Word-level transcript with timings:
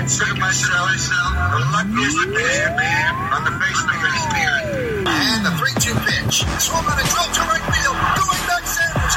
Consider 0.00 0.34
myself 0.40 0.88
uh, 1.12 1.52
the 1.52 1.60
luckiest 1.76 2.16
man 2.32 3.12
on 3.36 3.44
the 3.44 3.52
face 3.60 3.80
of 3.84 3.88
the. 3.92 5.04
And 5.04 5.44
the 5.44 5.52
3-2 5.60 5.92
pitch. 6.08 6.40
Swung 6.56 6.86
on 6.88 6.96
a 6.96 7.04
drill 7.04 7.28
to 7.36 7.42
right 7.44 7.60
field. 7.68 7.96
Going 8.16 8.44
back 8.48 8.64
Sanders 8.64 9.16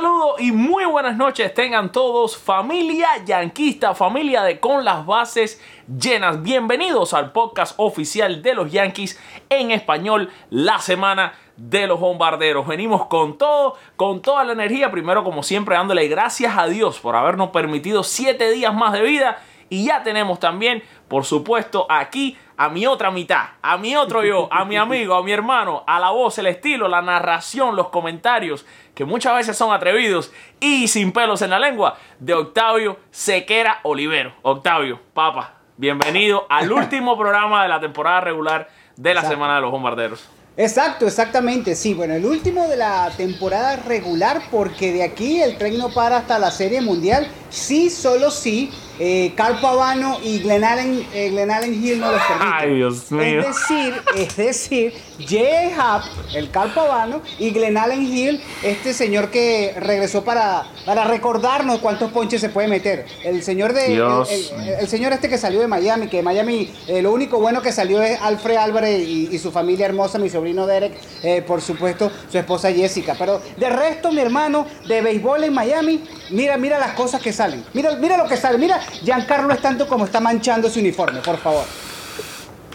Saludos 0.00 0.40
y 0.40 0.52
muy 0.52 0.84
buenas 0.84 1.16
noches 1.16 1.52
tengan 1.52 1.90
todos, 1.90 2.38
familia 2.38 3.08
yanquista, 3.24 3.96
familia 3.96 4.44
de 4.44 4.60
Con 4.60 4.84
las 4.84 5.04
Bases 5.04 5.60
Llenas. 5.88 6.40
Bienvenidos 6.40 7.14
al 7.14 7.32
podcast 7.32 7.74
oficial 7.78 8.40
de 8.40 8.54
los 8.54 8.70
Yankees 8.70 9.20
en 9.50 9.72
español, 9.72 10.30
la 10.50 10.78
semana 10.78 11.32
de 11.56 11.88
los 11.88 11.98
bombarderos. 11.98 12.64
Venimos 12.68 13.06
con 13.06 13.38
todo, 13.38 13.74
con 13.96 14.22
toda 14.22 14.44
la 14.44 14.52
energía. 14.52 14.92
Primero, 14.92 15.24
como 15.24 15.42
siempre, 15.42 15.74
dándole 15.74 16.06
gracias 16.06 16.56
a 16.56 16.68
Dios 16.68 17.00
por 17.00 17.16
habernos 17.16 17.50
permitido 17.50 18.04
siete 18.04 18.52
días 18.52 18.72
más 18.72 18.92
de 18.92 19.02
vida. 19.02 19.42
Y 19.68 19.84
ya 19.84 20.04
tenemos 20.04 20.38
también, 20.38 20.84
por 21.08 21.24
supuesto, 21.24 21.86
aquí 21.88 22.36
a 22.56 22.68
mi 22.68 22.86
otra 22.86 23.10
mitad, 23.10 23.44
a 23.62 23.78
mi 23.78 23.96
otro 23.96 24.24
yo, 24.24 24.48
a 24.52 24.64
mi 24.64 24.76
amigo, 24.76 25.14
a 25.14 25.22
mi 25.22 25.32
hermano, 25.32 25.84
a 25.86 25.98
la 25.98 26.10
voz, 26.10 26.38
el 26.38 26.46
estilo, 26.46 26.88
la 26.88 27.00
narración, 27.00 27.76
los 27.76 27.88
comentarios, 27.88 28.66
que 28.94 29.04
muchas 29.04 29.34
veces 29.34 29.56
son 29.56 29.72
atrevidos 29.72 30.32
y 30.60 30.88
sin 30.88 31.12
pelos 31.12 31.40
en 31.42 31.50
la 31.50 31.58
lengua, 31.58 31.96
de 32.18 32.34
Octavio 32.34 32.98
Sequera 33.10 33.80
Olivero. 33.84 34.34
Octavio, 34.42 35.00
papa, 35.14 35.54
bienvenido 35.76 36.46
al 36.50 36.70
último 36.72 37.16
programa 37.16 37.62
de 37.62 37.68
la 37.68 37.80
temporada 37.80 38.20
regular 38.20 38.68
de 38.96 39.14
la 39.14 39.20
Exacto. 39.20 39.36
Semana 39.36 39.54
de 39.54 39.60
los 39.62 39.70
Bombarderos. 39.70 40.28
Exacto, 40.58 41.06
exactamente, 41.06 41.76
sí. 41.76 41.94
Bueno, 41.94 42.14
el 42.14 42.26
último 42.26 42.66
de 42.66 42.76
la 42.76 43.12
temporada 43.16 43.76
regular, 43.76 44.42
porque 44.50 44.92
de 44.92 45.04
aquí 45.04 45.40
el 45.40 45.56
tren 45.56 45.78
no 45.78 45.90
para 45.90 46.16
hasta 46.16 46.40
la 46.40 46.50
Serie 46.50 46.80
Mundial. 46.80 47.28
Sí, 47.48 47.88
solo 47.90 48.32
sí. 48.32 48.72
Eh, 48.98 49.32
Carl 49.36 49.60
Pavano 49.60 50.18
y 50.24 50.40
Glenn 50.40 50.64
Allen, 50.64 51.06
eh, 51.14 51.30
Glenn 51.30 51.50
Allen 51.50 51.72
Hill 51.84 52.00
no 52.00 52.10
los 52.12 52.20
permiten. 52.22 52.52
Ay, 52.52 52.74
Dios 52.76 53.10
mío. 53.12 53.40
Es 53.40 53.46
decir, 53.46 54.02
es 54.16 54.36
decir, 54.36 54.94
Jay 55.26 55.72
Happ, 55.78 56.04
el 56.34 56.50
Carl 56.50 56.72
Pavano, 56.74 57.22
y 57.38 57.50
Glenn 57.50 57.76
Allen 57.76 58.02
Hill, 58.02 58.42
este 58.62 58.92
señor 58.92 59.30
que 59.30 59.74
regresó 59.78 60.24
para, 60.24 60.64
para 60.84 61.04
recordarnos 61.04 61.78
cuántos 61.80 62.10
ponches 62.12 62.40
se 62.40 62.48
puede 62.48 62.68
meter. 62.68 63.06
El 63.24 63.42
señor 63.42 63.72
de 63.72 63.88
Dios. 63.88 64.28
el- 64.30 64.48
el- 64.68 64.74
el 64.80 64.88
señor 64.88 65.12
este 65.12 65.28
que 65.28 65.38
salió 65.38 65.60
de 65.60 65.68
Miami, 65.68 66.08
que 66.08 66.18
de 66.18 66.22
Miami 66.22 66.72
eh, 66.88 67.00
lo 67.02 67.12
único 67.12 67.38
bueno 67.38 67.62
que 67.62 67.72
salió 67.72 68.02
es 68.02 68.20
Alfred 68.20 68.56
Álvarez 68.56 69.00
y, 69.06 69.28
y 69.30 69.38
su 69.38 69.52
familia 69.52 69.86
hermosa, 69.86 70.18
mi 70.18 70.28
sobrino 70.28 70.66
Derek, 70.66 70.92
eh, 71.22 71.42
por 71.42 71.60
supuesto, 71.60 72.10
su 72.30 72.38
esposa 72.38 72.72
Jessica. 72.72 73.14
Pero 73.18 73.40
de 73.56 73.68
resto, 73.70 74.10
mi 74.12 74.20
hermano, 74.20 74.66
de 74.86 75.00
béisbol 75.02 75.44
en 75.44 75.52
Miami, 75.54 76.02
mira, 76.30 76.56
mira 76.56 76.78
las 76.78 76.92
cosas 76.92 77.20
que 77.22 77.32
salen. 77.32 77.64
Mira, 77.74 77.94
mira 77.96 78.16
lo 78.16 78.26
que 78.28 78.36
sale. 78.36 78.58
Mira, 78.58 78.80
Giancarlo 79.02 79.52
es 79.52 79.60
tanto 79.60 79.86
como 79.86 80.04
está 80.04 80.20
manchando 80.20 80.68
su 80.68 80.80
uniforme, 80.80 81.20
por 81.20 81.36
favor. 81.38 81.64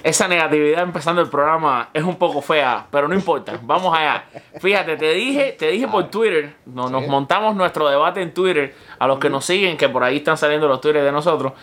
Esa 0.03 0.28
negatividad 0.28 0.84
empezando 0.84 1.22
el 1.22 1.29
programa 1.29 1.90
es 1.94 2.03
un 2.03 2.18
poco 2.18 2.41
fea, 2.41 2.88
pero 2.91 3.07
no 3.07 3.16
importa. 3.16 3.57
Vamos 3.62 3.97
allá. 3.97 4.25
Fíjate, 4.59 4.97
te 4.97 5.13
dije, 5.13 5.56
te 5.57 5.69
dije 5.69 5.88
por 5.88 6.09
Twitter, 6.09 6.56
no- 6.66 6.90
nos 6.90 7.07
montamos 7.07 7.56
nuestro 7.56 7.88
debate 7.88 8.22
en 8.22 8.34
Twitter. 8.34 8.75
A 9.00 9.07
los 9.07 9.18
que 9.19 9.29
nos 9.29 9.46
siguen, 9.46 9.78
que 9.78 9.88
por 9.88 10.03
ahí 10.03 10.18
están 10.18 10.38
saliendo 10.38 10.68
los 10.68 10.81
Twitter 10.81 11.03
de 11.03 11.12
nosotros, 11.13 11.53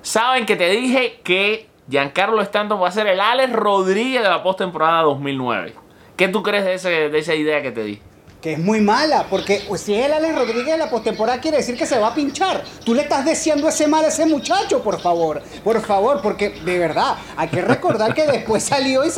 saben 0.00 0.46
que 0.46 0.56
te 0.56 0.70
dije 0.70 1.20
que 1.22 1.68
Giancarlo 1.90 2.40
Stanton 2.40 2.82
va 2.82 2.88
a 2.88 2.92
ser 2.92 3.06
el 3.06 3.20
Alex 3.20 3.52
Rodríguez 3.52 4.22
de 4.22 4.28
la 4.30 4.42
postemporada 4.42 5.02
2009. 5.02 5.74
¿Qué 6.16 6.28
tú 6.28 6.42
crees 6.42 6.64
de, 6.64 6.74
ese- 6.74 7.10
de 7.10 7.18
esa 7.18 7.34
idea 7.34 7.60
que 7.60 7.70
te 7.70 7.82
di? 7.84 8.00
Que 8.40 8.54
es 8.54 8.58
muy 8.58 8.80
mala, 8.80 9.26
porque 9.28 9.62
si 9.76 9.94
es 9.94 10.06
el 10.06 10.12
Alex 10.14 10.34
Rodríguez 10.34 10.66
de 10.66 10.78
la 10.78 10.88
postemporada, 10.88 11.40
quiere 11.40 11.58
decir 11.58 11.76
que 11.76 11.84
se 11.84 11.98
va 11.98 12.08
a 12.08 12.14
pinchar. 12.14 12.64
Tú 12.84 12.94
le 12.94 13.02
estás 13.02 13.24
deseando 13.24 13.68
ese 13.68 13.86
mal 13.86 14.02
a 14.04 14.08
ese 14.08 14.24
muchacho, 14.24 14.82
por 14.82 14.98
favor. 14.98 15.42
Por 15.62 15.80
favor, 15.82 16.22
porque 16.22 16.48
de 16.48 16.78
verdad, 16.78 17.16
hay 17.36 17.48
que 17.48 17.60
recordar 17.60 18.14
que 18.14 18.26
después 18.26 18.62
salió 18.62 19.04
y 19.04 19.10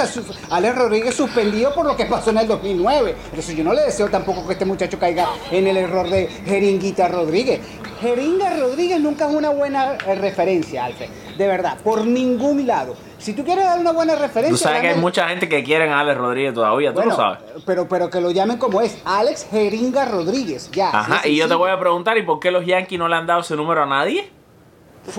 Alex 0.51 0.75
Rodríguez 0.75 1.15
suspendido 1.15 1.73
por 1.73 1.87
lo 1.87 1.97
que 1.97 2.07
pasó 2.07 2.31
en 2.31 2.39
el 2.39 2.49
2009. 2.49 3.15
Entonces 3.27 3.57
yo 3.57 3.63
no 3.63 3.73
le 3.75 3.83
deseo 3.83 4.09
tampoco 4.09 4.45
que 4.45 4.55
este 4.55 4.65
muchacho 4.65 4.99
caiga 4.99 5.29
en 5.53 5.69
el 5.69 5.77
error 5.77 6.11
de 6.11 6.27
Jeringuita 6.45 7.07
Rodríguez. 7.07 7.61
Jeringa 8.01 8.57
Rodríguez 8.57 9.01
nunca 9.01 9.29
es 9.29 9.35
una 9.35 9.51
buena 9.51 9.97
eh, 10.05 10.17
referencia, 10.17 10.87
Alfred. 10.87 11.09
De 11.39 11.47
verdad, 11.47 11.79
por 11.85 12.05
ningún 12.05 12.67
lado. 12.67 12.97
Si 13.23 13.33
tú 13.35 13.45
quieres 13.45 13.65
dar 13.65 13.79
una 13.79 13.93
buena 13.93 14.15
referencia... 14.17 14.51
Tú 14.51 14.57
sabes 14.59 14.81
que 14.81 14.89
hay 14.89 14.99
mucha 14.99 15.29
gente 15.29 15.49
que 15.49 15.63
quiere 15.63 15.89
a 15.89 16.01
Alex 16.01 16.19
Rodríguez 16.19 16.55
todavía, 16.55 16.91
tú 16.91 16.97
bueno, 16.97 17.11
lo 17.13 17.17
sabes. 17.17 17.39
Pero, 17.65 17.89
pero 17.89 18.11
que 18.11 18.21
lo 18.21 18.31
llamen 18.33 18.59
como 18.59 18.81
es, 18.81 18.99
Alex 19.05 19.47
Jeringa 19.51 20.05
Rodríguez, 20.07 20.71
ya. 20.73 20.91
Ajá, 20.91 21.27
y 21.29 21.37
yo 21.37 21.47
te 21.49 21.55
voy 21.55 21.71
a 21.71 21.79
preguntar, 21.79 22.19
¿y 22.19 22.23
por 22.23 22.41
qué 22.41 22.51
los 22.51 22.67
Yankees 22.67 22.99
no 22.99 23.09
le 23.09 23.15
han 23.17 23.27
dado 23.27 23.41
ese 23.43 23.55
número 23.55 23.83
a 23.85 23.87
nadie? 23.87 24.29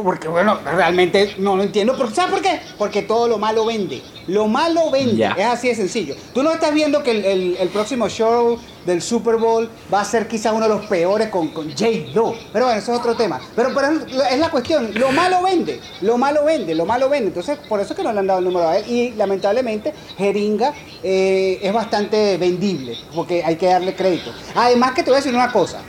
Porque 0.02 0.30
bueno, 0.30 0.60
realmente 0.64 1.36
no 1.40 1.58
lo 1.58 1.64
entiendo. 1.64 1.96
¿Sabes 2.12 2.32
por 2.32 2.42
qué? 2.42 2.62
Porque 2.78 3.02
todo 3.02 3.28
lo 3.28 3.38
malo 3.38 3.66
vende. 3.66 4.02
Lo 4.28 4.48
malo 4.48 4.90
vende. 4.92 5.18
Ya. 5.18 5.32
Es 5.38 5.46
así 5.46 5.68
de 5.68 5.76
sencillo. 5.76 6.16
Tú 6.34 6.42
no 6.42 6.52
estás 6.52 6.74
viendo 6.74 7.04
que 7.04 7.12
el, 7.12 7.26
el- 7.26 7.58
el 7.60 7.68
próximo 7.70 8.08
show 8.08 8.58
del 8.86 9.02
Super 9.02 9.38
Bowl 9.38 9.70
va 9.94 10.02
a 10.02 10.06
ser 10.06 10.28
quizás 10.28 10.52
uno 10.54 10.68
de 10.68 10.76
los 10.76 10.86
peores 10.88 11.30
con, 11.30 11.50
con 11.50 11.70
J-Lo. 11.70 12.36
Pero 12.52 12.66
bueno, 12.66 12.80
eso 12.80 12.94
es 12.94 13.00
otro 13.00 13.16
tema. 13.16 13.40
Pero, 13.56 13.74
pero 13.74 13.88
es 13.88 14.12
la- 14.14 14.30
es 14.30 14.40
la 14.40 14.50
cuestión. 14.50 14.92
Lo 14.94 15.12
malo 15.12 15.42
vende. 15.44 15.80
Lo 16.02 16.18
malo 16.18 16.44
vende. 16.46 16.76
Lo 16.76 16.86
malo 16.86 17.10
vende. 17.10 17.28
Entonces, 17.28 17.58
por 17.70 17.80
eso 17.80 17.94
es 17.94 17.98
que 17.98 18.04
no 18.04 18.12
le 18.14 18.20
han 18.20 18.28
dado 18.28 18.40
el 18.40 18.46
número 18.46 18.68
a 18.68 18.78
él. 18.78 18.86
Y 18.90 19.12
lamentablemente, 19.12 19.94
Jeringa 20.18 20.74
eh, 21.02 21.60
es 21.62 21.74
bastante 21.74 22.38
vendible. 22.38 22.98
Porque 23.16 23.44
hay 23.44 23.56
que 23.56 23.68
darle 23.68 23.96
crédito. 23.96 24.32
Además, 24.56 24.92
que 24.94 25.04
te 25.04 25.10
voy 25.12 25.16
a 25.16 25.22
decir 25.22 25.34
una 25.36 25.52
cosa. 25.52 25.80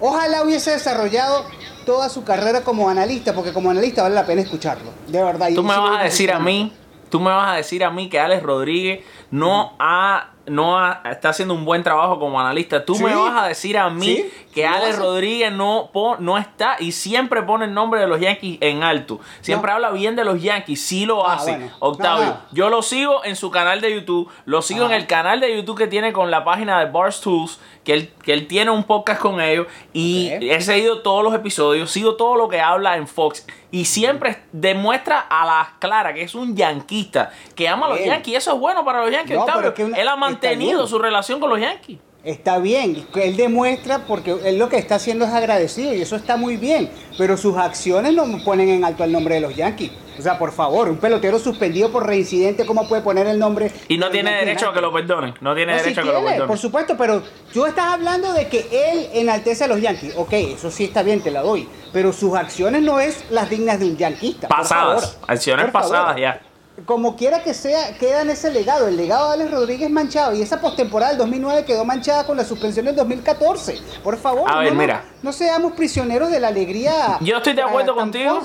Ojalá 0.00 0.42
hubiese 0.42 0.72
desarrollado 0.72 1.44
toda 1.86 2.08
su 2.08 2.22
carrera 2.24 2.62
como 2.62 2.88
analista, 2.90 3.32
porque 3.34 3.52
como 3.52 3.70
analista 3.70 4.02
vale 4.02 4.14
la 4.14 4.26
pena 4.26 4.42
escucharlo. 4.42 4.90
De 5.08 5.22
verdad. 5.22 5.48
Tú 5.54 5.62
me 5.62 5.76
vas 5.76 5.90
lo 5.90 5.96
a 5.96 6.02
decir 6.02 6.30
a 6.32 6.38
mí, 6.38 6.72
tú 7.08 7.20
me 7.20 7.30
vas 7.30 7.52
a 7.52 7.56
decir 7.56 7.82
a 7.84 7.90
mí 7.90 8.08
que 8.08 8.18
Alex 8.20 8.42
Rodríguez 8.42 9.04
no 9.30 9.72
ha, 9.78 10.32
no 10.46 10.78
ha- 10.78 11.02
está 11.10 11.30
haciendo 11.30 11.54
un 11.54 11.64
buen 11.64 11.82
trabajo 11.82 12.18
como 12.18 12.40
analista. 12.40 12.84
Tú 12.84 12.94
Sí. 12.94 13.04
me 13.04 13.14
vas 13.14 13.42
a 13.44 13.48
decir 13.48 13.76
a 13.78 13.90
mí 13.90 14.06
Sí, 14.16 14.30
que 14.54 14.62
lo 14.62 14.74
Alex. 14.74 14.98
Rodríguez 14.98 15.52
no, 15.52 15.90
po- 15.92 16.16
no 16.18 16.38
está 16.38 16.76
y 16.78 16.92
siempre 16.92 17.42
pone 17.42 17.64
el 17.66 17.74
nombre 17.74 18.00
de 18.00 18.06
los 18.06 18.20
Yankees 18.20 18.58
en 18.60 18.82
alto. 18.82 19.20
Siempre 19.40 19.70
No. 19.70 19.74
habla 19.76 19.90
bien 19.90 20.16
de 20.16 20.24
los 20.24 20.40
Yankees, 20.42 20.80
sí 20.80 21.04
lo 21.06 21.26
Ah, 21.28 21.34
hace. 21.34 21.50
bueno. 21.56 21.70
Octavio, 21.80 22.24
No, 22.26 22.30
no. 22.32 22.40
yo 22.52 22.70
lo 22.70 22.82
sigo 22.82 23.24
en 23.24 23.36
su 23.36 23.50
canal 23.50 23.80
de 23.80 23.92
YouTube, 23.94 24.30
lo 24.44 24.62
sigo 24.62 24.86
en 24.86 24.92
el 24.92 25.06
canal 25.06 25.40
de 25.40 25.54
YouTube 25.56 25.76
que 25.78 25.86
tiene 25.86 26.12
con 26.12 26.30
la 26.30 26.44
página 26.44 26.78
de 26.84 26.90
Barstools, 26.90 27.58
que 27.84 27.92
él, 27.94 28.12
que 28.22 28.32
él 28.32 28.46
tiene 28.48 28.70
un 28.72 28.82
podcast 28.84 29.20
con 29.20 29.40
ellos 29.40 29.66
y 29.92 30.28
he 30.32 30.60
seguido 30.60 31.02
todos 31.02 31.22
los 31.22 31.34
episodios, 31.34 31.90
sigo 31.90 32.16
todo 32.16 32.34
lo 32.36 32.48
que 32.48 32.60
habla 32.60 32.96
en 32.96 33.06
Fox 33.06 33.46
y 33.70 33.84
siempre 33.84 34.42
demuestra 34.52 35.20
a 35.20 35.44
las 35.46 35.68
claras 35.78 36.14
que 36.14 36.22
es 36.22 36.34
un 36.34 36.56
yanquista 36.56 37.30
que 37.54 37.68
ama 37.68 37.86
a 37.86 37.90
los. 37.90 38.04
Yankees. 38.04 38.38
Eso 38.38 38.54
es 38.54 38.60
bueno 38.60 38.84
para 38.84 39.02
los 39.02 39.10
Yankees. 39.12 39.36
No, 39.36 39.42
Octavio. 39.42 39.68
es 39.68 39.74
que 39.74 39.84
una- 39.84 39.96
Él 39.98 40.08
mantenido 40.40 40.86
su 40.86 40.98
relación 40.98 41.40
con 41.40 41.50
los 41.50 41.60
Yankees. 41.60 41.98
Está 42.24 42.58
bien, 42.58 43.06
él 43.14 43.36
demuestra 43.36 44.00
porque 44.04 44.36
él 44.44 44.58
lo 44.58 44.68
que 44.68 44.78
está 44.78 44.96
haciendo 44.96 45.24
es 45.24 45.30
agradecido 45.32 45.94
y 45.94 46.00
eso 46.02 46.16
está 46.16 46.36
muy 46.36 46.56
bien, 46.56 46.90
pero 47.16 47.36
sus 47.36 47.56
acciones 47.56 48.14
no 48.14 48.24
ponen 48.44 48.68
en 48.68 48.84
alto 48.84 49.04
el 49.04 49.12
nombre 49.12 49.36
de 49.36 49.42
los 49.42 49.54
Yankees. 49.54 49.92
O 50.18 50.22
sea, 50.22 50.36
por 50.36 50.50
favor, 50.50 50.88
un 50.88 50.96
pelotero 50.96 51.38
suspendido 51.38 51.92
por 51.92 52.04
reincidente, 52.04 52.66
¿cómo 52.66 52.88
puede 52.88 53.02
poner 53.02 53.28
el 53.28 53.38
nombre? 53.38 53.70
Y 53.86 53.96
no 53.98 54.10
tiene 54.10 54.32
derecho 54.34 54.70
a 54.70 54.74
que 54.74 54.80
lo 54.80 54.92
perdonen. 54.92 55.34
No 55.40 55.54
tiene 55.54 55.72
No, 55.76 55.78
derecho 55.78 56.00
a 56.00 56.02
que 56.04 56.10
lo 56.10 56.20
perdonen. 56.24 56.46
por 56.48 56.58
supuesto, 56.58 56.96
pero 56.96 57.22
tú 57.52 57.64
estás 57.64 57.92
hablando 57.92 58.32
de 58.32 58.48
que 58.48 58.66
él 58.72 59.08
enaltece 59.12 59.62
a 59.64 59.68
los 59.68 59.80
Yankees. 59.80 60.14
Ok, 60.16 60.32
eso 60.32 60.68
sí 60.72 60.84
está 60.84 61.04
bien, 61.04 61.20
te 61.20 61.30
la 61.30 61.42
doy. 61.42 61.68
Pero 61.92 62.12
sus 62.12 62.34
acciones 62.34 62.82
no 62.82 62.98
es 62.98 63.24
las 63.30 63.48
dignas 63.48 63.78
de 63.78 63.86
un 63.86 63.96
yanquista. 63.98 64.48
por 64.48 64.56
Pasadas, 64.56 65.12
favor. 65.12 65.28
acciones 65.30 65.64
Por 65.66 65.72
favor. 65.74 65.90
pasadas 65.92 66.16
ya. 66.20 66.40
Como 66.84 67.16
quiera 67.16 67.42
que 67.42 67.54
sea, 67.54 67.96
queda 67.98 68.22
en 68.22 68.30
ese 68.30 68.50
legado. 68.52 68.86
El 68.88 68.96
legado 68.96 69.28
de 69.28 69.34
Alex 69.34 69.50
Rodríguez 69.50 69.90
manchado. 69.90 70.34
Y 70.34 70.42
esa 70.42 70.60
postemporada 70.60 71.10
del 71.12 71.18
2009 71.18 71.64
quedó 71.64 71.84
manchada 71.84 72.26
con 72.26 72.36
la 72.36 72.44
suspensión 72.44 72.84
del 72.86 72.94
2014. 72.96 73.78
Por 74.04 74.16
favor, 74.18 74.50
A 74.50 74.58
ver, 74.60 74.72
no, 74.72 74.78
mira. 74.78 75.04
no 75.22 75.32
seamos 75.32 75.72
prisioneros 75.72 76.30
de 76.30 76.38
la 76.38 76.48
alegría. 76.48 77.18
Yo 77.20 77.38
estoy 77.38 77.54
de 77.54 77.62
acuerdo 77.62 77.94
tan 77.94 78.04
contigo. 78.04 78.40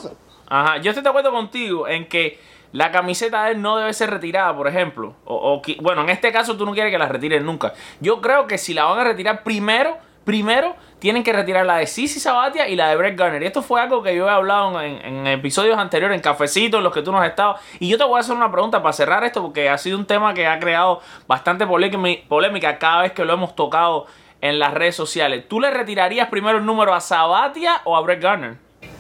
Ajá, 0.48 0.78
yo 0.78 0.92
estoy 0.92 1.04
de 1.04 1.10
acuerdo 1.10 1.32
contigo 1.32 1.88
en 1.88 2.08
que 2.08 2.40
la 2.72 2.92
camiseta 2.92 3.46
de 3.46 3.52
él 3.52 3.62
no 3.62 3.78
debe 3.78 3.94
ser 3.94 4.10
retirada, 4.10 4.56
por 4.56 4.68
ejemplo. 4.68 5.14
O, 5.26 5.56
o 5.56 5.62
bueno, 5.82 6.02
en 6.04 6.10
este 6.10 6.32
caso 6.32 6.56
tú 6.56 6.66
no 6.66 6.74
quieres 6.74 6.92
que 6.92 6.98
la 6.98 7.08
retiren 7.08 7.46
nunca. 7.46 7.74
Yo 8.00 8.22
creo 8.22 8.48
que 8.48 8.58
si 8.58 8.74
la 8.74 8.86
van 8.86 9.00
a 9.00 9.04
retirar 9.04 9.44
primero, 9.44 9.98
primero 10.24 10.76
tienen 11.02 11.24
que 11.24 11.34
retirar 11.34 11.66
la 11.66 11.78
de 11.78 11.88
Sisi 11.88 12.20
Sabatia 12.20 12.70
y 12.70 12.76
la 12.76 12.90
de 12.90 12.96
Brett 12.96 13.18
Garner. 13.18 13.42
Y 13.42 13.48
esto 13.48 13.64
fue 13.64 13.82
algo 13.82 14.04
que 14.04 14.16
yo 14.16 14.28
he 14.28 14.30
hablado 14.30 14.80
en, 14.80 15.26
episodios 15.26 15.80
anteriores, 15.80 16.16
en 16.16 16.22
cafecitos, 16.22 16.78
en 16.78 16.84
los 16.84 16.94
que 16.94 17.02
tú 17.02 17.12
no 17.12 17.20
has 17.20 17.28
estado. 17.28 17.56
Y 17.80 17.90
yo 17.90 17.98
te 17.98 18.04
voy 18.04 18.18
a 18.18 18.20
hacer 18.20 18.36
una 18.36 18.52
pregunta 18.52 18.84
para 18.84 18.94
cerrar 18.94 19.24
esto, 19.24 19.42
porque 19.42 19.68
ha 19.68 19.80
sido 19.80 19.98
un 19.98 20.06
tema 20.06 20.36
que 20.36 20.46
ha 20.46 20.60
creado 20.60 21.02
bastante 21.28 21.66
polémica, 21.66 22.22
polémica 22.28 22.78
cada 22.78 23.02
vez 23.02 23.14
que 23.14 23.26
lo 23.26 23.34
hemos 23.34 23.56
tocado 23.56 24.06
en 24.42 24.60
las 24.60 24.76
redes 24.76 24.96
sociales. 24.96 25.46
¿Tú 25.48 25.60
le 25.60 25.72
retirarías 25.72 26.30
primero 26.30 26.60
el 26.60 26.68
número 26.68 26.94
a 26.94 27.02
Sabatia 27.02 27.82
o 27.84 27.98
a 27.98 28.02
Brett 28.02 28.22
Garner? 28.22 28.58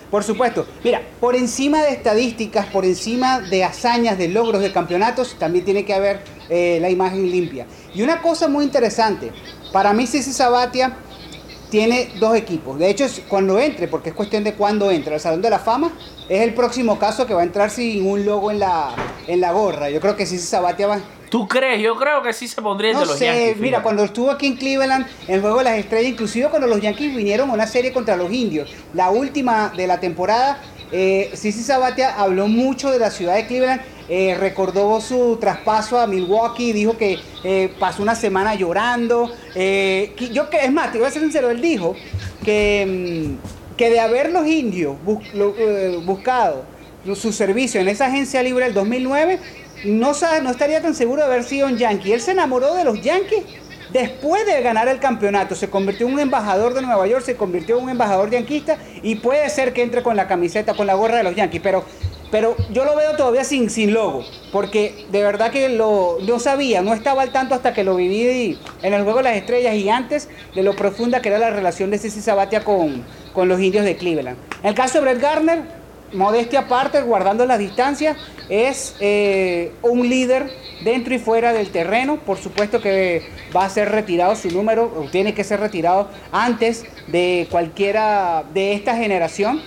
Por 0.10 0.24
supuesto. 0.24 0.66
Mira, 0.84 1.04
por 1.20 1.36
encima 1.36 1.84
de 1.84 1.92
estadísticas, 1.92 2.66
por 2.66 2.84
encima 2.84 3.42
de 3.42 3.64
hazañas, 3.64 4.18
de 4.18 4.28
logros, 4.28 4.64
de 4.64 4.72
campeonatos, 4.72 5.36
también 5.38 5.66
tiene 5.66 5.86
que 5.86 5.94
haber 5.94 6.22
eh, 6.50 6.80
la 6.82 6.90
imagen 6.90 7.30
limpia. 7.30 7.68
Y 7.94 8.02
una 8.02 8.24
cosa 8.24 8.48
muy 8.48 8.66
interesante, 8.66 9.32
para 9.72 9.94
mí 9.94 10.08
Sisi 10.08 10.34
Sabatia 10.34 10.98
tiene 11.72 12.10
dos 12.20 12.36
equipos. 12.36 12.78
De 12.78 12.90
hecho, 12.90 13.06
es 13.06 13.22
cuando 13.28 13.58
entre, 13.58 13.88
porque 13.88 14.10
es 14.10 14.16
cuestión 14.16 14.44
de 14.44 14.54
cuándo 14.54 14.92
entra. 14.92 15.16
El 15.16 15.22
Salón 15.22 15.42
de 15.42 15.50
la 15.50 15.58
Fama 15.58 15.92
es 16.30 16.42
el 16.42 16.54
próximo 16.54 17.00
caso 17.00 17.26
que 17.26 17.34
va 17.34 17.42
a 17.42 17.46
entrar 17.46 17.72
sin 17.72 18.06
un 18.06 18.24
logo 18.26 18.52
en 18.52 18.60
la, 18.60 18.94
en 19.26 19.42
la 19.42 19.52
gorra. 19.54 19.90
Yo 19.90 20.00
creo 20.00 20.16
que 20.16 20.28
Sisi 20.28 20.46
Sabatia 20.46 20.86
va... 20.86 21.00
¿Tú 21.30 21.48
crees? 21.48 21.82
Yo 21.82 21.96
creo 21.96 22.22
que 22.22 22.34
sí 22.34 22.46
se 22.50 22.62
pondría 22.62 22.92
No 22.92 23.00
de 23.00 23.06
los 23.06 23.18
sé, 23.18 23.26
Yankees. 23.28 23.56
mira, 23.56 23.78
fíjate. 23.78 23.84
cuando 23.84 24.04
estuvo 24.04 24.30
aquí 24.32 24.48
en 24.48 24.58
Cleveland, 24.58 25.08
en 25.30 25.36
el 25.36 25.40
Juego 25.42 25.60
de 25.60 25.64
las 25.64 25.78
Estrellas, 25.78 26.12
inclusive 26.12 26.50
cuando 26.50 26.68
los 26.68 26.82
Yankees 26.82 27.16
vinieron 27.16 27.50
a 27.50 27.54
una 27.54 27.66
serie 27.68 27.94
contra 27.94 28.18
los 28.18 28.30
Indios, 28.34 28.70
la 28.94 29.10
última 29.12 29.72
de 29.76 29.88
la 29.88 30.02
temporada, 30.02 30.62
eh, 30.92 31.32
Sabatia 31.34 32.16
habló 32.20 32.48
mucho 32.48 32.92
de 32.92 33.00
la 33.00 33.10
ciudad 33.10 33.36
de 33.36 33.48
Cleveland, 33.48 33.82
eh, 34.10 34.36
recordó 34.38 35.00
su 35.00 35.38
traspaso 35.40 36.00
a 36.00 36.08
Milwaukee, 36.08 36.74
dijo 36.74 36.98
que 36.98 37.18
eh, 37.44 37.74
pasó 37.80 38.04
una 38.04 38.16
semana 38.16 38.56
llorando. 38.56 39.32
eh, 39.56 40.14
yo 40.34 40.50
que, 40.50 40.58
es 40.58 40.72
más, 40.72 40.92
te 40.92 40.98
voy 40.98 41.08
a 41.08 41.12
ser 41.12 41.22
sincero, 41.22 41.50
él 41.50 41.62
dijo 41.62 41.96
que, 42.44 43.36
mm, 43.38 43.76
que 43.78 43.90
de 43.90 44.00
haber 44.00 44.32
los 44.32 44.46
indios 44.46 44.98
eh, 45.34 46.00
buscado 46.06 46.66
su 47.16 47.32
servicio 47.32 47.82
en 47.82 47.88
esa 47.88 48.08
agencia 48.08 48.44
libre 48.44 48.66
del 48.66 48.74
2009, 48.74 49.40
no, 49.86 50.12
no 50.44 50.52
estaría 50.52 50.82
tan 50.82 50.94
seguro 50.94 51.22
de 51.22 51.28
haber 51.28 51.44
sido 51.44 51.68
un 51.68 51.78
Yankee. 51.78 52.14
Él 52.14 52.22
se 52.22 52.32
enamoró 52.32 52.76
de 52.76 52.84
los 52.84 53.02
Yankees 53.02 53.44
después 53.92 54.46
de 54.46 54.62
ganar 54.62 54.88
el 54.88 55.00
campeonato. 55.00 55.56
Se 55.56 55.70
convirtió 55.70 56.08
en 56.08 56.14
un 56.14 56.20
embajador 56.20 56.74
de 56.74 56.82
Nueva 56.82 57.08
York, 57.08 57.24
se 57.24 57.36
convirtió 57.36 57.78
en 57.78 57.86
un 57.86 57.90
embajador 57.90 58.30
yanquista 58.30 58.78
y 59.02 59.16
puede 59.16 59.50
ser 59.50 59.74
que 59.74 59.84
entre 59.84 60.04
con 60.04 60.16
la 60.16 60.28
camiseta, 60.28 60.74
con 60.74 60.88
la 60.88 60.94
gorra 60.94 61.18
de 61.18 61.24
los 61.24 61.36
Yankees. 61.36 61.62
Pero, 61.62 61.84
pero 62.30 62.56
yo 62.72 62.86
lo 62.86 62.96
veo 62.96 63.16
todavía 63.16 63.44
sin, 63.44 63.70
sin 63.70 63.94
logo, 63.94 64.24
porque 64.52 65.06
de 65.12 65.24
verdad 65.24 65.52
que 65.52 65.70
lo, 65.70 66.18
no 66.26 66.40
sabía, 66.40 66.82
no 66.82 66.94
estaba 66.94 67.22
al 67.22 67.32
tanto 67.32 67.56
hasta 67.56 67.74
que 67.74 67.84
lo 67.84 67.96
viví 67.96 68.58
en 68.82 68.94
el 68.94 69.04
Juego 69.04 69.20
de 69.20 69.24
las 69.24 69.36
Estrellas 69.36 69.76
y 69.76 69.90
antes 69.90 70.30
de 70.56 70.64
lo 70.64 70.76
profunda 70.76 71.22
que 71.22 71.30
era 71.30 71.40
la 71.40 71.50
relación 71.50 71.92
de 71.92 71.98
Sisi 71.98 72.22
Sabatia 72.22 72.64
con, 72.64 73.04
con 73.34 73.48
los 73.48 73.60
indios 73.60 73.86
de 73.86 73.98
Cleveland. 73.98 74.38
En 74.64 74.70
el 74.70 74.76
caso 74.76 75.00
de 75.00 75.02
Brett 75.02 75.22
Garner, 75.22 75.81
modestia 76.14 76.62
aparte, 76.62 77.02
guardando 77.02 77.46
las 77.46 77.60
distancias, 77.60 78.18
es 78.50 78.96
eh, 79.00 79.72
un 79.82 80.08
líder 80.08 80.52
dentro 80.84 81.14
y 81.14 81.20
fuera 81.20 81.54
del 81.54 81.70
terreno. 81.70 82.18
Por 82.18 82.38
supuesto 82.38 82.82
que 82.82 83.24
va 83.56 83.66
a 83.66 83.70
ser 83.70 83.90
retirado 83.90 84.36
su 84.36 84.50
número, 84.50 84.86
o 84.96 85.10
tiene 85.10 85.34
que 85.34 85.44
ser 85.44 85.60
retirado 85.60 86.10
antes 86.32 86.86
de 87.08 87.48
cualquiera 87.50 88.44
de 88.54 88.74
esta 88.74 88.96
generación. 88.96 89.62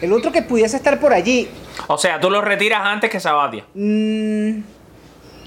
El 0.00 0.12
otro 0.12 0.32
que 0.32 0.42
pudiese 0.42 0.76
estar 0.76 1.00
por 1.00 1.12
allí, 1.12 1.48
O 1.88 1.98
sea, 1.98 2.20
tú 2.20 2.30
lo 2.30 2.40
retiras 2.40 2.80
antes 2.84 3.10
que 3.10 3.18
Sabatia. 3.20 3.64
mm, 3.74 4.58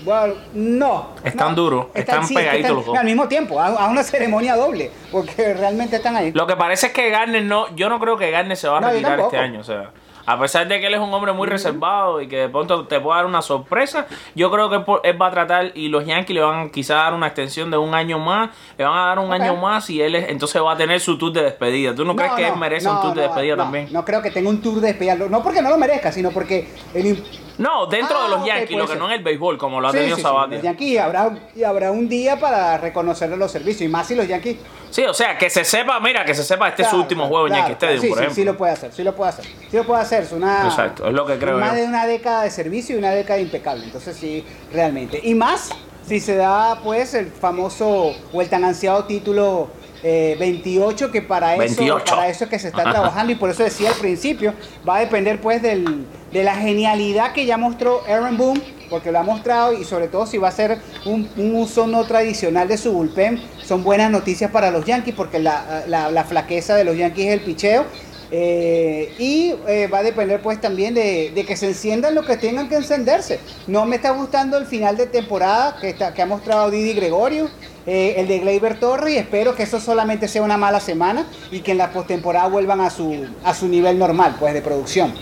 bueno, 0.07 0.33
no. 0.53 1.09
Están 1.23 1.49
no. 1.49 1.55
duros, 1.55 1.85
están 1.93 2.27
pegaditos 2.27 2.71
los 2.71 2.85
dos. 2.85 2.97
Al 2.97 3.05
mismo 3.05 3.27
tiempo, 3.27 3.59
a, 3.59 3.67
a 3.67 3.87
una 3.89 4.03
ceremonia 4.03 4.55
doble, 4.55 4.89
porque 5.11 5.53
realmente 5.53 5.97
están 5.97 6.15
ahí. 6.15 6.31
Lo 6.31 6.47
que 6.47 6.55
parece 6.55 6.87
es 6.87 6.93
que 6.93 7.09
Garner 7.09 7.43
no. 7.43 7.75
Yo 7.75 7.89
no 7.89 7.99
creo 7.99 8.17
que 8.17 8.31
Garner 8.31 8.55
se 8.55 8.67
va 8.69 8.77
a 8.77 8.81
No, 8.81 8.89
retirar 8.89 9.19
este 9.19 9.37
año. 9.37 9.59
O 9.59 9.63
sea, 9.63 9.91
a 10.25 10.37
pesar 10.39 10.67
de 10.67 10.79
que 10.81 10.87
él 10.87 10.93
es 10.93 10.99
un 10.99 11.13
hombre 11.13 11.31
muy 11.31 11.47
reservado 11.47 12.21
y 12.21 12.27
que 12.27 12.35
de 12.37 12.49
pronto 12.49 12.85
te 12.85 12.99
puede 12.99 13.17
dar 13.17 13.25
una 13.25 13.41
sorpresa, 13.41 14.07
yo 14.35 14.51
creo 14.51 14.69
que 14.69 14.75
él 15.07 15.21
va 15.21 15.27
a 15.27 15.31
tratar 15.31 15.71
y 15.73 15.87
los 15.89 16.05
Yankees 16.05 16.35
le 16.35 16.41
van 16.41 16.69
quizá 16.69 16.99
a 16.99 17.03
dar 17.03 17.13
una 17.13 17.27
extensión 17.27 17.71
de 17.71 17.77
un 17.77 17.93
año 17.93 18.19
más. 18.19 18.49
Le 18.77 18.83
van 18.85 18.97
a 18.97 19.05
dar 19.07 19.19
un 19.19 19.31
año 19.31 19.55
más 19.55 19.89
y 19.89 20.01
él 20.01 20.15
es- 20.15 20.29
entonces 20.29 20.61
va 20.61 20.73
a 20.73 20.77
tener 20.77 20.99
su 20.99 21.17
tour 21.17 21.31
de 21.33 21.43
despedida. 21.43 21.95
¿Tú 21.95 22.03
no, 22.05 22.15
crees 22.15 22.31
que 22.33 22.47
él 22.47 22.55
merece 22.57 22.89
un 22.89 23.01
tour 23.01 23.13
de 23.13 23.21
despedida 23.21 23.55
también? 23.55 23.87
No 23.91 24.03
creo 24.03 24.21
que 24.21 24.31
tenga 24.31 24.49
un 24.49 24.61
tour 24.61 24.81
de 24.81 24.87
despedida. 24.87 25.15
No 25.15 25.41
porque 25.43 25.61
no 25.61 25.69
lo 25.69 25.77
merezca, 25.77 26.11
sino 26.11 26.31
porque 26.31 26.67
el, 26.93 27.23
No, 27.57 27.87
dentro 27.87 28.17
Ah, 28.19 28.23
de 28.25 28.29
los 28.29 28.39
ok, 28.41 28.45
Yankees, 28.47 28.65
puede 28.67 28.77
lo 28.79 28.85
que 28.85 28.91
ser. 28.93 28.99
no 28.99 29.05
en 29.07 29.11
el 29.13 29.23
béisbol, 29.23 29.57
como 29.57 29.81
lo 29.81 29.87
ha 29.87 29.91
Sí, 29.91 29.97
tenido 29.97 30.15
sí, 30.15 30.21
sí, 30.21 30.27
Sabatia. 30.27 30.55
los 30.57 30.63
Yankees 30.63 30.87
y 30.89 30.97
habrá, 30.97 31.37
y 31.55 31.63
habrá 31.63 31.91
un 31.91 32.07
día 32.07 32.39
para 32.39 32.77
reconocerle 32.77 33.35
los 33.37 33.51
servicios. 33.51 33.81
Y 33.81 33.87
más 33.87 34.07
si 34.07 34.15
los 34.15 34.27
Yankees. 34.27 34.57
Sí, 34.91 35.03
o 35.05 35.13
sea, 35.13 35.37
que 35.37 35.49
se 35.49 35.63
sepa, 35.65 35.99
mira, 35.99 36.23
que 36.23 36.33
se 36.35 36.43
sepa 36.43 36.69
este 36.69 36.83
es 36.83 36.89
su 36.89 36.97
último 36.97 37.21
claro, 37.23 37.29
juego 37.29 37.47
en 37.47 37.53
claro, 37.53 37.67
Yankee 37.67 37.73
Stadium, 37.85 38.01
sí, 38.01 38.07
por 38.09 38.17
sí, 38.17 38.23
ejemplo. 38.23 38.35
Sí, 38.35 38.45
lo 38.45 38.57
puede 38.57 38.71
hacer, 38.73 38.91
sí 38.93 39.03
lo 39.03 39.15
puede 39.15 39.29
hacer. 39.29 39.45
Sí 39.45 39.77
lo 39.77 39.83
puede 39.85 40.01
hacer. 40.01 40.23
Es 40.23 40.31
una, 40.31 40.65
Exacto, 40.65 41.07
es 41.07 41.13
lo 41.13 41.25
que 41.25 41.37
creo 41.37 41.57
Más 41.57 41.71
yo. 41.73 41.77
de 41.81 41.85
una 41.85 42.05
década 42.05 42.43
de 42.43 42.51
servicio 42.51 42.95
y 42.95 42.99
una 42.99 43.11
década 43.11 43.39
impecable. 43.39 43.85
Entonces, 43.85 44.15
sí, 44.15 44.45
realmente. 44.71 45.19
Y 45.23 45.33
más 45.35 45.69
si 46.05 46.19
se 46.19 46.35
da, 46.35 46.79
pues, 46.83 47.13
el 47.15 47.27
famoso 47.27 48.13
o 48.31 48.41
el 48.41 48.49
tan 48.49 48.63
ansiado 48.63 49.03
título. 49.05 49.69
Eh, 50.03 50.35
28 50.39 51.11
que 51.11 51.21
para 51.21 51.53
eso 51.55 51.75
28. 51.81 52.05
para 52.05 52.29
eso 52.29 52.43
es 52.43 52.49
que 52.49 52.59
se 52.59 52.67
está 52.67 52.83
trabajando 52.83 53.31
y 53.31 53.35
por 53.35 53.49
eso 53.49 53.63
decía 53.63 53.89
al 53.89 53.95
principio 53.95 54.53
va 54.87 54.97
a 54.97 54.99
depender 54.99 55.41
pues 55.41 55.61
del, 55.61 56.05
de 56.31 56.43
la 56.43 56.55
genialidad 56.55 57.33
que 57.33 57.45
ya 57.45 57.57
mostró 57.57 58.01
Aaron 58.07 58.37
Boone 58.37 58.61
porque 58.89 59.11
lo 59.11 59.19
ha 59.19 59.23
mostrado 59.23 59.73
y 59.73 59.83
sobre 59.83 60.07
todo 60.07 60.25
si 60.25 60.37
va 60.37 60.47
a 60.47 60.51
ser 60.51 60.77
un, 61.05 61.29
un 61.35 61.55
uso 61.55 61.87
no 61.87 62.05
tradicional 62.05 62.67
de 62.67 62.77
su 62.77 62.91
bullpen 62.93 63.41
son 63.63 63.83
buenas 63.83 64.09
noticias 64.11 64.49
para 64.51 64.71
los 64.71 64.85
Yankees 64.85 65.13
porque 65.15 65.39
la, 65.39 65.83
la- 65.87 66.09
la 66.11 66.23
flaqueza 66.23 66.75
de 66.75 66.83
los 66.83 66.95
Yankees 66.95 67.25
es 67.27 67.33
el 67.33 67.39
picheo 67.41 67.85
eh, 68.31 69.13
y 69.19 69.53
eh, 69.67 69.87
va 69.87 69.99
a 69.99 70.03
depender 70.03 70.41
pues 70.41 70.59
también 70.59 70.93
de, 70.93 71.31
de 71.33 71.45
que 71.45 71.55
se 71.55 71.67
enciendan 71.67 72.13
lo 72.13 72.23
que 72.25 72.35
tengan 72.37 72.67
que 72.67 72.75
encenderse. 72.75 73.39
No 73.67 73.85
me 73.85 73.95
está 73.95 74.11
gustando 74.11 74.57
el 74.57 74.65
final 74.65 74.97
de 74.97 75.05
temporada 75.07 75.77
que, 75.79 75.89
está, 75.89 76.13
que 76.13 76.21
ha 76.21 76.25
mostrado 76.25 76.69
Didi 76.69 76.93
Gregorio, 76.93 77.49
eh, 77.87 78.15
el 78.17 78.27
de 78.27 78.39
Gleyber 78.39 78.79
Torres 78.79 79.13
y 79.13 79.17
espero 79.17 79.55
que 79.55 79.63
eso 79.63 79.79
solamente 79.79 80.27
sea 80.27 80.43
una 80.43 80.57
mala 80.57 80.81
semana 80.81 81.25
y 81.51 81.61
que 81.61 81.71
en 81.71 81.77
la 81.77 81.91
postemporada 81.91 82.47
vuelvan 82.49 82.81
a 82.81 82.89
su, 82.89 83.25
a 83.43 83.53
su 83.53 83.67
nivel 83.67 83.97
normal 83.97 84.35
pues 84.37 84.53
de 84.53 84.61
producción. 84.61 85.13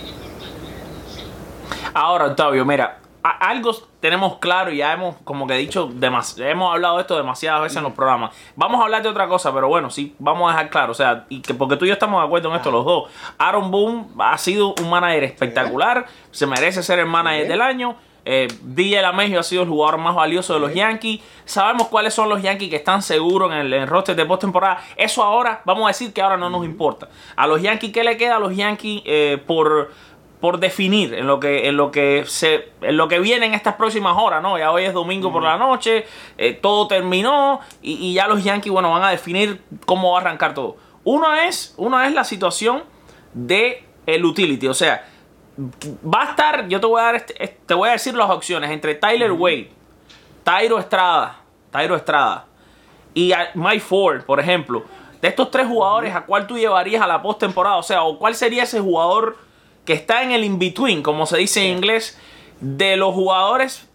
Ahora, 1.93 2.25
Octavio, 2.25 2.65
mira, 2.65 2.97
algo 3.23 3.71
tenemos 3.99 4.37
claro 4.37 4.71
y 4.71 4.77
ya 4.77 4.93
hemos, 4.93 5.15
como 5.23 5.47
que 5.47 5.53
he 5.53 5.57
dicho, 5.57 5.91
hemos 6.39 6.73
hablado 6.73 6.95
de 6.95 7.01
esto 7.01 7.15
demasiadas 7.15 7.61
veces 7.61 7.77
en 7.77 7.83
los 7.83 7.93
programas. 7.93 8.35
Vamos 8.55 8.81
a 8.81 8.85
hablar 8.85 9.01
de 9.01 9.09
otra 9.09 9.27
cosa, 9.27 9.53
pero 9.53 9.67
bueno, 9.67 9.89
sí, 9.89 10.15
vamos 10.19 10.49
a 10.49 10.53
dejar 10.53 10.69
claro, 10.69 10.91
o 10.91 10.95
sea, 10.95 11.25
y 11.29 11.41
que 11.41 11.53
porque 11.53 11.77
tú 11.77 11.85
y 11.85 11.89
yo 11.89 11.93
estamos 11.93 12.21
de 12.21 12.25
acuerdo 12.25 12.49
en 12.49 12.55
esto 12.55 12.71
los 12.71 12.83
dos. 12.83 13.09
Aaron 13.37 13.71
Boone 13.71 14.07
ha 14.19 14.37
sido 14.37 14.75
un 14.81 14.89
manager 14.89 15.23
espectacular, 15.23 16.05
se 16.31 16.45
merece 16.47 16.83
ser 16.83 16.99
el 16.99 17.05
manager 17.05 17.47
del 17.47 17.61
año. 17.61 17.95
Eh, 18.25 18.47
DJ 18.61 19.03
LaMegio 19.03 19.39
ha 19.39 19.43
sido 19.43 19.63
el 19.63 19.69
jugador 19.69 19.99
más 19.99 20.15
valioso 20.15 20.55
de 20.55 20.59
los 20.59 20.73
Yankees. 20.73 21.21
Sabemos 21.45 21.87
cuáles 21.87 22.13
son 22.13 22.27
los 22.27 22.41
Yankees 22.41 22.69
que 22.69 22.75
están 22.75 23.01
seguros 23.01 23.51
en 23.51 23.59
el, 23.59 23.73
en 23.73 23.87
roster 23.87 24.15
de 24.15 24.25
postemporada. 24.25 24.83
Eso 24.97 25.23
ahora, 25.23 25.61
vamos 25.63 25.85
a 25.85 25.87
decir 25.89 26.11
que 26.11 26.21
ahora 26.21 26.35
no 26.35 26.49
nos 26.49 26.65
importa. 26.65 27.07
A 27.35 27.45
los 27.45 27.61
Yankees, 27.61 27.93
¿qué 27.93 28.03
le 28.03 28.17
queda 28.17 28.37
a 28.37 28.39
los 28.39 28.55
Yankees 28.55 29.03
eh, 29.05 29.37
por, 29.45 29.91
por 30.41 30.59
definir 30.59 31.13
en 31.13 31.27
lo 31.27 31.39
que 31.39 31.67
en 31.67 31.77
lo 31.77 31.91
que 31.91 32.23
se 32.25 32.69
en 32.81 32.97
lo 32.97 33.07
que 33.07 33.19
viene 33.19 33.45
en 33.45 33.53
estas 33.53 33.75
próximas 33.75 34.17
horas, 34.17 34.41
¿no? 34.41 34.57
Ya 34.57 34.71
hoy 34.71 34.85
es 34.85 34.93
domingo 34.93 35.31
por 35.31 35.43
la 35.43 35.57
noche, 35.57 36.05
eh, 36.37 36.53
todo 36.53 36.87
terminó 36.87 37.59
y, 37.81 37.93
y 37.93 38.13
ya 38.13 38.27
los 38.27 38.43
Yankees, 38.43 38.71
bueno, 38.71 38.91
van 38.91 39.03
a 39.03 39.11
definir 39.11 39.61
cómo 39.85 40.11
va 40.11 40.19
a 40.19 40.21
arrancar 40.21 40.53
todo. 40.53 40.77
Uno 41.03 41.35
es, 41.35 41.75
uno 41.77 42.01
es 42.01 42.11
la 42.13 42.23
situación 42.23 42.83
de 43.33 43.85
el 44.07 44.25
utility, 44.25 44.67
o 44.67 44.73
sea, 44.73 45.05
va 45.57 46.21
a 46.23 46.29
estar, 46.31 46.67
yo 46.67 46.79
te 46.79 46.85
voy 46.87 46.99
a 46.99 47.03
dar 47.05 47.15
este- 47.15 47.43
este- 47.43 47.59
te 47.65 47.73
voy 47.73 47.89
a 47.89 47.93
decir 47.93 48.13
las 48.15 48.29
opciones 48.29 48.69
entre 48.71 48.95
Tyler 48.95 49.31
Wade, 49.31 49.71
Tyro 50.43 50.79
Estrada, 50.79 51.37
Tyro 51.71 51.95
Estrada 51.95 52.45
y 53.13 53.31
Mike 53.53 53.79
Ford, 53.79 54.23
por 54.23 54.39
ejemplo. 54.39 54.83
De 55.21 55.29
estos 55.29 55.49
tres 55.49 55.67
jugadores, 55.67 56.13
¿a 56.13 56.25
cuál 56.25 56.45
tú 56.45 56.57
llevarías 56.57 57.01
a 57.01 57.07
la 57.07 57.21
postemporada? 57.21 57.77
O 57.77 57.83
sea, 57.83 58.03
o 58.03 58.19
cuál 58.19 58.35
sería 58.35 58.63
ese 58.63 58.79
jugador 58.79 59.37
que 59.85 59.93
está 59.93 60.23
en 60.23 60.31
el 60.31 60.43
in-between, 60.43 61.01
como 61.01 61.25
se 61.25 61.37
dice 61.37 61.63
en 61.65 61.77
inglés, 61.77 62.19
de 62.59 62.95
los 62.97 63.13
jugadores, 63.13 63.89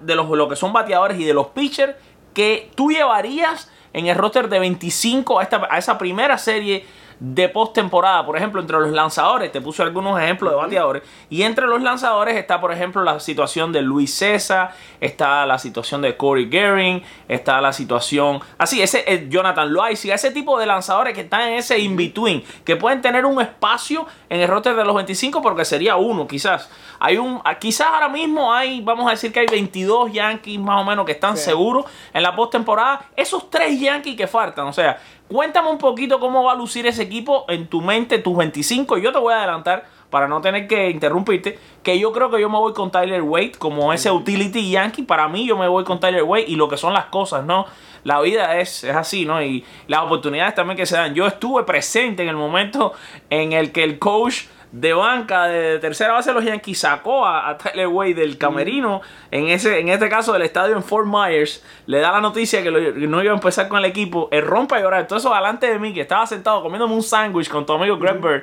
de 0.00 0.14
los, 0.14 0.28
lo 0.28 0.48
que 0.48 0.56
son 0.56 0.72
bateadores 0.72 1.18
y 1.18 1.24
de 1.24 1.34
los 1.34 1.48
pitchers, 1.48 1.94
que 2.34 2.70
tú 2.74 2.90
llevarías 2.90 3.70
en 3.92 4.06
el 4.06 4.14
roster 4.16 4.48
de 4.48 4.58
25 4.58 5.40
a, 5.40 5.42
esta, 5.42 5.66
a 5.70 5.78
esa 5.78 5.96
primera 5.98 6.36
serie 6.36 6.84
de 7.18 7.48
postemporada. 7.48 8.24
Por 8.26 8.36
ejemplo, 8.36 8.60
entre 8.60 8.78
los 8.78 8.90
lanzadores, 8.90 9.50
te 9.50 9.60
puse 9.60 9.82
algunos 9.82 10.20
ejemplos 10.20 10.52
de 10.52 10.56
bateadores. 10.56 11.02
Y 11.30 11.42
entre 11.42 11.66
los 11.66 11.80
lanzadores 11.82 12.36
está, 12.36 12.60
por 12.60 12.72
ejemplo, 12.72 13.02
la 13.02 13.18
situación 13.20 13.72
de 13.72 13.82
Luis 13.82 14.12
César, 14.14 14.72
está 15.00 15.46
la 15.46 15.58
situación 15.58 16.02
de 16.02 16.16
Corey 16.16 16.48
Gehring, 16.50 17.02
está 17.28 17.60
la 17.60 17.72
situación. 17.72 18.40
Así, 18.58 18.82
ese 18.82 19.04
es 19.06 19.28
Jonathan 19.28 19.72
Loaiziga, 19.72 20.14
ese 20.14 20.30
tipo 20.30 20.58
de 20.58 20.66
lanzadores 20.66 21.14
que 21.14 21.22
están 21.22 21.42
en 21.42 21.54
ese 21.54 21.78
in-between, 21.78 22.42
que 22.64 22.76
pueden 22.76 23.00
tener 23.00 23.24
un 23.24 23.40
espacio 23.40 24.06
en 24.28 24.40
el 24.40 24.48
roster 24.48 24.74
de 24.76 24.84
los 24.84 24.94
25, 24.94 25.40
porque 25.42 25.64
sería 25.64 25.96
uno, 25.96 26.26
quizás. 26.26 26.70
Hay 26.98 27.18
un, 27.18 27.40
ah, 27.44 27.58
quizás 27.58 27.88
ahora 27.88 28.08
mismo 28.08 28.52
hay, 28.52 28.80
vamos 28.80 29.06
a 29.06 29.10
decir 29.10 29.32
que 29.32 29.40
hay 29.40 29.46
22 29.46 30.12
Yankees 30.12 30.58
más 30.58 30.80
o 30.80 30.84
menos 30.84 31.04
que 31.04 31.12
están 31.12 31.36
Sí. 31.36 31.44
seguros 31.44 31.84
en 32.12 32.22
la 32.22 32.34
postemporada. 32.34 33.06
Esos 33.14 33.50
tres 33.50 33.78
Yankees 33.78 34.16
que 34.16 34.26
faltan, 34.26 34.66
o 34.66 34.72
sea, 34.72 34.98
cuéntame 35.28 35.70
un 35.70 35.78
poquito 35.78 36.20
cómo 36.20 36.44
va 36.44 36.52
a 36.52 36.56
lucir 36.56 36.86
ese 36.86 37.02
equipo 37.02 37.44
en 37.48 37.66
tu 37.66 37.80
mente, 37.80 38.18
tus 38.18 38.36
25. 38.36 38.98
Yo 38.98 39.12
te 39.12 39.18
voy 39.18 39.32
a 39.32 39.38
adelantar 39.38 39.86
para 40.10 40.28
no 40.28 40.40
tener 40.40 40.68
que 40.68 40.90
interrumpirte, 40.90 41.58
que 41.82 41.98
yo 41.98 42.12
creo 42.12 42.30
que 42.30 42.40
yo 42.40 42.48
me 42.48 42.58
voy 42.58 42.72
con 42.72 42.90
Tyler 42.90 43.22
Wade 43.22 43.52
como 43.58 43.92
ese 43.92 44.10
utility 44.10 44.70
Yankee. 44.70 45.02
Para 45.02 45.28
mí, 45.28 45.46
yo 45.46 45.56
me 45.56 45.68
voy 45.68 45.84
con 45.84 46.00
Tyler 46.00 46.22
Wade 46.22 46.44
y 46.46 46.56
lo 46.56 46.68
que 46.68 46.76
son 46.76 46.92
las 46.92 47.06
cosas, 47.06 47.44
¿no? 47.44 47.66
La 48.04 48.20
vida 48.20 48.60
es, 48.60 48.84
es 48.84 48.94
así, 48.94 49.24
¿no? 49.24 49.42
Y 49.42 49.64
las 49.88 50.02
oportunidades 50.02 50.54
también 50.54 50.76
que 50.76 50.86
se 50.86 50.96
dan. 50.96 51.14
Yo 51.14 51.26
estuve 51.26 51.64
presente 51.64 52.22
en 52.22 52.28
el 52.28 52.36
momento 52.36 52.92
en 53.30 53.52
el 53.52 53.72
que 53.72 53.82
el 53.82 53.98
coach 53.98 54.44
de 54.72 54.92
banca 54.92 55.44
de 55.46 55.78
tercera 55.78 56.12
base 56.12 56.32
los 56.32 56.44
Yankees 56.44 56.80
sacó 56.80 57.24
a, 57.24 57.48
a 57.48 57.56
Tyler 57.58 57.88
Wade 57.88 58.14
del 58.14 58.36
camerino. 58.38 59.00
En 59.30 59.48
ese 59.48 59.78
en 59.80 59.88
este 59.88 60.08
caso 60.08 60.32
del 60.32 60.42
estadio 60.42 60.76
en 60.76 60.82
Fort 60.82 61.06
Myers 61.06 61.64
le 61.86 62.00
da 62.00 62.12
la 62.12 62.20
noticia 62.20 62.62
que, 62.62 62.70
lo- 62.70 62.78
que 62.94 63.06
no 63.06 63.22
iba 63.22 63.32
a 63.32 63.36
empezar 63.36 63.68
con 63.68 63.78
el 63.78 63.84
equipo. 63.86 64.28
Él 64.32 64.42
rompe 64.44 64.74
a 64.74 64.80
llorar. 64.80 65.06
Todo 65.06 65.18
eso 65.18 65.32
delante 65.34 65.70
de 65.70 65.78
mí 65.78 65.94
que 65.94 66.02
estaba 66.02 66.26
sentado 66.26 66.62
comiéndome 66.62 66.94
un 66.94 67.02
sándwich 67.02 67.48
con 67.48 67.64
tu 67.64 67.72
amigo 67.72 67.96
Greg 67.98 68.20
Bird. 68.20 68.42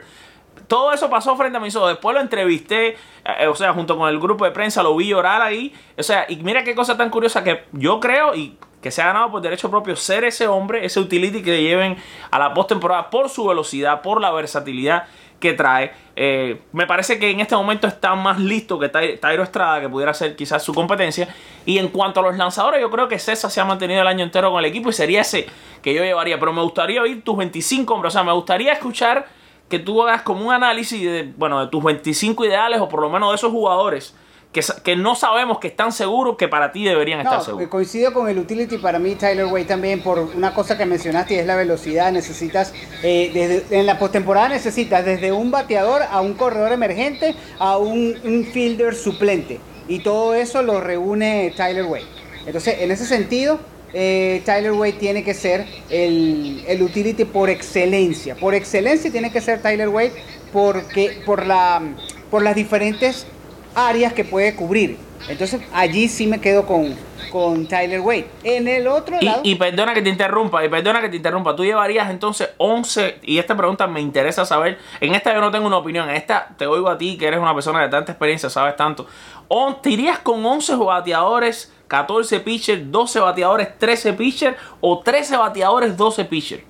Todo 0.67 0.91
eso 0.93 1.09
pasó 1.09 1.35
frente 1.35 1.57
a 1.57 1.61
mis 1.61 1.75
ojos. 1.75 1.89
Después 1.89 2.15
lo 2.15 2.21
entrevisté, 2.21 2.95
eh, 3.39 3.47
o 3.47 3.55
sea, 3.55 3.73
junto 3.73 3.97
con 3.97 4.07
el 4.09 4.19
grupo 4.19 4.45
de 4.45 4.51
prensa, 4.51 4.81
lo 4.81 4.95
vi 4.95 5.07
llorar 5.09 5.41
ahí. 5.41 5.73
O 5.97 6.03
sea, 6.03 6.25
y 6.29 6.37
mira 6.37 6.63
qué 6.63 6.73
cosa 6.73 6.95
tan 6.97 7.09
curiosa 7.09 7.43
que 7.43 7.65
yo 7.73 7.99
creo 7.99 8.33
y 8.33 8.57
que 8.81 8.91
se 8.91 9.01
ha 9.01 9.05
ganado 9.07 9.31
por 9.31 9.41
derecho 9.41 9.69
propio 9.69 9.95
ser 9.95 10.23
ese 10.25 10.47
hombre, 10.47 10.85
ese 10.85 10.99
utility 10.99 11.41
que 11.41 11.61
lleven 11.61 11.97
a 12.31 12.39
la 12.39 12.53
postemporada 12.53 13.09
por 13.09 13.29
su 13.29 13.45
velocidad, 13.47 14.01
por 14.01 14.19
la 14.21 14.31
versatilidad 14.31 15.05
que 15.43 15.53
trae. 15.53 15.91
Eh, 16.15 16.62
me 16.71 16.88
parece 16.88 17.19
que 17.19 17.29
en 17.29 17.41
este 17.41 17.53
momento 17.55 17.85
está 17.85 18.15
más 18.15 18.39
listo 18.39 18.79
que 18.79 18.88
Ty- 18.88 19.19
Estrada, 19.41 19.81
que 19.81 19.89
pudiera 19.89 20.13
ser 20.13 20.35
quizás 20.38 20.63
su 20.63 20.73
competencia. 20.73 21.27
Y 21.65 21.77
en 21.79 21.89
cuanto 21.89 22.21
a 22.21 22.23
los 22.23 22.38
lanzadores, 22.38 22.79
yo 22.79 22.89
creo 22.89 23.09
que 23.09 23.19
César 23.19 23.51
se 23.51 23.59
ha 23.59 23.65
mantenido 23.65 24.01
el 24.01 24.07
año 24.07 24.23
entero 24.23 24.50
con 24.51 24.59
el 24.59 24.65
equipo 24.65 24.89
y 24.89 24.93
sería 24.93 25.21
ese 25.21 25.47
que 25.81 25.93
yo 25.93 26.01
llevaría. 26.03 26.39
Pero 26.39 26.53
me 26.53 26.62
gustaría 26.62 27.01
oír 27.01 27.23
tus 27.23 27.35
25 27.38 27.93
hombres, 27.93 28.13
o 28.13 28.15
sea, 28.15 28.23
me 28.23 28.31
gustaría 28.31 28.71
escuchar 28.71 29.27
que 29.69 29.79
tú 29.79 30.01
hagas 30.03 30.21
como 30.21 30.45
un 30.47 30.53
análisis 30.53 31.01
de, 31.03 31.33
bueno, 31.35 31.59
de 31.59 31.67
tus 31.67 31.83
25 31.83 32.45
ideales 32.45 32.79
o 32.79 32.88
por 32.88 33.01
lo 33.01 33.09
menos 33.09 33.29
de 33.29 33.35
esos 33.35 33.51
jugadores 33.51 34.15
que, 34.53 34.95
no 34.95 35.15
sabemos 35.15 35.60
que 35.60 35.67
están 35.67 35.91
seguros 35.91 36.38
que 36.38 36.48
para 36.48 36.72
ti 36.72 36.86
deberían 36.86 37.19
estar 37.19 37.39
No, 37.39 37.43
seguros. 37.43 37.69
coincido 37.69 38.13
con 38.13 38.29
el 38.29 38.38
utility 38.38 38.77
para 38.77 39.00
mí 39.00 39.15
Tyler 39.15 39.45
Wade 39.45 39.65
también 39.65 40.01
por 40.01 40.19
una 40.19 40.53
cosa 40.53 40.77
que 40.77 40.86
mencionaste 40.86 41.33
y 41.33 41.38
es 41.39 41.45
la 41.48 41.55
velocidad. 41.55 42.12
Necesitas, 42.12 42.72
eh, 43.01 43.31
desde, 43.33 43.79
en 43.79 43.86
la 43.86 43.98
postemporada 44.00 44.50
necesitas 44.50 45.03
desde 45.03 45.31
un 45.31 45.51
bateador 45.51 46.03
a 46.03 46.22
un 46.22 46.36
corredor 46.36 46.72
emergente 46.72 47.36
a 47.60 47.77
un, 47.77 48.15
un 48.24 48.45
fielder 48.45 48.95
suplente. 48.95 49.60
Y 49.88 50.00
todo 50.00 50.33
eso 50.36 50.62
lo 50.62 50.79
reúne 50.79 51.53
Tyler 51.57 51.83
Wade. 51.86 52.05
Entonces, 52.45 52.77
en 52.79 52.91
ese 52.91 53.05
sentido, 53.05 53.60
eh, 53.93 54.41
Tyler 54.45 54.72
Wade 54.72 54.93
tiene 54.93 55.24
que 55.24 55.33
ser 55.33 55.65
el, 55.89 56.63
el 56.67 56.81
utility 56.81 57.25
por 57.25 57.50
excelencia. 57.50 58.36
Por 58.36 58.53
excelencia 58.53 59.12
tiene 59.12 59.31
que 59.31 59.41
ser 59.41 59.62
Tyler 59.62 59.89
Wade 59.89 60.13
porque, 60.53 61.22
por, 61.25 61.45
la, 61.45 61.81
por 62.29 62.43
las 62.43 62.55
diferentes 62.55 63.25
áreas 63.75 64.13
que 64.13 64.23
puede 64.23 64.55
cubrir. 64.55 64.97
Entonces 65.29 65.61
allí 65.73 66.09
sí 66.09 66.27
me 66.27 66.41
quedo 66.41 66.65
con, 66.65 66.95
con 67.31 67.65
Tyler 67.65 68.01
Wade. 68.01 68.27
En 68.43 68.67
el 68.67 68.87
otro 68.87 69.15
Y, 69.21 69.25
lado, 69.25 69.41
y 69.43 69.55
perdona 69.55 69.93
que 69.93 70.01
te 70.01 70.09
interrumpa, 70.09 70.65
y 70.65 70.69
perdona 70.69 70.99
que 70.99 71.07
te 71.09 71.15
interrumpa. 71.15 71.55
Tú 71.55 71.63
llevarías 71.63 72.09
entonces 72.09 72.49
11, 72.57 73.19
y 73.23 73.37
esta 73.37 73.55
pregunta 73.55 73.87
me 73.87 74.01
interesa 74.01 74.45
saber. 74.45 74.79
En 74.99 75.15
esta 75.15 75.33
yo 75.33 75.39
no 75.39 75.49
tengo 75.49 75.65
una 75.67 75.77
opinión, 75.77 76.09
en 76.09 76.15
esta 76.17 76.49
te 76.57 76.67
oigo 76.67 76.89
a 76.89 76.97
ti, 76.97 77.17
que 77.17 77.25
eres 77.27 77.39
una 77.39 77.53
persona 77.53 77.81
de 77.81 77.87
tanta 77.89 78.11
experiencia, 78.11 78.49
sabes 78.49 78.75
tanto. 78.75 79.07
On- 79.47 79.81
¿Te 79.81 79.91
irías 79.91 80.19
con 80.19 80.45
11 80.45 80.75
bateadores, 80.75 81.71
14 81.87 82.41
pitchers, 82.41 82.91
12 82.91 83.19
bateadores, 83.21 83.77
13 83.79 84.13
pitchers, 84.13 84.57
o 84.81 84.99
13 84.99 85.37
bateadores, 85.37 85.95
12 85.95 86.25
pitchers? 86.25 86.63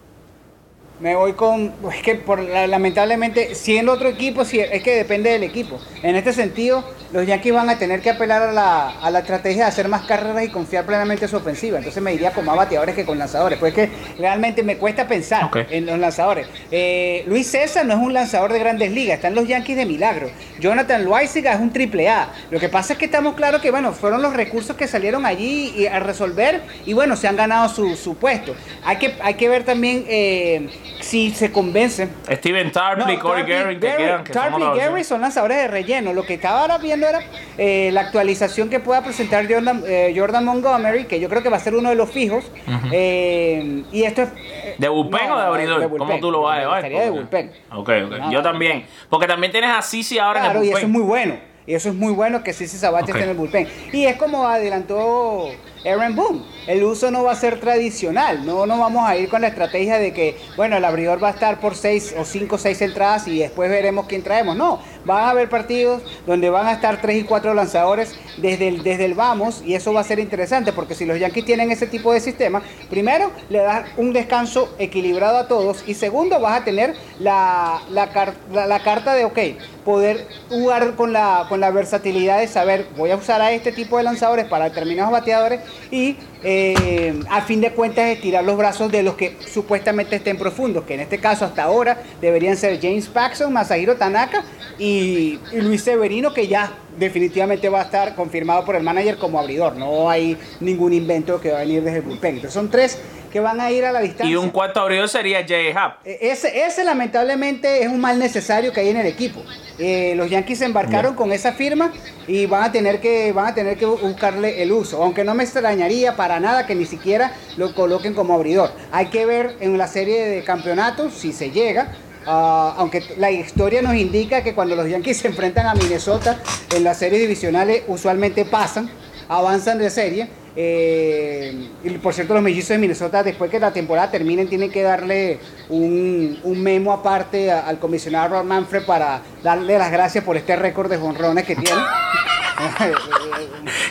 Me 1.00 1.16
voy 1.16 1.34
con. 1.34 1.74
Es 1.94 2.02
que 2.02 2.16
por, 2.16 2.40
la- 2.40 2.68
lamentablemente, 2.68 3.56
si 3.56 3.78
en 3.78 3.90
otro 3.90 4.08
equipo, 4.10 4.46
si, 4.46 4.60
es 4.60 4.82
que 4.84 4.96
depende 4.96 5.32
del 5.32 5.44
equipo. 5.44 5.80
En 6.02 6.16
este 6.16 6.32
sentido, 6.34 6.84
los 7.12 7.26
Yankees 7.28 7.54
van 7.54 7.70
a 7.70 7.78
tener 7.78 8.02
que 8.02 8.10
apelar 8.12 8.42
a 8.42 8.52
la, 8.52 8.90
a 9.02 9.12
la 9.12 9.20
estrategia 9.20 9.64
de 9.64 9.70
hacer 9.70 9.88
más 9.88 10.04
carreras 10.04 10.44
y 10.46 10.50
confiar 10.50 10.86
plenamente 10.86 11.26
en 11.26 11.32
su 11.32 11.38
ofensiva. 11.38 11.78
Entonces 11.78 12.02
me 12.02 12.14
iría 12.14 12.32
con 12.32 12.46
más 12.46 12.56
bateadores 12.56 12.96
que 12.96 13.06
con 13.06 13.18
lanzadores. 13.20 13.60
Pues 13.60 13.78
es 13.78 13.90
que 13.90 13.96
realmente 14.20 14.64
me 14.64 14.78
cuesta 14.78 15.08
pensar 15.08 15.50
en 15.70 15.86
los 15.86 16.00
lanzadores. 16.00 16.48
Eh, 16.72 17.24
Luis 17.28 17.48
César 17.48 17.86
no 17.86 17.94
es 17.94 18.00
un 18.00 18.14
lanzador 18.14 18.54
de 18.54 18.60
grandes 18.60 18.92
ligas, 18.92 19.16
están 19.18 19.36
los 19.36 19.48
Yankees 19.48 19.76
de 19.78 19.86
milagro. 19.86 20.30
Jonathan 20.60 21.04
Loaiziga 21.06 21.54
es 21.54 21.60
un 21.60 21.72
triple 21.74 22.08
A. 22.10 22.30
Lo 22.50 22.60
que 22.60 22.70
pasa 22.70 22.94
es 22.94 23.00
que 23.00 23.06
estamos 23.06 23.36
claros 23.36 23.62
que, 23.62 23.72
bueno, 23.72 23.92
fueron 23.94 24.22
los 24.22 24.34
recursos 24.34 24.76
que 24.76 24.88
salieron 24.88 25.26
allí 25.26 25.74
y 25.76 25.88
a 25.88 26.00
resolver 26.00 26.62
y, 26.86 26.94
bueno, 26.94 27.16
se 27.16 27.28
han 27.28 27.36
ganado 27.36 27.68
su, 27.70 27.96
su 27.96 28.16
puesto. 28.16 28.56
Hay 28.86 28.98
que, 28.98 29.16
hay 29.22 29.34
que 29.36 29.50
ver 29.50 29.64
también 29.64 30.06
eh, 30.08 30.70
si 31.02 31.32
se 31.32 31.52
convencen. 31.52 32.10
Steven 32.32 32.72
Tarpley, 32.72 33.18
Corey 33.18 33.44
te 33.46 33.96
quedan. 33.96 34.24
Que 34.24 34.34
somos 34.34 34.50
Tarpley 34.50 34.64
y 34.68 34.88
opción. 34.88 35.04
son 35.04 35.22
lanzadores 35.22 35.58
de 35.58 35.68
relleno. 35.68 36.14
Lo 36.14 36.24
que 36.26 36.36
estaba 36.36 36.62
ahora 36.62 36.78
viendo 36.78 37.08
era 37.08 37.20
eh, 37.58 37.90
la 37.94 38.02
actualización 38.02 38.70
que 38.70 38.80
pueda 38.80 39.02
presentar 39.04 39.46
Jordan, 39.52 39.84
eh, 39.86 40.14
Jordan 40.16 40.46
Montgomery, 40.46 41.06
que 41.06 41.20
yo 41.20 41.30
creo 41.30 41.44
que 41.44 41.50
va 41.50 41.58
a 41.58 41.60
ser 41.60 41.76
uno 41.76 41.90
de 41.90 41.96
los 41.96 42.10
fijos. 42.12 42.46
Eh, 42.92 43.84
y 43.92 44.04
esto 44.04 44.24
es. 44.24 44.30
¿De 44.78 44.88
bullpen 44.88 45.28
no, 45.30 45.36
o 45.36 45.38
de 45.38 45.44
no, 45.46 45.50
abridor? 45.54 45.80
de 45.80 45.86
bullpen. 45.88 46.08
¿Cómo 46.08 46.20
tú 46.20 46.32
lo 46.32 46.42
vas 46.42 46.58
a 46.58 46.60
llevar? 46.62 46.76
gustaría 46.82 47.02
de 47.02 47.10
bullpen. 47.10 47.52
Ok, 47.72 47.90
ok. 48.06 48.12
No, 48.20 48.32
Yo 48.32 48.38
no, 48.40 48.42
también. 48.44 48.86
Porque 49.10 49.28
también 49.28 49.52
tienes 49.52 49.70
a 49.72 49.82
Sisi 49.82 50.20
ahora 50.20 50.40
Claro, 50.42 50.60
en 50.60 50.66
y 50.66 50.70
el 50.70 50.78
eso 50.78 50.88
bullpen. 50.88 50.90
es 50.90 50.94
muy 50.94 51.04
bueno. 51.08 51.36
Y 51.66 51.74
eso 51.76 51.90
es 51.90 51.96
muy 51.96 52.12
bueno 52.14 52.44
que 52.44 52.52
Sisi 52.54 52.78
Sabatia 52.78 53.14
Ok. 53.14 53.18
esté 53.20 53.24
en 53.24 53.30
el 53.30 53.38
bullpen. 53.38 53.68
Y 53.94 54.06
es 54.06 54.18
como 54.18 54.48
adelantó 54.48 55.50
Aaron 55.86 56.16
Boone. 56.16 56.42
El 56.68 56.84
uso 56.84 57.12
no 57.12 57.24
va 57.24 57.34
a 57.34 57.36
ser 57.36 57.60
tradicional. 57.60 58.46
No, 58.46 58.66
no 58.66 58.78
vamos 58.78 59.08
a 59.08 59.18
ir 59.18 59.30
con 59.30 59.42
la 59.42 59.48
estrategia 59.48 60.00
de 60.00 60.13
que, 60.13 60.38
bueno, 60.56 60.78
el 60.78 60.86
abridor 60.86 61.22
va 61.22 61.30
a 61.30 61.32
estar 61.32 61.60
por 61.60 61.75
seis 61.75 62.16
o 62.18 62.24
cinco 62.25 62.56
o 62.56 62.58
seis 62.58 62.82
entradas 62.82 63.28
y 63.28 63.40
después 63.40 63.70
veremos 63.70 64.06
quién 64.08 64.24
traemos. 64.24 64.56
No, 64.56 64.80
van 65.05 65.24
a 65.24 65.29
haber 65.31 65.50
partidos 65.50 66.01
donde 66.25 66.50
van 66.50 66.67
a 66.67 66.74
estar 66.74 67.01
tres 67.01 67.17
y 67.22 67.24
cuatro 67.24 67.53
lanzadores 67.53 68.15
desde 68.38 68.67
el, 68.67 68.83
desde 68.83 69.05
el 69.05 69.13
vamos 69.13 69.62
y 69.65 69.75
eso 69.75 69.93
va 69.93 70.01
a 70.01 70.03
ser 70.03 70.19
interesante 70.19 70.74
porque 70.74 70.95
si 70.95 71.05
los 71.05 71.19
Yankees 71.19 71.45
tienen 71.45 71.72
ese 71.72 71.88
tipo 71.88 72.13
de 72.13 72.19
sistema, 72.19 72.62
primero 72.89 73.31
le 73.50 73.60
das 73.60 73.88
un 73.98 74.13
descanso 74.13 74.74
equilibrado 74.79 75.38
a 75.38 75.48
todos 75.48 75.83
y 75.88 75.93
segundo 75.93 76.39
vas 76.39 76.62
a 76.62 76.63
tener 76.63 76.95
la, 77.19 77.81
la, 77.89 78.10
la 78.51 78.79
carta 78.83 79.13
de, 79.13 79.25
ok, 79.25 79.39
poder 79.83 80.27
jugar 80.50 80.95
con 80.95 81.13
la, 81.13 81.45
con 81.50 81.60
la 81.60 81.72
versatilidad 81.72 82.39
de 82.39 82.48
saber, 82.48 82.88
voy 82.98 83.12
a 83.12 83.15
usar 83.15 83.41
a 83.41 83.51
este 83.51 83.72
tipo 83.72 83.98
de 83.98 84.03
lanzadores 84.03 84.45
para 84.45 84.65
determinados 84.65 85.12
bateadores 85.12 85.62
y 85.91 86.17
eh, 86.44 87.20
a 87.30 87.42
fin 87.42 87.62
de 87.62 87.72
cuentas 87.72 88.06
estirar 88.10 88.44
los 88.44 88.58
brazos 88.58 88.92
de 88.92 89.02
los 89.02 89.16
que 89.16 89.38
supuestamente 89.48 90.18
estén 90.18 90.38
profundos, 90.38 90.84
que 90.84 90.96
en 90.96 91.00
este 91.00 91.18
caso 91.18 91.46
hasta 91.46 91.64
ahora 91.64 92.02
deberían 92.20 92.58
ser 92.58 92.80
James 92.82 93.08
Paxson, 93.08 93.54
Masahiro 93.54 93.96
Tanaka 93.96 94.44
y, 94.78 95.40
Luis 95.54 95.84
Severino, 95.84 96.34
que 96.34 96.48
ya 96.48 96.74
definitivamente 96.98 97.70
va 97.70 97.82
a 97.82 97.84
estar 97.84 98.16
confirmado 98.16 98.66
por 98.66 98.76
el 98.76 98.84
manager 98.84 99.18
como 99.18 99.40
abridor. 99.40 99.76
No 99.78 100.10
hay 100.10 100.38
ningún 100.60 100.94
invento 100.94 101.40
que 101.40 101.52
va 101.52 101.58
a 101.58 101.62
venir 101.62 101.84
desde 101.84 102.00
el 102.00 102.04
bullpen. 102.04 102.36
Entonces 102.36 102.54
son 102.54 102.70
tres 102.70 103.00
que 103.34 103.40
van 103.40 103.60
a 103.60 103.72
ir 103.72 103.84
a 103.84 103.92
la 103.92 104.00
distancia. 104.00 104.32
Y 104.32 104.36
un 104.36 104.52
cuarto 104.52 104.80
abridor 104.80 105.10
sería 105.10 105.44
Jay 105.46 105.74
Happ. 105.75 106.06
E- 106.06 106.20
Ese, 106.32 106.66
ese 106.66 106.84
lamentablemente 106.84 107.82
es 107.82 107.88
un 107.90 108.00
mal 108.00 108.20
necesario 108.20 108.72
que 108.72 108.80
hay 108.82 108.90
en 108.90 108.98
el 108.98 109.08
equipo. 109.08 109.42
Eh, 109.80 110.13
los 110.16 110.30
Yankees 110.30 110.60
se 110.60 110.66
embarcaron 110.66 111.16
con 111.16 111.32
esa 111.32 111.52
firma 111.54 111.92
y 112.28 112.46
van 112.46 112.63
a 112.63 112.72
tener 112.72 113.02
que 113.02 113.32
van 113.34 113.48
a 113.48 113.56
tener 113.56 113.75
que 113.78 113.88
bu- 113.88 114.00
buscarle 114.00 114.62
el 114.62 114.72
uso. 114.72 115.02
Aunque 115.04 115.24
no 115.24 115.34
me 115.34 115.44
extrañaría 115.44 116.16
para 116.16 116.40
nada 116.40 116.68
que 116.68 116.75
ni 116.75 116.86
siquiera 116.86 117.32
lo 117.58 117.74
coloquen 117.74 118.13
como 118.13 118.36
abridor. 118.36 118.72
Hay 118.92 119.08
que 119.08 119.25
ver 119.25 119.56
en 119.62 119.78
la 119.80 119.88
serie 119.88 120.28
de 120.28 120.44
campeonatos 120.44 121.13
si 121.16 121.34
se 121.34 121.50
llega 121.52 121.92
Ah, 122.25 122.75
aunque 122.78 123.04
la 123.18 123.32
historia 123.32 123.82
nos 123.82 123.96
indica 123.96 124.44
que 124.44 124.54
cuando 124.56 124.78
los 124.78 124.88
Yankees 124.88 125.18
se 125.22 125.28
enfrentan 125.28 125.66
a 125.68 125.74
Minnesota 125.74 126.40
en 126.74 126.86
las 126.86 126.98
series 126.98 127.20
divisionales 127.22 127.84
usualmente 127.88 128.46
pasan, 128.46 128.90
avanzan 129.28 129.78
de 129.78 129.90
serie. 129.90 130.30
Eh, 130.55 131.69
y 131.83 131.89
por 131.98 132.13
cierto, 132.13 132.33
los 132.33 132.43
mellizos 132.43 132.69
de 132.69 132.77
Minnesota, 132.77 133.24
después 133.24 133.50
que 133.50 133.60
la 133.60 133.74
temporada 133.74 134.12
termine, 134.12 134.45
tienen 134.45 134.72
que 134.72 134.83
darle 134.83 135.39
un, 135.69 136.39
un 136.43 136.62
memo 136.62 136.93
aparte 136.93 137.51
a- 137.51 137.62
al 137.67 137.79
comisionado 137.79 138.36
Rob 138.36 138.43
Manfred 138.45 138.86
para 138.86 139.22
darle 139.41 139.77
las 139.77 139.91
gracias 139.91 140.24
por 140.24 140.38
este 140.38 140.55
récord 140.55 140.89
de 140.89 140.98
jonrones 140.98 141.45
que 141.45 141.55
tiene. 141.55 141.81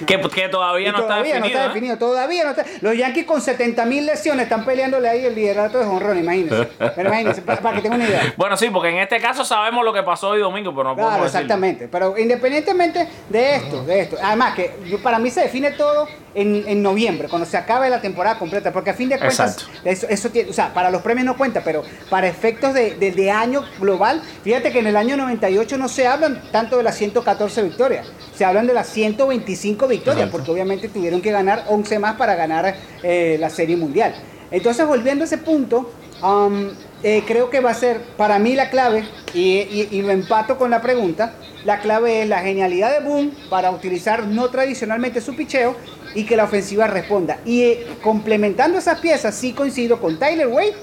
Que, 0.06 0.20
que 0.20 0.48
todavía, 0.48 0.92
no, 0.92 1.00
está 1.00 1.16
definido. 1.16 1.40
no 1.40 1.46
está 1.46 1.64
¿eh? 1.64 1.68
definido, 1.68 1.98
todavía 1.98 2.44
no 2.44 2.50
está. 2.50 2.64
Los 2.80 2.96
Yankees 2.96 3.24
con 3.26 3.40
70 3.40 3.84
mil 3.86 4.06
lesiones 4.06 4.44
están 4.44 4.64
peleándole 4.64 5.08
ahí 5.08 5.24
el 5.24 5.34
liderato 5.34 5.78
de 5.78 5.84
jonrón, 5.84 6.18
imagínense. 6.18 6.68
Pero 6.94 7.08
imagínense, 7.08 7.42
para, 7.42 7.60
para 7.60 7.76
que 7.76 7.82
tengan 7.82 8.00
una 8.00 8.08
idea. 8.08 8.34
Bueno, 8.36 8.56
sí, 8.56 8.68
porque 8.70 8.88
en 8.90 8.98
este 8.98 9.20
caso 9.20 9.44
sabemos 9.44 9.84
lo 9.84 9.92
que 9.92 10.02
pasó 10.02 10.30
hoy 10.30 10.40
domingo, 10.40 10.72
pero 10.74 10.90
no 10.90 10.94
Claro, 10.94 11.08
podemos 11.10 11.26
decirlo. 11.32 11.40
exactamente. 11.44 11.88
Pero 11.88 12.16
independientemente 12.18 13.08
de 13.28 13.56
esto, 13.56 13.84
de 13.84 14.00
esto, 14.00 14.16
además 14.22 14.54
que 14.54 14.70
para 15.02 15.18
mí 15.18 15.30
se 15.30 15.42
define 15.42 15.72
todo 15.72 16.06
en, 16.34 16.64
en 16.66 16.82
noviembre, 16.82 17.28
cuando 17.28 17.46
se 17.46 17.56
acabe 17.56 17.90
la 17.90 18.00
temporada 18.00 18.38
completa, 18.38 18.72
porque 18.72 18.90
a 18.90 18.94
fin 18.94 19.08
de 19.08 19.18
cuentas, 19.18 19.66
eso, 19.84 20.06
eso 20.08 20.30
tiene, 20.30 20.50
o 20.50 20.52
sea, 20.52 20.72
para 20.72 20.90
los 20.90 21.02
premios 21.02 21.26
no 21.26 21.36
cuenta, 21.36 21.62
pero 21.62 21.82
para 22.08 22.26
efectos 22.26 22.72
de, 22.74 22.94
de- 22.94 23.12
de 23.12 23.30
año 23.30 23.62
global, 23.80 24.22
fíjate 24.42 24.72
que 24.72 24.78
en 24.78 24.86
el 24.86 24.96
año 24.96 25.16
98 25.16 25.76
no 25.78 25.88
se 25.88 26.06
hablan 26.06 26.42
tanto 26.50 26.76
de 26.78 26.82
las 26.82 26.96
114 26.96 27.62
victorias, 27.62 28.06
se 28.34 28.44
hablan 28.44 28.66
de 28.66 28.74
las 28.74 28.88
125 28.88 29.86
victorias, 29.88 30.16
Exacto. 30.26 30.36
porque 30.38 30.50
obviamente 30.52 30.88
tuvieron 30.88 31.20
que 31.20 31.30
ganar 31.30 31.64
11 31.68 31.98
más 31.98 32.16
para 32.16 32.34
ganar 32.34 32.74
eh, 33.02 33.36
la 33.38 33.50
Serie 33.50 33.76
Mundial. 33.76 34.14
Entonces, 34.50 34.86
volviendo 34.86 35.24
a 35.24 35.26
ese 35.26 35.38
punto, 35.38 35.90
um, 36.22 36.68
eh, 37.02 37.22
creo 37.26 37.50
que 37.50 37.60
va 37.60 37.70
a 37.70 37.74
ser 37.74 38.00
para 38.16 38.38
mí 38.38 38.54
la 38.54 38.70
clave, 38.70 39.04
y, 39.34 39.40
y- 39.60 39.88
y 39.90 40.02
lo 40.02 40.10
empato 40.10 40.56
con 40.58 40.70
la 40.70 40.80
pregunta, 40.80 41.34
la 41.64 41.78
clave 41.80 42.22
es 42.22 42.28
la 42.28 42.40
genialidad 42.40 42.90
de 42.92 43.00
Boone 43.06 43.30
para 43.48 43.70
utilizar 43.70 44.24
no 44.26 44.48
tradicionalmente 44.50 45.20
su 45.20 45.34
picheo 45.36 45.76
y 46.14 46.24
que 46.24 46.36
la 46.36 46.44
ofensiva 46.44 46.86
responda. 46.86 47.38
Y 47.44 47.62
eh, 47.62 47.86
complementando 48.02 48.78
esas 48.78 49.00
piezas, 49.00 49.34
sí 49.34 49.52
coincido 49.52 50.00
con 50.00 50.18
Tyler 50.18 50.46
Wade 50.46 50.74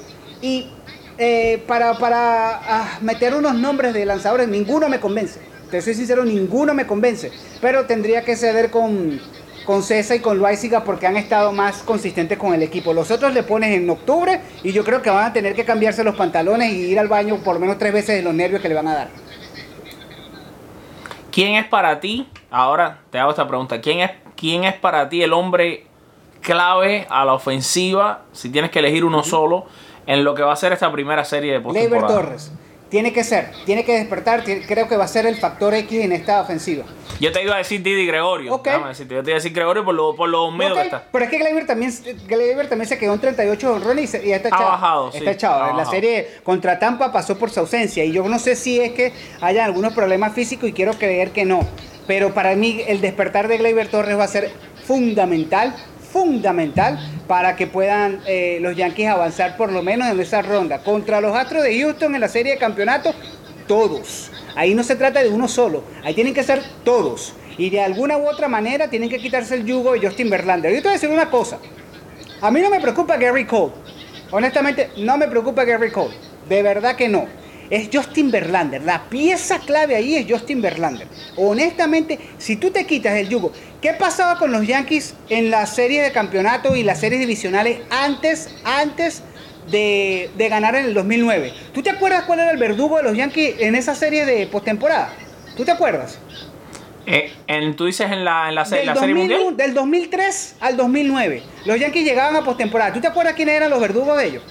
y 0.41 0.67
eh, 1.17 1.63
para, 1.67 1.95
para 1.95 2.61
ah, 2.63 2.97
meter 3.01 3.35
unos 3.35 3.53
nombres 3.55 3.93
de 3.93 4.05
lanzadores, 4.05 4.47
ninguno 4.47 4.87
me 4.87 4.99
convence. 4.99 5.39
Te 5.69 5.81
soy 5.81 5.93
sincero, 5.93 6.25
ninguno 6.25 6.73
me 6.73 6.87
convence. 6.87 7.31
Pero 7.61 7.85
tendría 7.85 8.23
que 8.23 8.35
ceder 8.35 8.71
con, 8.71 9.19
con 9.65 9.83
César 9.83 10.17
y 10.17 10.19
con 10.19 10.39
Loaiziga 10.39 10.83
porque 10.83 11.05
han 11.05 11.17
estado 11.17 11.51
más 11.51 11.83
consistentes 11.83 12.37
con 12.37 12.53
el 12.53 12.63
equipo. 12.63 12.93
Los 12.93 13.11
otros 13.11 13.33
le 13.33 13.43
pones 13.43 13.75
en 13.75 13.89
octubre 13.89 14.39
y 14.63 14.71
yo 14.71 14.83
creo 14.83 15.01
que 15.01 15.09
van 15.09 15.25
a 15.25 15.33
tener 15.33 15.53
que 15.53 15.65
cambiarse 15.65 16.03
los 16.03 16.15
pantalones 16.15 16.71
y 16.71 16.87
ir 16.87 16.99
al 16.99 17.07
baño 17.07 17.37
por 17.43 17.55
lo 17.55 17.59
menos 17.59 17.77
tres 17.77 17.93
veces 17.93 18.15
de 18.15 18.23
los 18.23 18.33
nervios 18.33 18.61
que 18.61 18.69
le 18.69 18.75
van 18.75 18.87
a 18.87 18.95
dar. 18.95 19.09
¿Quién 21.31 21.55
es 21.55 21.67
para 21.67 21.99
ti? 21.99 22.27
Ahora 22.49 23.01
te 23.11 23.19
hago 23.19 23.29
esta 23.29 23.47
pregunta. 23.47 23.79
¿Quién 23.79 23.99
es, 23.99 24.11
quién 24.39 24.63
es 24.63 24.73
para 24.75 25.09
ti 25.09 25.21
el 25.23 25.33
hombre 25.33 25.85
clave 26.41 27.05
a 27.09 27.25
la 27.25 27.33
ofensiva, 27.33 28.21
si 28.31 28.49
tienes 28.49 28.71
que 28.71 28.79
elegir 28.79 29.03
uno 29.03 29.23
solo, 29.23 29.65
en 30.07 30.23
lo 30.23 30.33
que 30.35 30.41
va 30.43 30.53
a 30.53 30.55
ser 30.55 30.71
esta 30.73 30.91
primera 30.91 31.23
serie 31.25 31.53
de 31.53 31.59
postemporada? 31.59 32.07
Torres. 32.07 32.51
Tiene 32.89 33.13
que 33.13 33.23
ser, 33.23 33.51
tiene 33.67 33.85
que 33.85 33.93
despertar, 33.93 34.43
creo 34.43 34.87
que 34.87 34.97
va 34.97 35.03
a 35.03 35.07
ser 35.07 35.27
el 35.27 35.35
factor 35.35 35.75
X 35.75 35.99
en 36.03 36.11
esta 36.11 36.41
ofensiva. 36.41 36.85
Yo 37.19 37.31
te 37.31 37.43
iba 37.43 37.53
a 37.53 37.57
decir 37.59 37.83
Didi 37.83 38.07
Gregorio. 38.07 38.51
Ok. 38.55 38.65
Déjame 38.65 38.87
decirte, 38.87 39.13
Yo 39.13 39.21
te 39.23 39.29
iba 39.29 39.35
a 39.35 39.41
decir 39.41 39.53
Gregorio 39.53 39.85
por 39.85 39.93
lo, 39.93 40.15
por 40.15 40.27
lo 40.27 40.45
Ok, 40.47 40.57
que 40.57 40.81
está. 40.81 41.03
Pero 41.11 41.25
es 41.25 41.29
que 41.29 41.37
Gleyber 41.37 41.67
también, 41.67 41.93
Gleyber 42.25 42.67
también 42.67 42.89
se 42.89 42.97
quedó 42.97 43.13
en 43.13 43.19
38 43.19 43.73
honrones 43.73 44.11
y, 44.15 44.29
y 44.29 44.31
está 44.31 44.47
Ha 44.47 44.51
echado. 44.57 44.71
bajado, 44.71 45.11
sí, 45.11 45.17
Está 45.19 45.31
echado. 45.31 45.55
ha 45.57 45.69
En 45.69 45.77
la 45.77 45.83
bajado. 45.83 45.91
serie 45.91 46.27
contra 46.43 46.79
Tampa 46.79 47.11
pasó 47.11 47.37
por 47.37 47.51
su 47.51 47.59
ausencia 47.59 48.03
y 48.03 48.11
yo 48.11 48.27
no 48.27 48.39
sé 48.39 48.55
si 48.55 48.79
es 48.79 48.93
que 48.93 49.13
haya 49.41 49.65
algunos 49.65 49.93
problemas 49.93 50.33
físicos 50.33 50.67
y 50.69 50.73
quiero 50.73 50.93
creer 50.93 51.29
que 51.29 51.45
no. 51.45 51.59
Pero 52.09 52.33
para 52.33 52.55
mí 52.55 52.81
el 52.87 53.01
despertar 53.01 53.47
de 53.47 53.59
Gleyber 53.59 53.87
Torres 53.87 54.17
va 54.17 54.23
a 54.23 54.27
ser 54.27 54.49
fundamental, 54.83 55.75
fundamental 56.11 56.97
para 57.27 57.55
que 57.55 57.67
puedan 57.67 58.21
eh, 58.25 58.57
los 58.61 58.75
Yankees 58.75 59.09
avanzar 59.09 59.55
por 59.55 59.71
lo 59.71 59.83
menos 59.83 60.09
en 60.09 60.19
esa 60.19 60.41
ronda. 60.41 60.79
Contra 60.79 61.21
los 61.21 61.37
Astros 61.37 61.61
de 61.61 61.79
Houston 61.79 62.15
en 62.15 62.21
la 62.21 62.27
serie 62.27 62.53
de 62.53 62.57
campeonato, 62.57 63.13
todos. 63.67 64.31
Ahí 64.55 64.73
no 64.73 64.81
se 64.81 64.95
trata 64.95 65.21
de 65.21 65.29
uno 65.29 65.47
solo, 65.47 65.83
ahí 66.03 66.15
tienen 66.15 66.33
que 66.33 66.41
ser 66.41 66.63
todos. 66.83 67.33
Y 67.59 67.69
de 67.69 67.81
alguna 67.81 68.17
u 68.17 68.27
otra 68.27 68.47
manera 68.47 68.89
tienen 68.89 69.07
que 69.07 69.19
quitarse 69.19 69.53
el 69.53 69.65
yugo 69.67 69.93
de 69.93 70.07
Justin 70.07 70.31
Verlander. 70.31 70.71
Yo 70.71 70.77
te 70.77 70.87
voy 70.87 70.89
a 70.89 70.93
decir 70.93 71.11
una 71.11 71.29
cosa. 71.29 71.59
A 72.41 72.49
mí 72.49 72.59
no 72.59 72.71
me 72.71 72.79
preocupa 72.79 73.17
Gary 73.17 73.45
Cole. 73.45 73.73
Honestamente, 74.31 74.89
no 74.97 75.15
me 75.15 75.27
preocupa 75.27 75.63
Gary 75.63 75.91
Cole. 75.91 76.15
De 76.49 76.63
verdad 76.63 76.95
que 76.95 77.07
no. 77.07 77.27
Es 77.69 77.89
Justin 77.93 78.31
Verlander. 78.31 78.81
La 78.83 79.09
pieza 79.09 79.59
clave 79.59 79.95
ahí 79.95 80.15
es 80.15 80.25
Justin 80.29 80.61
Verlander. 80.61 81.07
Honestamente, 81.37 82.19
si 82.37 82.55
tú 82.55 82.71
te 82.71 82.85
quitas 82.85 83.13
el 83.17 83.29
yugo, 83.29 83.51
¿qué 83.81 83.93
pasaba 83.93 84.37
con 84.39 84.51
los 84.51 84.65
Yankees 84.65 85.15
en 85.29 85.51
las 85.51 85.75
series 85.75 86.03
de 86.03 86.11
campeonato 86.11 86.75
y 86.75 86.83
las 86.83 86.99
series 86.99 87.19
divisionales 87.19 87.79
antes, 87.89 88.49
antes 88.63 89.23
de, 89.69 90.29
de 90.35 90.49
ganar 90.49 90.75
en 90.75 90.85
el 90.85 90.93
2009? 90.93 91.53
¿Tú 91.73 91.83
te 91.83 91.91
acuerdas 91.91 92.23
cuál 92.23 92.39
era 92.39 92.51
el 92.51 92.57
verdugo 92.57 92.97
de 92.97 93.03
los 93.03 93.15
Yankees 93.15 93.55
en 93.59 93.75
esa 93.75 93.93
serie 93.93 94.25
de 94.25 94.47
postemporada? 94.47 95.13
¿Tú 95.55 95.63
te 95.63 95.71
acuerdas? 95.71 96.17
Eh, 97.05 97.31
en, 97.47 97.75
tú 97.75 97.85
dices 97.85 98.11
en 98.11 98.23
la, 98.23 98.49
en 98.49 98.55
la, 98.55 98.63
Del, 98.65 98.85
la 98.85 98.95
serie 98.95 99.13
2001 99.15 99.43
mundial. 99.45 99.67
del 99.67 99.73
2003 99.75 100.55
al 100.59 100.77
2009, 100.77 101.43
los 101.65 101.79
Yankees 101.79 102.03
llegaban 102.05 102.35
a 102.35 102.43
postemporada. 102.43 102.93
¿Tú 102.93 103.01
te 103.01 103.07
acuerdas 103.07 103.33
quiénes 103.33 103.55
eran 103.55 103.69
los 103.69 103.79
verdugos 103.79 104.17
de 104.17 104.27
ellos? 104.27 104.43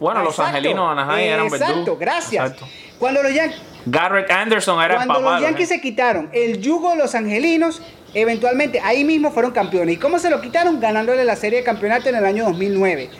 Bueno, 0.00 0.22
los 0.22 0.38
angelinos 0.38 0.90
Anaheim 0.98 1.32
eran 1.32 1.46
Exacto, 1.46 1.74
verdugos. 1.74 1.98
gracias. 2.00 2.44
Exacto. 2.50 2.66
Cuando 2.98 3.22
los 3.22 3.32
Yankees 3.34 3.60
Garrett 3.86 4.30
Anderson 4.30 4.82
era 4.82 4.94
el 4.94 5.06
cuando 5.06 5.14
papá. 5.14 5.32
los 5.34 5.42
Yankees 5.42 5.68
se 5.68 5.80
quitaron 5.80 6.28
el 6.32 6.60
yugo 6.60 6.90
de 6.90 6.96
los 6.96 7.14
angelinos, 7.14 7.82
eventualmente 8.14 8.80
ahí 8.80 9.04
mismo 9.04 9.30
fueron 9.30 9.52
campeones. 9.52 9.94
¿Y 9.94 9.98
cómo 9.98 10.18
se 10.18 10.28
lo 10.30 10.40
quitaron? 10.40 10.80
Ganándole 10.80 11.24
la 11.24 11.36
serie 11.36 11.58
de 11.60 11.64
campeonato 11.64 12.08
en 12.08 12.16
el 12.16 12.24
año 12.24 12.44
2009. 12.44 13.10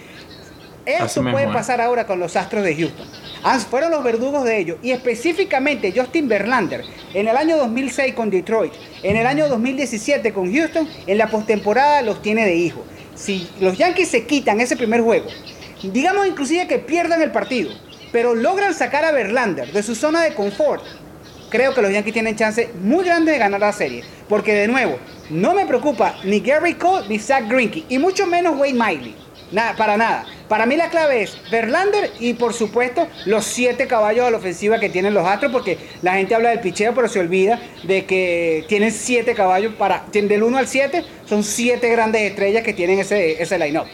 Así 0.87 1.05
Esto 1.05 1.23
mismo 1.23 1.33
puede 1.39 1.53
pasar 1.53 1.81
ahora 1.81 2.07
con 2.07 2.21
los 2.21 2.37
Astros 2.37 2.63
de 2.63 2.75
Houston. 2.77 3.07
Ah, 3.43 3.59
Fueron 3.59 3.91
los 3.91 4.03
verdugos 4.05 4.45
de 4.45 4.59
ellos. 4.59 4.79
Y 4.83 4.93
específicamente 4.93 5.93
Justin 5.95 6.29
Verlander 6.29 6.83
en 7.13 7.29
el 7.29 7.37
año 7.37 7.57
2006 7.59 8.15
con 8.15 8.31
Detroit, 8.31 8.73
en 9.03 9.17
el 9.17 9.27
año 9.27 9.49
2017 9.49 10.33
con 10.33 10.53
Houston, 10.53 10.89
en 11.07 11.19
la 11.19 11.29
postemporada 11.29 12.03
los 12.03 12.23
tiene 12.23 12.45
de 12.45 12.55
hijo. 12.55 12.85
Si 13.15 13.49
los 13.61 13.79
Yankees 13.79 14.09
se 14.09 14.27
quitan 14.27 14.61
ese 14.61 14.77
primer 14.77 15.01
juego, 15.01 15.27
digamos 15.83 16.27
inclusive 16.27 16.67
que 16.67 16.79
pierdan 16.79 17.23
el 17.23 17.33
partido, 17.33 17.71
pero 18.13 18.35
logran 18.35 18.75
sacar 18.75 19.05
a 19.05 19.13
Verlander 19.13 19.73
de 19.73 19.83
su 19.83 19.95
zona 19.95 20.23
de 20.23 20.35
confort, 20.35 20.83
creo 21.51 21.75
que 21.75 21.83
los 21.83 21.93
Yankees 21.93 22.13
tienen 22.13 22.37
chance 22.37 22.71
muy 22.81 23.05
grande 23.05 23.33
de 23.33 23.39
ganar 23.39 23.61
la 23.61 23.73
serie. 23.73 24.05
Porque 24.29 24.55
de 24.55 24.69
nuevo, 24.69 24.99
no 25.31 25.55
me 25.55 25.67
preocupa 25.67 26.17
ni 26.25 26.41
Gary 26.41 26.75
Cole 26.75 27.07
ni 27.09 27.19
Zach 27.19 27.49
Greinke, 27.49 27.85
y 27.89 27.99
mucho 27.99 28.27
menos 28.27 28.57
Wade 28.57 28.73
Miley. 28.73 29.27
Nada, 29.53 29.77
para 29.77 29.97
nada. 29.97 30.27
Para 30.49 30.67
mí 30.67 30.77
la 30.77 30.91
clave 30.91 31.23
es 31.23 31.39
Verlander 31.51 32.11
y 32.19 32.35
por 32.35 32.53
supuesto 32.53 33.07
los 33.27 33.45
siete 33.45 33.87
caballos 33.87 34.27
a 34.27 34.31
la 34.31 34.39
ofensiva 34.39 34.81
que 34.81 34.89
tienen 34.89 35.15
los 35.15 35.27
Astros, 35.27 35.53
porque 35.53 35.79
la 36.03 36.15
gente 36.15 36.35
habla 36.35 36.51
del 36.51 36.61
picheo, 36.61 36.95
pero 36.95 37.09
se 37.09 37.21
olvida 37.21 37.61
de 37.85 38.05
que 38.07 38.65
tienen 38.69 38.91
siete 38.91 39.35
caballos 39.35 39.75
para. 39.75 40.05
Del 40.11 40.43
1 40.43 40.59
al 40.59 40.67
7 40.67 41.05
son 41.27 41.45
siete 41.45 41.89
grandes 41.91 42.23
estrellas 42.23 42.65
que 42.65 42.73
tienen 42.73 42.99
ese, 42.99 43.41
ese 43.41 43.59
line-up. 43.59 43.87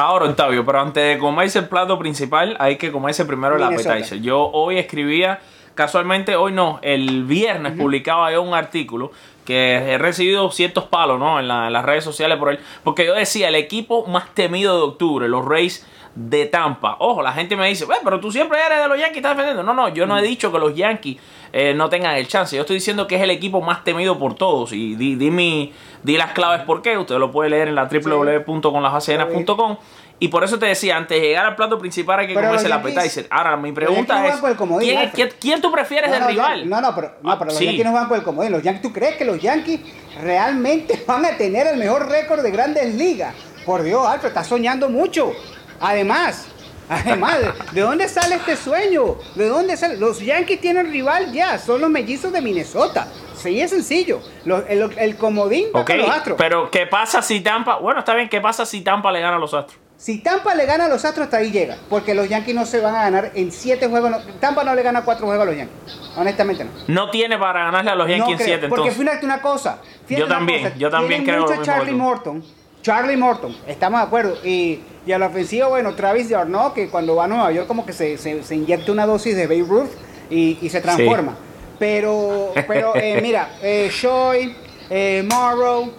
Ahora, 0.00 0.26
Octavio, 0.26 0.64
pero 0.64 0.80
antes 0.80 1.14
de 1.14 1.18
comerse 1.18 1.58
el 1.58 1.68
plato 1.68 1.98
principal, 1.98 2.56
hay 2.58 2.76
que 2.76 2.90
comerse 2.90 3.24
primero 3.24 3.56
el 3.56 3.60
appetizer. 3.92 4.20
Yo 4.22 4.50
hoy 4.52 4.78
escribía, 4.78 5.40
casualmente, 5.74 6.36
hoy 6.36 6.52
no, 6.52 6.78
el 6.82 7.24
viernes 7.24 7.72
publicaba 7.78 8.32
yo 8.32 8.42
un 8.42 8.54
artículo 8.54 9.12
que 9.44 9.74
he 9.92 9.98
recibido 9.98 10.50
ciertos 10.52 10.84
palos, 10.84 11.18
¿no? 11.18 11.38
En, 11.40 11.48
la- 11.48 11.66
en 11.66 11.72
las 11.72 11.84
redes 11.84 12.04
sociales 12.04 12.38
por 12.38 12.50
él. 12.50 12.60
Porque 12.84 13.04
yo 13.04 13.14
decía, 13.14 13.48
el 13.48 13.54
equipo 13.56 14.06
más 14.06 14.32
temido 14.34 14.76
de 14.76 14.82
octubre, 14.84 15.28
los 15.28 15.44
Rays 15.44 15.86
de 16.14 16.46
Tampa. 16.46 16.96
Ojo, 16.98 17.22
la 17.22 17.32
gente 17.32 17.56
me 17.56 17.68
dice, 17.68 17.84
"Bueno, 17.84 18.02
pero 18.04 18.18
tú 18.20 18.32
siempre 18.32 18.58
eres 18.64 18.82
de 18.82 18.88
los 18.88 18.98
Yankees, 18.98 19.18
estás 19.18 19.32
defendiendo. 19.36 19.62
No, 19.62 19.72
no, 19.74 19.88
yo 19.88 20.06
no 20.06 20.18
he 20.18 20.22
dicho 20.22 20.50
que 20.52 20.58
los 20.58 20.74
Yankees 20.74 21.18
eh, 21.52 21.72
no 21.74 21.88
tengan 21.88 22.14
el 22.16 22.26
chance. 22.28 22.54
Yo 22.56 22.62
estoy 22.62 22.76
diciendo 22.76 23.06
que 23.06 23.16
es 23.16 23.22
el 23.22 23.30
equipo 23.30 23.60
más 23.60 23.82
temido 23.84 24.18
por 24.18 24.34
todos. 24.34 24.72
Y 24.72 24.94
di, 24.96 25.14
di, 25.16 25.30
mi- 25.30 25.72
di 26.02 26.16
las 26.16 26.32
claves 26.32 26.62
por 26.62 26.80
qué. 26.82 26.96
Usted 26.98 27.16
lo 27.16 27.30
puede 27.32 27.50
leer 27.50 27.68
en 27.68 27.74
la 27.74 27.84
www.conlasbasenas.com. 27.86 29.76
Y 30.22 30.28
por 30.28 30.44
eso 30.44 30.58
te 30.58 30.66
decía, 30.66 30.98
antes 30.98 31.18
de 31.20 31.28
llegar 31.28 31.46
al 31.46 31.56
plato 31.56 31.78
principal 31.78 32.20
hay 32.20 32.26
que 32.26 32.34
Pero 32.34 32.48
comerse 32.48 32.68
Yankees- 32.68 32.92
appetizer. 32.96 33.26
Ahora, 33.30 33.56
mi 33.56 33.72
pregunta 33.72 34.20
no 34.20 34.48
es, 34.48 34.54
comodín, 34.56 34.90
¿quién, 34.90 35.10
quién- 35.14 35.30
quién 35.40 35.60
tú 35.62 35.72
prefieres 35.72 36.10
de 36.10 36.20
no, 36.20 36.26
rival? 36.28 36.68
No, 36.68 36.78
no, 36.82 36.94
pero, 36.94 37.12
no, 37.22 37.30
Ah, 37.32 37.36
pero 37.38 37.46
los 37.50 37.56
sí. 37.58 37.64
Yankees 37.64 37.84
no 37.86 37.92
van 37.92 38.06
por 38.08 38.18
el 38.18 38.22
comodín. 38.22 38.52
Los 38.52 38.62
Yankees, 38.62 38.82
¿Tú 38.82 38.92
crees 38.92 39.16
que 39.16 39.24
los 39.24 39.40
Yankees 39.40 39.80
realmente 40.20 41.02
van 41.06 41.24
a 41.24 41.36
tener 41.38 41.66
el 41.68 41.78
mejor 41.78 42.06
récord 42.10 42.42
de 42.42 42.50
grandes 42.50 42.94
ligas? 42.96 43.34
Por 43.64 43.82
Dios, 43.82 44.06
Alfred, 44.06 44.28
estás 44.28 44.46
soñando 44.46 44.90
mucho. 44.90 45.32
Además, 45.80 46.46
además, 46.88 47.38
¿de 47.72 47.80
dónde 47.80 48.08
sale 48.08 48.36
este 48.36 48.56
sueño? 48.56 49.16
¿De 49.34 49.48
dónde 49.48 49.76
sale? 49.76 49.96
Los 49.96 50.20
Yankees 50.20 50.60
tienen 50.60 50.90
rival 50.90 51.32
ya, 51.32 51.58
son 51.58 51.80
los 51.80 51.90
mellizos 51.90 52.32
de 52.32 52.40
Minnesota. 52.42 53.08
Sí, 53.36 53.60
es 53.60 53.70
sencillo. 53.70 54.20
Los- 54.44 54.64
el, 54.68 54.90
el 54.98 55.16
comodín 55.16 55.68
los 55.72 56.08
Astros. 56.10 56.36
pero 56.38 56.70
¿qué 56.70 56.86
pasa 56.86 57.22
si 57.22 57.40
Tampa... 57.40 57.76
Bueno, 57.76 58.00
está 58.00 58.14
bien, 58.14 58.28
¿qué 58.28 58.40
pasa 58.40 58.66
si 58.66 58.82
Tampa 58.82 59.10
le 59.10 59.20
gana 59.20 59.36
a 59.36 59.38
los 59.38 59.54
Astros? 59.54 59.78
Si 59.96 60.18
Tampa 60.22 60.54
le 60.54 60.64
gana 60.66 60.86
a 60.86 60.88
los 60.88 61.04
Astros, 61.04 61.24
hasta 61.26 61.38
ahí 61.38 61.50
llega. 61.50 61.76
Porque 61.88 62.14
los 62.14 62.28
Yankees 62.28 62.54
no 62.54 62.64
se 62.66 62.80
van 62.80 62.94
a 62.94 63.02
ganar 63.02 63.32
en 63.34 63.50
7 63.52 63.86
juegos. 63.88 64.10
no- 64.10 64.18
Tampa 64.40 64.62
no 64.64 64.74
le 64.74 64.82
gana 64.82 65.02
4 65.04 65.24
juegos 65.26 65.42
a 65.42 65.46
los 65.46 65.56
Yankees. 65.56 65.76
Honestamente 66.16 66.64
no. 66.64 66.70
No 66.88 67.10
tiene 67.10 67.38
para 67.38 67.64
ganarle 67.64 67.90
a 67.90 67.94
los 67.94 68.08
Yankees 68.08 68.24
No 68.26 68.30
en 68.32 68.36
creo, 68.36 68.46
7 68.48 68.68
porque 68.68 68.88
entonces. 68.88 69.06
fíjate 69.06 69.24
una 69.26 69.40
cosa. 69.40 69.78
fíjate 70.06 70.20
Yo 70.20 70.26
una 70.26 70.34
también, 70.36 70.62
cosa, 70.64 70.74
yo 70.76 70.90
también 70.90 71.24
tienen 71.24 71.26
creo 71.26 71.36
lo 71.38 71.42
mucho 71.48 71.60
mismo 71.60 71.74
Charlie. 71.76 71.92
Morton. 71.96 72.44
Charlie 72.82 73.16
Morton, 73.16 73.56
estamos 73.66 74.00
de 74.00 74.06
acuerdo. 74.06 74.36
Y, 74.44 74.80
y 75.06 75.12
a 75.12 75.18
la 75.18 75.26
ofensiva, 75.26 75.68
bueno, 75.68 75.94
Travis 75.94 76.30
Darno, 76.30 76.72
que 76.72 76.88
cuando 76.88 77.16
va 77.16 77.24
a 77.24 77.28
Nueva 77.28 77.52
York 77.52 77.66
como 77.66 77.84
que 77.84 77.92
se, 77.92 78.18
se, 78.18 78.42
se 78.42 78.54
inyecta 78.54 78.92
una 78.92 79.06
dosis 79.06 79.36
de 79.36 79.46
Babe 79.46 79.66
Ruth 79.68 79.90
y, 80.30 80.58
y 80.60 80.68
se 80.68 80.80
transforma. 80.80 81.36
Pero, 81.78 82.52
pero 82.66 82.94
eh, 82.96 83.18
mira, 83.22 83.56
eh, 83.62 83.90
Shoy, 83.92 84.54
eh, 84.88 85.26
Morrow, 85.28 85.92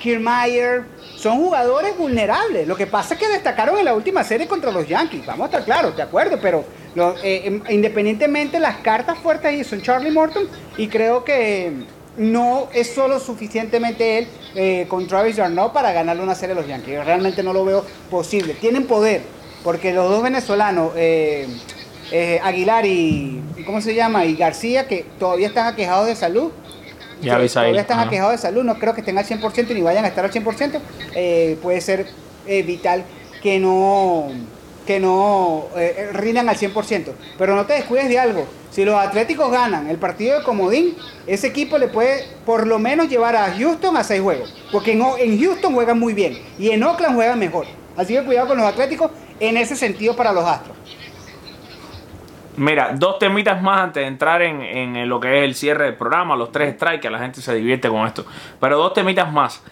Kiermaier, 0.00 0.84
son 1.16 1.38
jugadores 1.38 1.96
vulnerables. 1.96 2.66
Lo 2.66 2.76
que 2.76 2.86
pasa 2.86 3.14
es 3.14 3.20
que 3.20 3.28
destacaron 3.28 3.78
en 3.78 3.84
la 3.84 3.94
última 3.94 4.22
serie 4.22 4.46
contra 4.46 4.70
los 4.70 4.86
Yankees. 4.86 5.26
Vamos 5.26 5.44
a 5.44 5.46
estar 5.46 5.64
claros, 5.64 5.96
de 5.96 6.02
acuerdo, 6.02 6.38
pero 6.40 6.64
eh, 7.22 7.42
em, 7.44 7.62
independientemente 7.70 8.58
las 8.58 8.76
cartas 8.78 9.18
fuertes 9.18 9.46
ahí 9.46 9.64
son 9.64 9.82
Charlie 9.82 10.10
Morton 10.10 10.48
y 10.76 10.88
creo 10.88 11.24
que 11.24 11.72
no 12.18 12.68
es 12.74 12.92
solo 12.92 13.20
suficientemente 13.20 14.18
él 14.18 14.28
eh, 14.54 14.86
con 14.88 15.06
Travis 15.06 15.36
Darno 15.36 15.72
para 15.72 15.92
ganarle 15.92 16.22
una 16.22 16.34
serie 16.34 16.52
a 16.52 16.56
los 16.56 16.66
Yankees. 16.66 16.94
Yo 16.94 17.04
realmente 17.04 17.42
no 17.42 17.52
lo 17.52 17.64
veo 17.64 17.84
posible. 18.10 18.54
Tienen 18.54 18.86
poder, 18.86 19.22
porque 19.62 19.92
los 19.92 20.10
dos 20.10 20.22
venezolanos, 20.22 20.92
eh, 20.96 21.46
eh, 22.10 22.40
Aguilar 22.42 22.84
y, 22.86 23.42
¿cómo 23.64 23.80
se 23.80 23.94
llama? 23.94 24.24
Y 24.24 24.34
García, 24.34 24.88
que 24.88 25.06
todavía 25.18 25.46
están 25.48 25.66
aquejados 25.68 26.06
de 26.06 26.16
salud. 26.16 26.50
Ya 27.22 27.38
que 27.38 27.48
todavía 27.48 27.80
están 27.80 27.98
ajá. 27.98 28.08
aquejados 28.08 28.32
de 28.32 28.38
salud, 28.38 28.62
no 28.62 28.78
creo 28.78 28.94
que 28.94 29.00
estén 29.00 29.18
al 29.18 29.24
100% 29.24 29.74
ni 29.74 29.82
vayan 29.82 30.04
a 30.04 30.08
estar 30.08 30.24
al 30.24 30.30
100%. 30.30 30.80
eh, 31.14 31.58
puede 31.62 31.80
ser 31.80 32.06
vital 32.64 33.04
que 33.42 33.58
no 33.58 34.28
que 34.88 34.98
no 34.98 35.66
eh, 35.76 36.08
rindan 36.14 36.48
al 36.48 36.56
100%. 36.56 37.12
Pero 37.36 37.54
no 37.54 37.66
te 37.66 37.74
descuides 37.74 38.08
de 38.08 38.18
algo. 38.18 38.48
Si 38.70 38.86
los 38.86 38.94
Atléticos 38.94 39.52
ganan 39.52 39.90
el 39.90 39.98
partido 39.98 40.38
de 40.38 40.42
Comodín, 40.42 40.96
ese 41.26 41.48
equipo 41.48 41.76
le 41.76 41.88
puede 41.88 42.24
por 42.46 42.66
lo 42.66 42.78
menos 42.78 43.10
llevar 43.10 43.36
a 43.36 43.54
Houston 43.54 43.98
a 43.98 44.02
seis 44.02 44.22
juegos. 44.22 44.54
Porque 44.72 44.92
en 44.92 45.38
Houston 45.38 45.74
juegan 45.74 45.98
muy 45.98 46.14
bien 46.14 46.38
y 46.58 46.70
en 46.70 46.82
Oakland 46.82 47.16
juegan 47.16 47.38
mejor. 47.38 47.66
Así 47.98 48.14
que 48.14 48.24
cuidado 48.24 48.48
con 48.48 48.56
los 48.56 48.66
Atléticos 48.66 49.10
en 49.38 49.58
ese 49.58 49.76
sentido 49.76 50.16
para 50.16 50.32
los 50.32 50.44
Astros. 50.44 50.74
Mira, 52.56 52.92
dos 52.94 53.18
temitas 53.18 53.60
más 53.60 53.82
antes 53.82 54.00
de 54.00 54.06
entrar 54.06 54.40
en, 54.40 54.62
en 54.62 55.06
lo 55.06 55.20
que 55.20 55.40
es 55.40 55.44
el 55.44 55.54
cierre 55.54 55.84
del 55.84 55.96
programa, 55.96 56.34
los 56.34 56.50
tres 56.50 56.76
strikes, 56.76 57.00
que 57.00 57.10
la 57.10 57.18
gente 57.18 57.42
se 57.42 57.54
divierte 57.54 57.90
con 57.90 58.06
esto. 58.06 58.24
Pero 58.58 58.78
dos 58.78 58.94
temitas 58.94 59.30
más. 59.30 59.62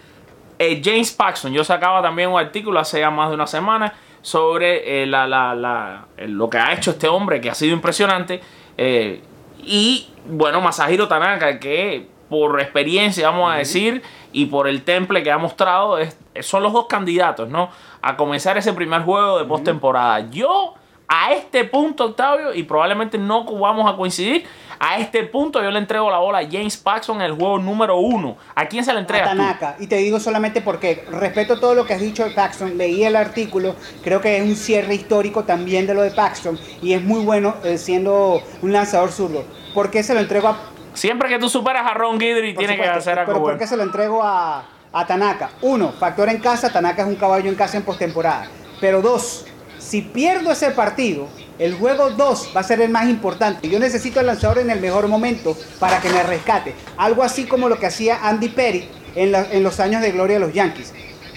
Eh, 0.58 0.82
James 0.84 1.10
Paxton, 1.10 1.54
yo 1.54 1.64
sacaba 1.64 2.02
también 2.02 2.28
un 2.28 2.38
artículo 2.38 2.78
hace 2.78 3.00
ya 3.00 3.10
más 3.10 3.30
de 3.30 3.34
una 3.34 3.46
semana 3.46 3.94
sobre 4.26 5.02
eh, 5.02 5.06
la, 5.06 5.24
la- 5.28 5.54
la- 5.54 6.06
lo 6.26 6.50
que 6.50 6.58
ha 6.58 6.72
hecho 6.72 6.90
este 6.90 7.06
hombre, 7.06 7.40
que 7.40 7.48
ha 7.48 7.54
sido 7.54 7.72
impresionante. 7.74 8.40
eh, 8.76 9.22
y 9.62 10.08
bueno, 10.28 10.60
Masahiro 10.60 11.06
Tanaka, 11.06 11.60
que 11.60 12.08
por 12.28 12.60
experiencia, 12.60 13.30
vamos 13.30 13.52
a 13.52 13.56
decir, 13.58 14.02
y 14.32 14.46
por 14.46 14.66
el 14.66 14.82
temple 14.82 15.22
que 15.22 15.30
ha 15.30 15.38
mostrado, 15.38 15.98
es- 15.98 16.18
son 16.40 16.64
los 16.64 16.72
dos 16.72 16.86
candidatos, 16.88 17.48
¿no? 17.48 17.70
A 18.02 18.16
comenzar 18.16 18.58
ese 18.58 18.72
primer 18.72 19.02
juego 19.02 19.38
de 19.38 19.44
postemporada. 19.44 20.28
Yo, 20.28 20.74
a 21.06 21.32
este 21.32 21.62
punto, 21.64 22.06
Octavio, 22.06 22.52
y 22.52 22.64
probablemente 22.64 23.18
no 23.18 23.44
vamos 23.44 23.88
a 23.88 23.96
coincidir, 23.96 24.44
a 24.78 24.98
este 24.98 25.24
punto 25.24 25.62
yo 25.62 25.70
le 25.70 25.78
entrego 25.78 26.10
la 26.10 26.18
bola 26.18 26.38
a 26.38 26.48
James 26.50 26.76
Paxton 26.76 27.16
en 27.16 27.22
el 27.22 27.32
juego 27.32 27.58
número 27.58 27.98
uno. 27.98 28.36
¿A 28.54 28.66
quién 28.66 28.84
se 28.84 28.92
la 28.92 28.98
a 28.98 29.02
entregas 29.02 29.30
tú? 29.30 29.36
Tanaka. 29.36 29.76
Y 29.78 29.86
te 29.86 29.96
digo 29.96 30.20
solamente 30.20 30.60
porque 30.60 31.04
respeto 31.10 31.58
todo 31.58 31.74
lo 31.74 31.86
que 31.86 31.94
has 31.94 32.00
dicho 32.00 32.24
de 32.24 32.30
Paxton, 32.30 32.76
leí 32.76 33.04
el 33.04 33.16
artículo, 33.16 33.74
creo 34.02 34.20
que 34.20 34.38
es 34.38 34.42
un 34.42 34.56
cierre 34.56 34.94
histórico 34.94 35.44
también 35.44 35.86
de 35.86 35.94
lo 35.94 36.02
de 36.02 36.10
Paxton 36.10 36.58
y 36.82 36.92
es 36.92 37.02
muy 37.02 37.24
bueno 37.24 37.54
eh, 37.64 37.78
siendo 37.78 38.42
un 38.62 38.72
lanzador 38.72 39.10
zurdo. 39.12 39.44
¿Por 39.74 39.90
qué 39.90 40.02
se 40.02 40.14
lo 40.14 40.20
entrego 40.20 40.48
a 40.48 40.58
Siempre 40.96 41.28
que 41.28 41.38
tú 41.38 41.50
superas 41.50 41.86
a 41.86 41.92
Ron 41.92 42.18
Guidry, 42.18 42.54
por 42.54 42.64
tiene 42.64 42.82
que 42.82 42.88
hacer 42.88 43.18
algo 43.18 43.26
pero 43.26 43.38
¿por 43.38 43.42
bueno. 43.42 43.58
qué 43.58 43.66
se 43.66 43.76
lo 43.76 43.82
entrego 43.82 44.22
a, 44.22 44.64
a 44.92 45.06
Tanaka? 45.06 45.50
Uno, 45.60 45.92
factor 45.92 46.30
en 46.30 46.38
casa, 46.38 46.72
Tanaka 46.72 47.02
es 47.02 47.08
un 47.08 47.16
caballo 47.16 47.50
en 47.50 47.54
casa 47.54 47.76
en 47.76 47.82
postemporada. 47.82 48.48
Pero 48.80 49.02
dos, 49.02 49.45
si 49.86 50.02
pierdo 50.02 50.50
ese 50.52 50.70
partido, 50.70 51.28
el 51.58 51.74
juego 51.74 52.10
2 52.10 52.50
va 52.56 52.60
a 52.60 52.64
ser 52.64 52.80
el 52.80 52.90
más 52.90 53.08
importante. 53.08 53.68
Yo 53.68 53.78
necesito 53.78 54.20
al 54.20 54.26
lanzador 54.26 54.58
en 54.58 54.70
el 54.70 54.80
mejor 54.80 55.06
momento 55.08 55.56
para 55.78 56.00
que 56.00 56.08
me 56.10 56.22
rescate. 56.22 56.74
Algo 56.96 57.22
así 57.22 57.44
como 57.44 57.68
lo 57.68 57.78
que 57.78 57.86
hacía 57.86 58.18
Andy 58.26 58.48
Perry 58.48 58.88
en, 59.14 59.32
la- 59.32 59.46
en 59.50 59.62
los 59.62 59.78
años 59.80 60.02
de 60.02 60.10
gloria 60.12 60.34
de 60.38 60.40
los 60.46 60.52
Yankees. 60.52 60.92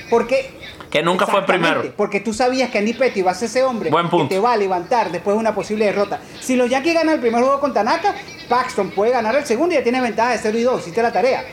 Porque 0.09 0.57
Que 0.89 1.03
nunca 1.03 1.25
fue 1.27 1.39
Exactamente, 1.41 1.73
primero. 1.75 1.95
Porque 1.95 2.19
tú 2.19 2.33
sabías 2.33 2.71
que 2.71 2.79
Andy 2.79 2.93
Petty 2.93 3.21
va 3.21 3.31
a 3.31 3.35
ser 3.35 3.47
ese 3.47 3.63
hombre 3.63 3.91
Buen 3.91 4.09
punto. 4.09 4.27
que 4.27 4.35
te 4.35 4.41
va 4.41 4.53
a 4.53 4.57
levantar 4.57 5.11
después 5.11 5.35
de 5.35 5.39
una 5.39 5.53
posible 5.53 5.85
derrota. 5.85 6.19
Si 6.41 6.55
los 6.55 6.67
Yankees 6.69 6.95
ganan 6.95 7.13
el 7.15 7.21
primer 7.21 7.41
juego 7.43 7.59
con 7.59 7.73
Tanaka, 7.73 8.15
Paxton 8.49 8.89
puede 8.89 9.11
ganar 9.11 9.35
el 9.35 9.45
segundo 9.45 9.75
y 9.75 9.77
ya 9.77 9.83
tiene 9.83 10.01
ventaja 10.01 10.31
de 10.31 10.39
0 10.41 10.57
y 10.57 10.63
2. 10.63 10.81
Hiciste 10.81 11.03
la 11.03 11.11
tarea. 11.13 11.43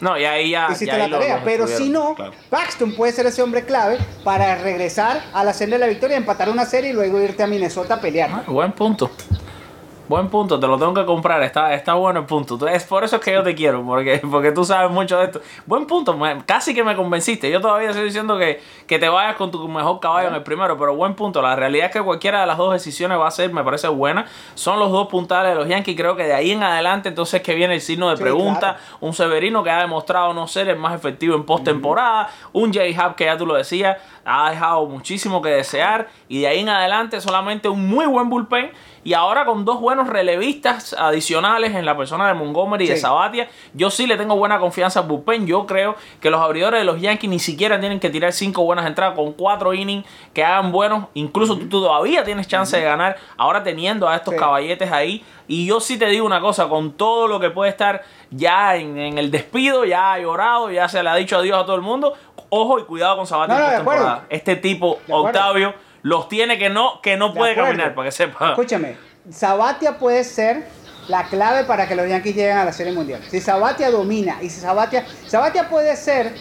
No, 0.00 0.18
y 0.18 0.24
ahí 0.24 0.50
ya. 0.50 0.68
Hiciste 0.70 0.86
ya 0.86 0.98
la 0.98 1.04
ahí 1.04 1.10
tarea. 1.10 1.42
Pero 1.44 1.66
si 1.66 1.88
no, 1.88 2.14
claro. 2.14 2.32
Paxton 2.50 2.94
puede 2.94 3.12
ser 3.12 3.26
ese 3.26 3.42
hombre 3.42 3.64
clave 3.64 3.98
para 4.24 4.56
regresar 4.56 5.22
a 5.32 5.44
la 5.44 5.52
senda 5.52 5.76
de 5.76 5.80
la 5.80 5.86
victoria, 5.86 6.16
empatar 6.16 6.48
una 6.48 6.64
serie 6.64 6.90
y 6.90 6.92
luego 6.92 7.20
irte 7.20 7.42
a 7.42 7.46
Minnesota 7.46 7.94
a 7.94 8.00
pelear. 8.00 8.30
Ah, 8.32 8.44
buen 8.46 8.72
punto. 8.72 9.10
Buen 10.08 10.28
punto, 10.28 10.60
te 10.60 10.68
lo 10.68 10.78
tengo 10.78 10.94
que 10.94 11.04
comprar, 11.04 11.42
está, 11.42 11.74
está 11.74 11.94
bueno 11.94 12.20
el 12.20 12.26
punto. 12.26 12.64
Es 12.68 12.84
por 12.84 13.02
eso 13.02 13.16
es 13.16 13.22
que 13.22 13.32
yo 13.32 13.42
te 13.42 13.56
quiero, 13.56 13.82
porque, 13.84 14.20
porque 14.30 14.52
tú 14.52 14.64
sabes 14.64 14.88
mucho 14.92 15.18
de 15.18 15.24
esto. 15.24 15.40
Buen 15.66 15.84
punto, 15.86 16.16
me- 16.16 16.44
casi 16.44 16.74
que 16.76 16.84
me 16.84 16.94
convenciste. 16.94 17.50
Yo 17.50 17.60
todavía 17.60 17.90
estoy 17.90 18.04
diciendo 18.04 18.38
que, 18.38 18.62
que 18.86 19.00
te 19.00 19.08
vayas 19.08 19.34
con 19.34 19.50
tu 19.50 19.66
mejor 19.66 19.98
caballo 19.98 20.28
en 20.28 20.34
el 20.36 20.44
primero, 20.44 20.78
pero 20.78 20.94
buen 20.94 21.14
punto. 21.14 21.42
La 21.42 21.56
realidad 21.56 21.86
es 21.86 21.92
que 21.92 22.00
cualquiera 22.02 22.40
de 22.40 22.46
las 22.46 22.56
dos 22.56 22.72
decisiones 22.72 23.18
va 23.18 23.26
a 23.26 23.30
ser, 23.32 23.52
me 23.52 23.64
parece 23.64 23.88
buena. 23.88 24.26
Son 24.54 24.78
los 24.78 24.92
dos 24.92 25.08
puntales 25.08 25.50
de 25.52 25.56
los 25.56 25.66
Yankees. 25.68 25.96
Creo 25.96 26.14
que 26.14 26.22
de 26.22 26.34
ahí 26.34 26.52
en 26.52 26.62
adelante, 26.62 27.08
entonces 27.08 27.42
que 27.42 27.56
viene 27.56 27.74
el 27.74 27.80
signo 27.80 28.08
de 28.08 28.16
Sí, 28.16 28.22
pregunta. 28.22 28.60
claro. 28.60 28.78
Un 29.00 29.12
Severino 29.12 29.64
que 29.64 29.70
ha 29.70 29.80
demostrado 29.80 30.32
no 30.34 30.46
ser 30.46 30.68
el 30.68 30.76
más 30.76 30.94
efectivo 30.94 31.34
en 31.34 31.42
postemporada. 31.44 32.28
Un 32.52 32.72
J-Hub 32.72 33.16
que 33.16 33.24
ya 33.24 33.36
tú 33.36 33.44
lo 33.44 33.54
decías, 33.54 33.96
ha 34.24 34.50
dejado 34.50 34.86
muchísimo 34.86 35.42
que 35.42 35.48
desear. 35.48 36.06
Y 36.28 36.42
de 36.42 36.46
ahí 36.46 36.60
en 36.60 36.68
adelante 36.68 37.20
solamente 37.20 37.68
un 37.68 37.88
muy 37.88 38.06
buen 38.06 38.30
bullpen. 38.30 38.70
Y 39.06 39.14
ahora 39.14 39.44
con 39.44 39.64
dos 39.64 39.80
buenos 39.80 40.08
relevistas 40.08 40.92
adicionales 40.98 41.76
en 41.76 41.86
la 41.86 41.96
persona 41.96 42.26
de 42.26 42.34
Montgomery 42.34 42.86
y 42.86 42.88
de. 42.88 42.96
Sabatia, 42.96 43.48
yo 43.72 43.88
sí 43.88 44.04
le 44.08 44.16
tengo 44.16 44.34
buena 44.34 44.58
confianza 44.58 44.98
al 44.98 45.06
bullpen. 45.06 45.46
Yo 45.46 45.64
creo 45.64 45.94
que 46.20 46.28
los 46.28 46.40
abridores 46.40 46.80
de 46.80 46.84
los 46.84 47.00
Yankees 47.00 47.30
ni 47.30 47.38
siquiera 47.38 47.78
tienen 47.78 48.00
que 48.00 48.10
tirar 48.10 48.32
cinco 48.32 48.64
buenas 48.64 48.84
entradas 48.84 49.14
con 49.14 49.32
cuatro 49.34 49.72
innings 49.74 50.04
que 50.34 50.44
hagan 50.44 50.72
buenos. 50.72 51.04
Incluso 51.14 51.56
tú, 51.56 51.68
tú 51.68 51.80
todavía 51.82 52.24
tienes 52.24 52.48
chance 52.48 52.76
de 52.76 52.82
ganar 52.82 53.16
ahora 53.36 53.62
teniendo 53.62 54.08
a 54.08 54.16
estos 54.16 54.34
Sí. 54.34 54.40
caballetes 54.40 54.90
ahí. 54.90 55.24
Y 55.46 55.66
yo 55.66 55.78
sí 55.78 55.96
te 55.96 56.06
digo 56.06 56.26
una 56.26 56.40
cosa, 56.40 56.68
con 56.68 56.90
todo 56.94 57.28
lo 57.28 57.38
que 57.38 57.50
puede 57.50 57.70
estar 57.70 58.02
ya 58.32 58.74
en, 58.74 58.98
en 58.98 59.18
el 59.18 59.30
despido, 59.30 59.84
ya 59.84 60.14
ha 60.14 60.18
llorado, 60.18 60.68
ya 60.72 60.88
se 60.88 61.00
le 61.04 61.08
ha 61.10 61.14
dicho 61.14 61.36
adiós 61.38 61.62
a 61.62 61.64
todo 61.64 61.76
el 61.76 61.82
mundo. 61.82 62.14
Ojo 62.48 62.80
y 62.80 62.82
cuidado 62.82 63.16
con 63.18 63.26
Sabatia 63.28 63.82
No, 63.84 63.94
no. 63.94 64.20
Este 64.28 64.56
tipo. 64.56 64.98
Octavio, 65.08 65.74
los 66.06 66.28
tiene 66.28 66.56
que 66.56 66.70
no, 66.70 67.00
que 67.02 67.16
no 67.16 67.30
De 67.30 67.34
puede 67.34 67.56
caminar, 67.56 67.92
para 67.92 68.08
que 68.08 68.12
sepa. 68.12 68.50
Escúchame, 68.50 68.96
Sabatia 69.28 69.98
puede 69.98 70.22
ser 70.22 70.64
la 71.08 71.24
clave 71.24 71.64
para 71.64 71.88
que 71.88 71.96
los 71.96 72.08
Yankees 72.08 72.36
lleguen 72.36 72.58
a 72.58 72.64
la 72.64 72.72
Serie 72.72 72.92
Mundial. 72.92 73.20
Si 73.28 73.40
Sabatia 73.40 73.90
domina 73.90 74.38
y 74.40 74.48
si 74.48 74.60
Sabatia, 74.60 75.04
Sabatia 75.26 75.68
puede 75.68 75.96
ser 75.96 76.32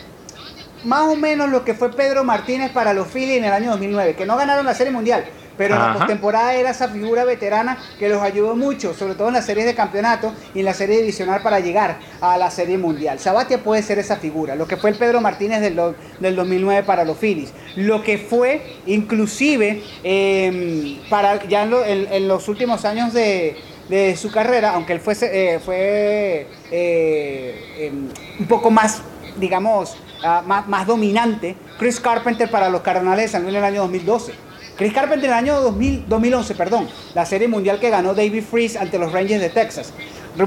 más 0.83 1.07
o 1.07 1.15
menos 1.15 1.49
lo 1.49 1.65
que 1.65 1.73
fue 1.73 1.91
Pedro 1.91 2.23
Martínez 2.23 2.71
para 2.73 2.93
los 2.93 3.07
Phillies 3.07 3.39
en 3.39 3.45
el 3.45 3.53
año 3.53 3.71
2009, 3.71 4.15
que 4.15 4.27
no 4.27 4.37
ganaron 4.37 4.67
la 4.67 4.75
Serie 4.75 4.93
Mundial, 4.93 5.25
pero 5.57 5.75
en 5.75 5.79
la 5.81 5.87
postemporada 5.99 6.53
era 6.55 6.69
esa 6.71 6.87
figura 6.89 7.23
veterana 7.25 7.77
que 7.99 8.09
los 8.09 8.21
ayudó 8.21 8.55
mucho, 8.55 8.93
sobre 8.93 9.15
todo 9.15 9.27
en 9.29 9.35
las 9.35 9.45
series 9.45 9.65
de 9.65 9.75
campeonato 9.75 10.33
y 10.53 10.59
en 10.59 10.65
la 10.65 10.73
serie 10.73 10.97
divisional 10.97 11.41
para 11.41 11.59
llegar 11.59 11.97
a 12.21 12.37
la 12.37 12.49
Serie 12.51 12.77
Mundial. 12.77 13.19
Sabatia 13.19 13.59
puede 13.63 13.81
ser 13.83 13.99
esa 13.99 14.17
figura, 14.17 14.55
lo 14.55 14.67
que 14.67 14.77
fue 14.77 14.89
el 14.89 14.95
Pedro 14.97 15.21
Martínez 15.21 15.61
del, 15.61 15.79
del 16.19 16.35
2009 16.35 16.83
para 16.83 17.03
los 17.05 17.17
Phillies, 17.17 17.53
lo 17.75 18.03
que 18.03 18.17
fue 18.17 18.61
inclusive 18.85 19.81
eh, 20.03 20.99
para 21.09 21.43
ya 21.47 21.63
en, 21.63 21.69
lo- 21.69 21.85
en- 21.85 22.07
en 22.11 22.27
los 22.27 22.47
últimos 22.47 22.85
años 22.85 23.13
de, 23.13 23.57
de 23.89 24.15
su 24.17 24.31
carrera, 24.31 24.73
aunque 24.73 24.93
él 24.93 24.99
fuese, 24.99 25.55
eh, 25.55 25.59
fue 25.59 26.47
eh, 26.71 27.87
em, 27.87 28.07
un 28.39 28.45
poco 28.47 28.69
más, 28.71 29.01
digamos, 29.37 29.95
ah, 30.23 30.43
más, 30.45 30.67
más 30.67 30.87
dominante, 30.87 31.55
Chris 31.77 31.99
Carpenter 31.99 32.49
para 32.49 32.69
los 32.69 32.81
Cardenales 32.81 33.25
de 33.25 33.27
San 33.29 33.43
Luis 33.43 33.53
en 33.55 33.59
el 33.59 33.65
año 33.65 33.81
2012. 33.81 34.33
Chris 34.77 34.91
Carpenter 34.91 35.29
en 35.29 35.31
el 35.31 35.37
año 35.37 35.61
2000 35.61 36.05
2011, 36.07 36.55
perdón, 36.55 36.89
la 37.13 37.25
serie 37.25 37.47
mundial 37.47 37.79
que 37.79 37.89
ganó 37.89 38.13
David 38.13 38.43
Freeze 38.43 38.77
ante 38.77 38.99
los 38.99 39.13
Rangers 39.13 39.41
de 39.41 39.49
Texas. 39.49 39.93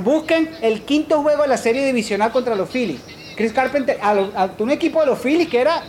Busquen 0.02 0.50
el 0.60 0.82
quinto 0.82 1.22
juego 1.22 1.42
de 1.42 1.48
la 1.48 1.56
serie 1.56 1.84
divisional 1.86 2.30
contra 2.30 2.54
los 2.54 2.68
Phillies. 2.68 3.00
Chris 3.36 3.52
Carpenter, 3.52 3.98
a 4.02 4.50
un 4.58 4.70
equipo 4.70 5.00
de 5.00 5.06
los 5.06 5.18
Phillies 5.18 5.48
que 5.48 5.60
era, 5.60 5.82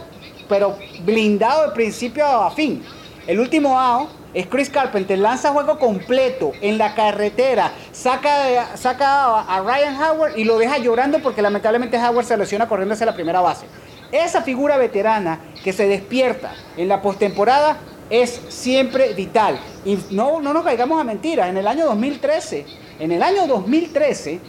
pero 0.47 0.77
blindado 1.03 1.67
de 1.67 1.73
principio 1.73 2.25
a 2.25 2.49
fin. 2.51 2.81
El 3.27 3.41
último 3.41 3.77
out 3.77 4.09
es 4.33 4.47
Chris 4.47 4.69
Carpenter, 4.69 5.19
lanza 5.19 5.51
juego 5.51 5.77
completo 5.77 6.53
en 6.61 6.77
la 6.77 6.95
carretera, 6.95 7.73
saca, 7.91 8.77
saca 8.77 9.41
a 9.41 9.61
Ryan 9.61 10.01
Howard 10.01 10.37
y 10.37 10.45
lo 10.45 10.57
deja 10.57 10.77
llorando 10.77 11.19
porque 11.19 11.41
lamentablemente 11.41 11.97
Howard 11.97 12.25
se 12.25 12.37
lesiona 12.37 12.69
corriendo 12.69 12.93
hacia 12.93 13.05
la 13.05 13.15
primera 13.15 13.41
base. 13.41 13.65
Esa 14.11 14.41
figura 14.43 14.77
veterana 14.77 15.39
que 15.63 15.73
se 15.73 15.87
despierta 15.87 16.53
en 16.77 16.87
la 16.87 17.01
postemporada 17.01 17.77
es 18.09 18.41
siempre 18.49 19.13
vital. 19.13 19.59
Y 19.85 19.97
no, 20.11 20.41
no 20.41 20.53
nos 20.53 20.63
caigamos 20.63 20.99
a 20.99 21.03
mentiras. 21.03 21.49
En 21.49 21.57
el 21.57 21.67
año 21.67 21.85
2013, 21.85 22.65
en 22.99 23.11
el 23.11 23.23
año 23.23 23.47
2013, 23.47 24.39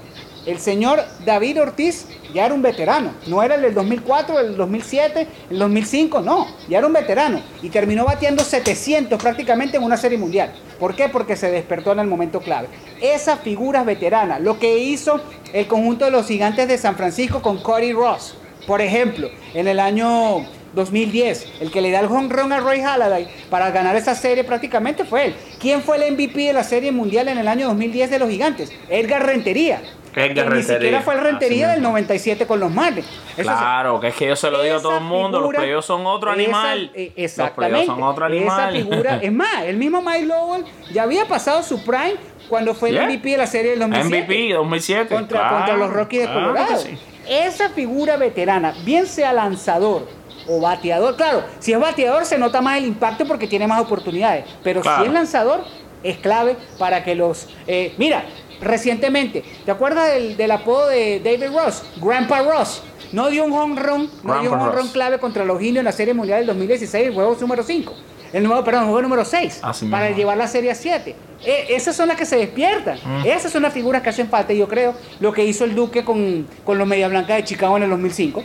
el 0.46 0.58
señor 0.58 1.04
David 1.26 1.60
Ortiz 1.60 2.06
ya 2.32 2.46
era 2.46 2.54
un 2.54 2.62
veterano. 2.62 3.12
No 3.26 3.42
era 3.42 3.56
el 3.56 3.62
del 3.62 3.74
2004, 3.74 4.40
el 4.40 4.56
2007, 4.56 5.28
el 5.50 5.58
2005, 5.58 6.20
no. 6.22 6.46
Ya 6.68 6.78
era 6.78 6.86
un 6.86 6.92
veterano. 6.92 7.42
Y 7.62 7.68
terminó 7.68 8.04
batiendo 8.06 8.42
700 8.42 9.20
prácticamente 9.22 9.76
en 9.76 9.82
una 9.82 9.96
serie 9.96 10.16
mundial. 10.16 10.52
¿Por 10.78 10.94
qué? 10.96 11.08
Porque 11.08 11.36
se 11.36 11.50
despertó 11.50 11.92
en 11.92 12.00
el 12.00 12.06
momento 12.06 12.40
clave. 12.40 12.68
Esa 13.02 13.36
figura 13.36 13.80
es 13.80 13.86
veterana. 13.86 14.38
Lo 14.38 14.58
que 14.58 14.78
hizo 14.78 15.20
el 15.52 15.66
conjunto 15.66 16.06
de 16.06 16.10
los 16.10 16.26
gigantes 16.26 16.68
de 16.68 16.78
San 16.78 16.96
Francisco 16.96 17.42
con 17.42 17.62
Cody 17.62 17.92
Ross. 17.92 18.34
Por 18.66 18.80
ejemplo, 18.80 19.28
en 19.52 19.68
el 19.68 19.80
año 19.80 20.46
2010, 20.74 21.46
el 21.60 21.70
que 21.70 21.80
le 21.80 21.90
da 21.90 22.00
el 22.00 22.06
home 22.06 22.28
run 22.28 22.52
a 22.52 22.60
Roy 22.60 22.80
Halladay 22.80 23.28
para 23.50 23.70
ganar 23.70 23.96
esa 23.96 24.14
serie 24.14 24.44
prácticamente 24.44 25.04
fue 25.04 25.26
él. 25.26 25.34
¿Quién 25.60 25.82
fue 25.82 25.96
el 26.04 26.12
MVP 26.12 26.40
de 26.46 26.52
la 26.52 26.64
serie 26.64 26.92
mundial 26.92 27.28
en 27.28 27.38
el 27.38 27.48
año 27.48 27.66
2010 27.68 28.10
de 28.10 28.18
los 28.18 28.28
gigantes? 28.30 28.72
Edgar 28.88 29.24
Rentería. 29.26 29.82
Edgar 30.12 30.28
que 30.28 30.34
ni 30.34 30.40
Rentería. 30.42 30.74
siquiera 30.78 31.00
fue 31.02 31.14
el 31.14 31.20
Rentería 31.20 31.68
del 31.68 31.76
mismo. 31.78 31.90
97 31.90 32.44
con 32.46 32.58
los 32.58 32.70
Marlins. 32.72 33.06
Claro, 33.36 34.00
que 34.00 34.08
es 34.08 34.14
que 34.16 34.26
yo 34.26 34.34
se 34.34 34.50
lo 34.50 34.60
digo 34.62 34.76
a 34.76 34.80
todo 34.82 34.92
el 34.92 34.98
esa 34.98 35.04
mundo, 35.06 35.38
los 35.38 35.46
figura- 35.50 35.58
playoffs 35.60 35.86
son 35.86 36.04
otro 36.06 36.32
esa- 36.32 36.40
animal. 36.42 36.90
eh, 36.94 37.12
Los 37.16 37.24
exactamente. 37.24 37.86
son 37.86 38.02
otro 38.02 38.24
animal. 38.26 38.74
Esa 38.76 38.84
figura, 38.90 39.18
es 39.22 39.32
más, 39.32 39.62
el 39.64 39.76
mismo 39.76 40.02
Mike 40.02 40.26
Lowell 40.26 40.64
ya 40.92 41.04
había 41.04 41.26
pasado 41.26 41.62
su 41.62 41.84
prime 41.84 42.16
cuando 42.48 42.74
fue 42.74 42.90
Yeah. 42.90 43.02
el 43.04 43.10
MVP 43.10 43.30
de 43.30 43.36
la 43.36 43.46
serie 43.46 43.70
del 43.70 43.80
2007. 43.80 44.16
MVP 44.26 44.52
2007. 44.54 45.14
contra, 45.14 45.38
claro, 45.38 45.56
contra 45.58 45.76
los 45.76 45.92
Rockies 45.92 46.22
de 46.22 46.26
claro 46.26 46.40
Colorado. 46.48 46.76
sí. 46.78 46.98
Esa 47.28 47.68
figura 47.70 48.16
veterana, 48.16 48.74
bien 48.84 49.06
sea 49.06 49.32
lanzador 49.32 50.08
o 50.48 50.60
bateador, 50.60 51.16
claro, 51.16 51.44
si 51.58 51.72
es 51.72 51.78
bateador 51.80 52.24
se 52.24 52.38
nota 52.38 52.60
más 52.60 52.78
el 52.78 52.86
impacto 52.86 53.24
porque 53.26 53.46
tiene 53.46 53.66
más 53.66 53.80
oportunidades, 53.80 54.44
pero 54.64 54.80
Claro. 54.80 55.02
si 55.02 55.08
es 55.08 55.12
lanzador 55.12 55.64
es 56.02 56.18
clave 56.18 56.56
para 56.78 57.04
que 57.04 57.14
los... 57.14 57.46
eh, 57.66 57.94
mira, 57.98 58.24
recientemente, 58.60 59.42
¿te 59.64 59.70
acuerdas 59.70 60.12
del, 60.14 60.36
del 60.36 60.50
apodo 60.50 60.88
de 60.88 61.20
David 61.20 61.54
Ross? 61.56 61.82
Grandpa 62.00 62.42
Ross. 62.42 62.82
No 63.12 63.28
dio 63.28 63.44
un 63.44 63.52
home 63.52 63.80
run, 63.80 64.08
no 64.22 64.40
dio 64.40 64.50
un 64.52 64.58
Grandpa 64.58 64.64
home 64.64 64.72
run 64.72 64.82
Ross. 64.84 64.92
clave 64.92 65.18
contra 65.18 65.44
los 65.44 65.60
indios 65.60 65.78
en 65.80 65.84
la 65.86 65.92
Serie 65.92 66.14
Mundial 66.14 66.38
del 66.40 66.46
2016, 66.48 67.08
el 67.08 67.14
juego 67.14 67.36
número 67.40 67.62
5. 67.62 67.92
El 68.32 68.44
nuevo, 68.44 68.62
perdón, 68.62 68.82
el 68.84 68.88
juego 68.90 69.02
número 69.02 69.24
6. 69.24 69.58
Así 69.62 69.86
para 69.86 70.04
mismo. 70.04 70.18
llevar 70.18 70.36
la 70.36 70.46
Serie 70.46 70.70
a 70.70 70.74
7. 70.76 71.16
Eh, 71.44 71.64
esas 71.70 71.96
son 71.96 72.06
las 72.06 72.16
que 72.16 72.24
se 72.24 72.36
despiertan. 72.36 72.98
Mm. 73.04 73.26
Esas 73.26 73.50
son 73.50 73.62
las 73.62 73.72
figuras 73.72 74.02
que 74.02 74.10
hacen 74.10 74.28
falta, 74.28 74.52
yo 74.52 74.68
creo, 74.68 74.94
lo 75.18 75.32
que 75.32 75.44
hizo 75.44 75.64
el 75.64 75.74
Duque 75.74 76.04
con, 76.04 76.46
con 76.64 76.78
los 76.78 76.86
Media 76.86 77.08
Blancas 77.08 77.38
de 77.38 77.44
Chicago 77.44 77.76
en 77.76 77.82
el 77.82 77.90
2005. 77.90 78.44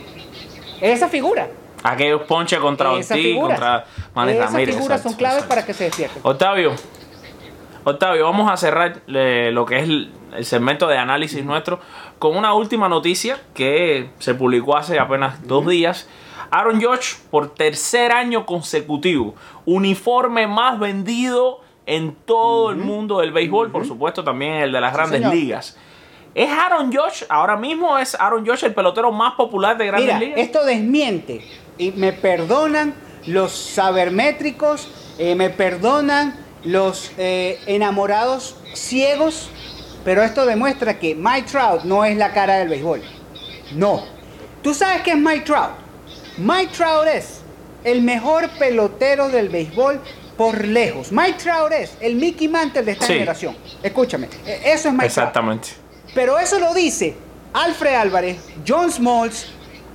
Esa 0.80 1.08
figura. 1.08 1.48
Aquellos 1.82 2.22
ponches 2.22 2.58
contra 2.58 2.92
Ortiz, 2.92 3.08
contra 3.38 3.84
Manny 4.14 4.32
esas 4.32 4.52
Ramírez. 4.52 4.74
figuras 4.74 4.98
exacto, 4.98 5.08
son 5.10 5.18
claves 5.18 5.36
exacto. 5.38 5.48
para 5.54 5.66
que 5.66 5.74
se 5.74 5.84
despierten. 5.84 6.20
Octavio, 6.24 6.72
Octavio, 7.84 8.24
vamos 8.24 8.50
a 8.50 8.56
cerrar 8.56 9.00
eh, 9.06 9.50
lo 9.52 9.64
que 9.66 9.76
es 9.78 9.82
el, 9.84 10.10
el 10.36 10.44
segmento 10.44 10.88
de 10.88 10.98
análisis 10.98 11.44
nuestro 11.44 11.78
con 12.18 12.36
una 12.36 12.54
última 12.54 12.88
noticia 12.88 13.38
que 13.54 14.10
se 14.18 14.34
publicó 14.34 14.76
hace 14.76 14.98
apenas 14.98 15.46
dos 15.46 15.66
días. 15.66 16.08
Aaron 16.50 16.80
George, 16.80 17.16
por 17.30 17.54
tercer 17.54 18.10
año 18.12 18.46
consecutivo, 18.46 19.34
uniforme 19.64 20.46
más 20.46 20.78
vendido 20.80 21.60
en 21.86 22.14
todo 22.14 22.70
el 22.70 22.76
mundo 22.76 23.20
del 23.20 23.30
béisbol, 23.32 23.70
por 23.70 23.86
supuesto 23.86 24.24
también 24.24 24.54
el 24.54 24.72
de 24.72 24.80
las 24.80 24.92
grandes 24.92 25.20
señor. 25.20 25.34
ligas. 25.34 25.76
¿Es 26.34 26.50
Aaron 26.50 26.90
George, 26.92 27.24
ahora 27.28 27.56
mismo 27.56 27.96
es 27.98 28.14
Aaron 28.16 28.44
George 28.44 28.66
el 28.66 28.74
pelotero 28.74 29.10
más 29.12 29.34
popular 29.34 29.76
de 29.78 29.86
grandes 29.86 30.14
Mira, 30.14 30.18
ligas? 30.18 30.38
esto 30.40 30.64
desmiente, 30.64 31.40
y 31.78 31.92
me 31.92 32.12
perdonan 32.12 32.94
los 33.26 33.52
sabermétricos, 33.52 34.88
eh, 35.18 35.34
me 35.34 35.50
perdonan 35.50 36.36
los 36.64 37.10
eh, 37.18 37.58
enamorados 37.66 38.56
ciegos, 38.74 39.50
pero 40.04 40.22
esto 40.22 40.46
demuestra 40.46 40.98
que 40.98 41.14
Mike 41.14 41.48
Trout 41.50 41.82
no 41.84 42.04
es 42.04 42.16
la 42.16 42.32
cara 42.32 42.58
del 42.58 42.68
béisbol. 42.68 43.02
No. 43.72 44.04
¿Tú 44.62 44.74
sabes 44.74 45.02
qué 45.02 45.12
es 45.12 45.18
Mike 45.18 45.40
Trout? 45.44 45.70
Mike 46.38 46.72
Trout 46.76 47.06
es 47.08 47.40
el 47.84 48.02
mejor 48.02 48.48
pelotero 48.58 49.28
del 49.28 49.48
béisbol 49.48 50.00
por 50.36 50.64
lejos. 50.64 51.10
Mike 51.12 51.38
Trout 51.42 51.72
es 51.72 51.96
el 52.00 52.16
Mickey 52.16 52.48
Mantle 52.48 52.82
de 52.82 52.92
esta 52.92 53.06
Sí. 53.06 53.12
generación. 53.14 53.56
Escúchame, 53.82 54.28
eh, 54.44 54.60
eso 54.66 54.88
es 54.88 54.94
Mike 54.94 54.96
Trout. 54.96 55.04
Exactamente. 55.04 55.68
Pero 56.14 56.38
eso 56.38 56.58
lo 56.58 56.72
dice 56.74 57.16
Alfred 57.52 57.94
Álvarez, 57.94 58.38
John 58.66 58.90
Smoltz, 58.92 59.46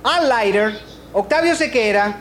Al 0.04 0.28
Leiter, 0.28 0.80
Octavio 1.12 1.54
Sequera, 1.54 2.16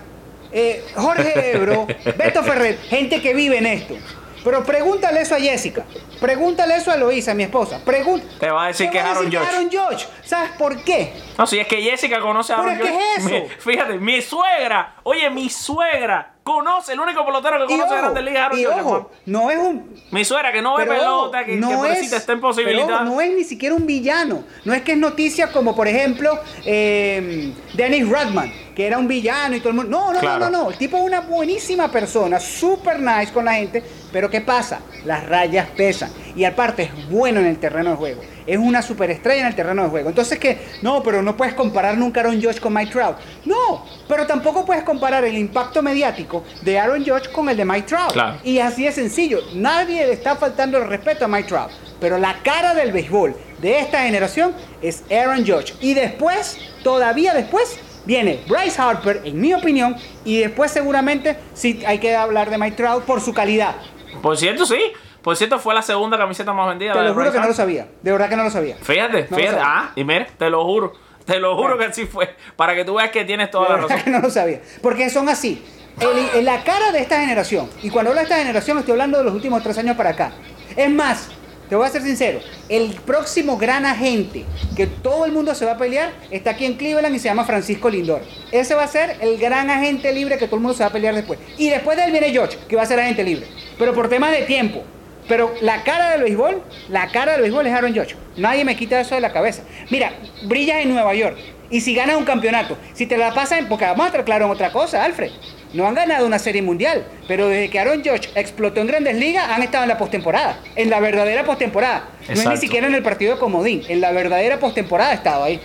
eh, 0.51 0.83
Jorge 0.95 1.55
Ebro, 1.55 1.87
Beto 2.17 2.43
Ferrer, 2.43 2.77
gente 2.89 3.21
que 3.21 3.33
vive 3.33 3.57
en 3.57 3.65
esto. 3.67 3.95
Pero 4.43 4.63
pregúntale 4.63 5.21
eso 5.21 5.35
a 5.35 5.39
Jessica, 5.39 5.85
pregúntale 6.19 6.75
eso 6.75 6.89
a 6.91 6.97
Loisa, 6.97 7.35
mi 7.35 7.43
esposa. 7.43 7.79
Pregun- 7.85 8.23
Te 8.39 8.49
va 8.49 8.63
a 8.63 8.67
decir 8.69 8.89
que 8.89 8.97
es 8.97 9.03
Aaron 9.03 9.25
Judge. 9.31 10.07
¿Sabes 10.25 10.49
por 10.57 10.83
qué? 10.83 11.13
No, 11.37 11.45
si 11.45 11.59
es 11.59 11.67
que 11.67 11.79
Jessica 11.79 12.19
conoce 12.19 12.51
a 12.51 12.55
¿Pero 12.57 12.69
Aaron 12.71 12.83
qué 12.87 12.91
Judge. 12.91 13.03
es 13.17 13.17
eso? 13.19 13.29
Mi- 13.29 13.49
fíjate, 13.73 13.93
mi 13.99 14.19
suegra, 14.21 14.95
oye, 15.03 15.29
mi 15.29 15.47
suegra 15.47 16.33
conoce, 16.43 16.93
el 16.93 16.99
único 16.99 17.23
pelotero 17.23 17.59
que 17.59 17.65
conoce 17.65 17.93
ojo, 17.93 18.01
Grandes 18.01 18.23
Ligas 18.23 18.39
es 18.39 18.45
Aaron 18.47 18.59
y 18.59 18.63
Judge, 18.65 18.81
ojo, 18.81 19.11
no 19.27 19.51
es 19.51 19.57
un, 19.59 20.01
Mi 20.09 20.25
suegra 20.25 20.51
que 20.51 20.61
no 20.63 20.75
ve 20.75 20.85
Pero 20.87 20.97
pelota, 20.97 21.37
ojo, 21.37 21.45
que, 21.45 21.55
no 21.57 21.83
que 21.83 21.91
es- 21.91 22.01
está 22.11 22.25
pero 22.25 22.33
imposibilitada. 22.37 22.95
ojo, 22.95 23.03
no 23.05 23.21
es 23.21 23.31
ni 23.35 23.43
siquiera 23.43 23.75
un 23.75 23.85
villano. 23.85 24.43
No 24.65 24.73
es 24.73 24.81
que 24.81 24.93
es 24.93 24.97
noticia 24.97 25.51
como, 25.51 25.75
por 25.75 25.87
ejemplo, 25.87 26.39
eh, 26.65 27.53
Dennis 27.73 28.07
Rodman, 28.07 28.51
que 28.75 28.85
era 28.87 28.97
un 28.97 29.07
villano 29.07 29.55
y 29.55 29.59
todo 29.59 29.69
el 29.69 29.75
mundo. 29.75 29.91
No, 29.91 30.13
no, 30.13 30.19
Claro. 30.19 30.45
no, 30.45 30.49
no, 30.51 30.63
no. 30.65 30.69
El 30.71 30.77
tipo 30.77 30.97
es 30.97 31.03
una 31.03 31.21
buenísima 31.21 31.89
persona, 31.91 32.39
super 32.39 32.99
nice 32.99 33.31
con 33.31 33.45
la 33.45 33.53
gente. 33.53 33.83
Pero 34.11 34.29
¿qué 34.29 34.41
pasa? 34.41 34.79
Las 35.05 35.25
rayas 35.27 35.67
pesan. 35.75 36.11
Y 36.35 36.43
aparte 36.43 36.83
es 36.83 37.09
bueno 37.09 37.39
en 37.39 37.45
el 37.45 37.57
terreno 37.57 37.91
de 37.91 37.95
juego. 37.95 38.21
Es 38.45 38.57
una 38.57 38.81
superestrella 38.81 39.41
en 39.41 39.47
el 39.47 39.55
terreno 39.55 39.83
de 39.83 39.89
juego. 39.89 40.09
Entonces 40.09 40.37
que, 40.37 40.57
no, 40.81 41.01
pero 41.01 41.21
no 41.21 41.37
puedes 41.37 41.53
comparar 41.53 41.97
nunca 41.97 42.19
a 42.19 42.23
Aaron 42.23 42.41
Judge 42.41 42.59
con 42.59 42.73
Mike 42.73 42.91
Trout. 42.91 43.15
No, 43.45 43.85
pero 44.07 44.25
tampoco 44.27 44.65
puedes 44.65 44.83
comparar 44.83 45.23
el 45.23 45.37
impacto 45.37 45.81
mediático 45.81 46.43
de 46.61 46.77
Aaron 46.79 47.05
Judge 47.05 47.31
con 47.31 47.47
el 47.49 47.55
de 47.55 47.63
Mike 47.65 47.87
Trout. 47.87 48.11
Claro. 48.13 48.37
Y 48.43 48.59
así 48.59 48.83
de 48.83 48.91
sencillo. 48.91 49.39
Nadie 49.55 50.05
le 50.07 50.13
está 50.13 50.35
faltando 50.35 50.77
el 50.77 50.87
respeto 50.87 51.25
a 51.25 51.27
Mike 51.27 51.47
Trout. 51.47 51.69
Pero 52.01 52.17
la 52.17 52.35
cara 52.43 52.73
del 52.73 52.91
béisbol 52.91 53.35
de 53.61 53.79
esta 53.79 54.01
generación 54.03 54.53
es 54.81 55.03
Aaron 55.11 55.45
Judge. 55.45 55.73
Y 55.79 55.93
después, 55.93 56.57
todavía 56.83 57.33
después, 57.33 57.79
viene 58.05 58.41
Bryce 58.47 58.81
Harper, 58.81 59.21
en 59.23 59.39
mi 59.39 59.53
opinión. 59.53 59.95
Y 60.25 60.39
después 60.39 60.71
seguramente 60.71 61.37
sí 61.53 61.83
hay 61.85 61.99
que 61.99 62.15
hablar 62.15 62.49
de 62.49 62.57
Mike 62.57 62.75
Trout 62.77 63.03
por 63.05 63.21
su 63.21 63.33
calidad. 63.33 63.75
Por 64.21 64.37
cierto, 64.37 64.65
sí. 64.65 64.79
Por 65.21 65.37
cierto, 65.37 65.59
fue 65.59 65.75
la 65.75 65.83
segunda 65.83 66.17
camiseta 66.17 66.51
más 66.51 66.67
vendida. 66.67 66.93
Te 66.93 66.99
lo 66.99 67.05
de 67.05 67.09
juro 67.11 67.21
Bryce 67.25 67.33
que 67.37 67.41
no 67.41 67.47
lo 67.47 67.53
sabía. 67.53 67.87
De 68.01 68.11
verdad 68.11 68.27
que 68.29 68.35
no 68.35 68.43
lo 68.43 68.49
sabía. 68.49 68.75
Fíjate, 68.81 69.27
No 69.29 69.37
fíjate. 69.37 69.59
Ah, 69.61 69.91
y 69.95 70.03
mira, 70.03 70.25
te 70.37 70.49
lo 70.49 70.63
juro. 70.65 70.93
Te 71.25 71.39
lo 71.39 71.55
juro 71.55 71.75
Bueno. 71.75 71.77
que 71.77 71.85
así 71.91 72.05
fue. 72.07 72.35
Para 72.55 72.73
que 72.73 72.83
tú 72.83 72.95
veas 72.95 73.11
que 73.11 73.23
tienes 73.23 73.51
toda 73.51 73.67
De 73.67 73.73
la 73.75 73.81
razón. 73.87 74.01
que 74.03 74.09
no 74.09 74.19
lo 74.19 74.31
sabía. 74.31 74.61
Porque 74.81 75.09
son 75.11 75.29
así. 75.29 75.63
El- 75.99 76.39
el- 76.39 76.45
la 76.45 76.63
cara 76.63 76.91
de 76.91 76.99
esta 76.99 77.19
generación, 77.19 77.69
y 77.83 77.91
cuando 77.91 78.09
hablo 78.09 78.19
de 78.21 78.23
esta 78.23 78.37
generación 78.37 78.79
estoy 78.79 78.93
hablando 78.93 79.19
de 79.19 79.25
los 79.25 79.33
últimos 79.35 79.61
tres 79.61 79.77
años 79.77 79.95
para 79.95 80.09
acá. 80.11 80.31
Es 80.75 80.89
más, 80.89 81.27
te 81.71 81.77
voy 81.77 81.87
a 81.87 81.89
ser 81.89 82.01
sincero, 82.01 82.41
el 82.67 82.95
próximo 83.05 83.55
gran 83.55 83.85
agente 83.85 84.43
que 84.75 84.87
todo 84.87 85.23
el 85.23 85.31
mundo 85.31 85.55
se 85.55 85.63
va 85.63 85.71
a 85.71 85.77
pelear 85.77 86.11
está 86.29 86.49
aquí 86.49 86.65
en 86.65 86.73
Cleveland 86.73 87.15
y 87.15 87.19
se 87.19 87.29
llama 87.29 87.45
Francisco 87.45 87.89
Lindor. 87.89 88.21
Ese 88.51 88.75
va 88.75 88.83
a 88.83 88.87
ser 88.89 89.15
el 89.21 89.37
gran 89.37 89.69
agente 89.69 90.11
libre 90.11 90.37
que 90.37 90.47
todo 90.47 90.57
el 90.57 90.63
mundo 90.63 90.75
se 90.75 90.83
va 90.83 90.89
a 90.89 90.91
pelear 90.91 91.15
después. 91.15 91.39
Y 91.57 91.69
después 91.69 91.95
de 91.95 92.03
él 92.03 92.11
viene 92.11 92.29
George, 92.31 92.57
que 92.67 92.75
va 92.75 92.81
a 92.81 92.85
ser 92.85 92.99
agente 92.99 93.23
libre. 93.23 93.47
Pero 93.79 93.93
por 93.93 94.09
temas 94.09 94.31
de 94.31 94.41
tiempo. 94.41 94.83
Pero 95.29 95.55
la 95.61 95.81
cara 95.85 96.11
del 96.11 96.23
béisbol, 96.23 96.61
la 96.89 97.07
cara 97.07 97.31
del 97.31 97.41
béisbol 97.43 97.65
es 97.65 97.73
Aaron 97.73 97.95
Judge. 97.95 98.17
Nadie 98.35 98.65
me 98.65 98.75
quita 98.75 98.99
eso 98.99 99.15
de 99.15 99.21
la 99.21 99.31
cabeza. 99.31 99.63
Mira, 99.89 100.11
brillas 100.43 100.81
en 100.81 100.89
Nueva 100.89 101.13
York. 101.15 101.37
Y 101.69 101.79
si 101.79 101.95
ganas 101.95 102.17
un 102.17 102.25
campeonato, 102.25 102.77
si 102.91 103.05
te 103.05 103.17
la 103.17 103.33
pasan, 103.33 103.69
porque 103.69 103.85
vamos 103.85 104.03
a 104.03 104.07
estar 104.07 104.25
claro 104.25 104.43
en 104.43 104.51
otra 104.51 104.73
cosa, 104.73 105.05
Alfred. 105.05 105.31
No 105.73 105.87
han 105.87 105.95
ganado 105.95 106.25
una 106.25 106.37
serie 106.37 106.61
mundial, 106.61 107.05
pero 107.27 107.47
desde 107.47 107.69
que 107.69 107.79
Aaron 107.79 108.03
Judge 108.03 108.29
explotó 108.35 108.81
en 108.81 108.87
grandes 108.87 109.15
ligas, 109.15 109.49
han 109.49 109.63
estado 109.63 109.83
en 109.83 109.89
la 109.89 109.97
postemporada. 109.97 110.59
En 110.75 110.89
la 110.89 110.99
verdadera 110.99 111.45
postemporada. 111.45 112.09
No 112.27 112.33
es 112.33 112.45
ni 112.45 112.57
siquiera 112.57 112.87
en 112.87 112.95
el 112.95 113.03
partido 113.03 113.35
de 113.35 113.39
Comodín. 113.39 113.83
En 113.87 114.01
la 114.01 114.11
verdadera 114.11 114.59
postemporada 114.59 115.11
ha 115.11 115.13
estado 115.13 115.43
ahí. 115.43 115.61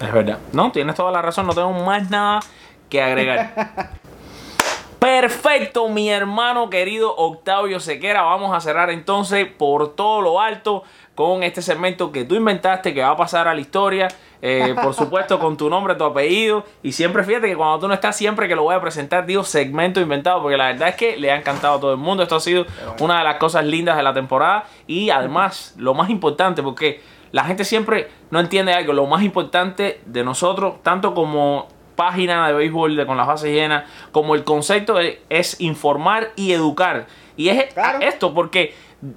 Es 0.00 0.12
verdad. 0.12 0.38
No, 0.52 0.72
tienes 0.72 0.94
toda 0.94 1.10
la 1.10 1.22
razón. 1.22 1.46
No 1.46 1.54
tengo 1.54 1.72
más 1.72 2.10
nada 2.10 2.40
que 2.90 3.00
agregar. 3.00 3.90
Perfecto, 5.02 5.88
mi 5.88 6.10
hermano 6.10 6.70
querido 6.70 7.12
Octavio 7.16 7.80
Sequera. 7.80 8.22
Vamos 8.22 8.54
a 8.54 8.60
cerrar 8.60 8.88
entonces 8.90 9.48
por 9.48 9.96
todo 9.96 10.20
lo 10.20 10.40
alto 10.40 10.84
con 11.14 11.42
este 11.42 11.60
segmento 11.60 12.10
que 12.10 12.24
tú 12.24 12.34
inventaste, 12.34 12.94
que 12.94 13.02
va 13.02 13.10
a 13.10 13.16
pasar 13.16 13.46
a 13.48 13.54
la 13.54 13.60
historia. 13.60 14.08
Eh, 14.40 14.74
por 14.82 14.94
supuesto, 14.94 15.38
con 15.38 15.56
tu 15.56 15.68
nombre, 15.68 15.94
tu 15.94 16.04
apellido. 16.04 16.64
Y 16.82 16.92
siempre 16.92 17.22
fíjate 17.24 17.48
que 17.48 17.56
cuando 17.56 17.80
tú 17.80 17.88
no 17.88 17.94
estás, 17.94 18.16
siempre 18.16 18.48
que 18.48 18.56
lo 18.56 18.62
voy 18.62 18.74
a 18.74 18.80
presentar, 18.80 19.26
digo 19.26 19.44
segmento 19.44 20.00
inventado, 20.00 20.40
porque 20.40 20.56
la 20.56 20.66
verdad 20.68 20.88
es 20.88 20.96
que 20.96 21.16
le 21.16 21.30
ha 21.30 21.36
encantado 21.36 21.76
a 21.76 21.80
todo 21.80 21.92
el 21.92 21.98
mundo. 21.98 22.22
Esto 22.22 22.36
ha 22.36 22.40
sido 22.40 22.66
una 23.00 23.18
de 23.18 23.24
las 23.24 23.36
cosas 23.36 23.64
lindas 23.64 23.96
de 23.96 24.02
la 24.02 24.14
temporada. 24.14 24.64
Y 24.86 25.10
además, 25.10 25.74
lo 25.76 25.94
más 25.94 26.10
importante, 26.10 26.62
porque 26.62 27.00
la 27.30 27.44
gente 27.44 27.64
siempre 27.64 28.10
no 28.30 28.40
entiende 28.40 28.72
algo. 28.72 28.92
Lo 28.92 29.06
más 29.06 29.22
importante 29.22 30.00
de 30.06 30.24
nosotros, 30.24 30.82
tanto 30.82 31.14
como 31.14 31.68
página 31.96 32.46
de 32.48 32.54
béisbol 32.54 32.96
de 32.96 33.06
con 33.06 33.16
las 33.16 33.26
bases 33.26 33.52
llenas, 33.52 33.84
como 34.12 34.34
el 34.34 34.44
concepto 34.44 34.98
es, 35.28 35.60
informar 35.60 36.30
y 36.36 36.52
educar. 36.52 37.06
Y 37.36 37.48
es 37.48 37.72
Claro. 37.72 38.00
esto, 38.00 38.34
porque 38.34 38.74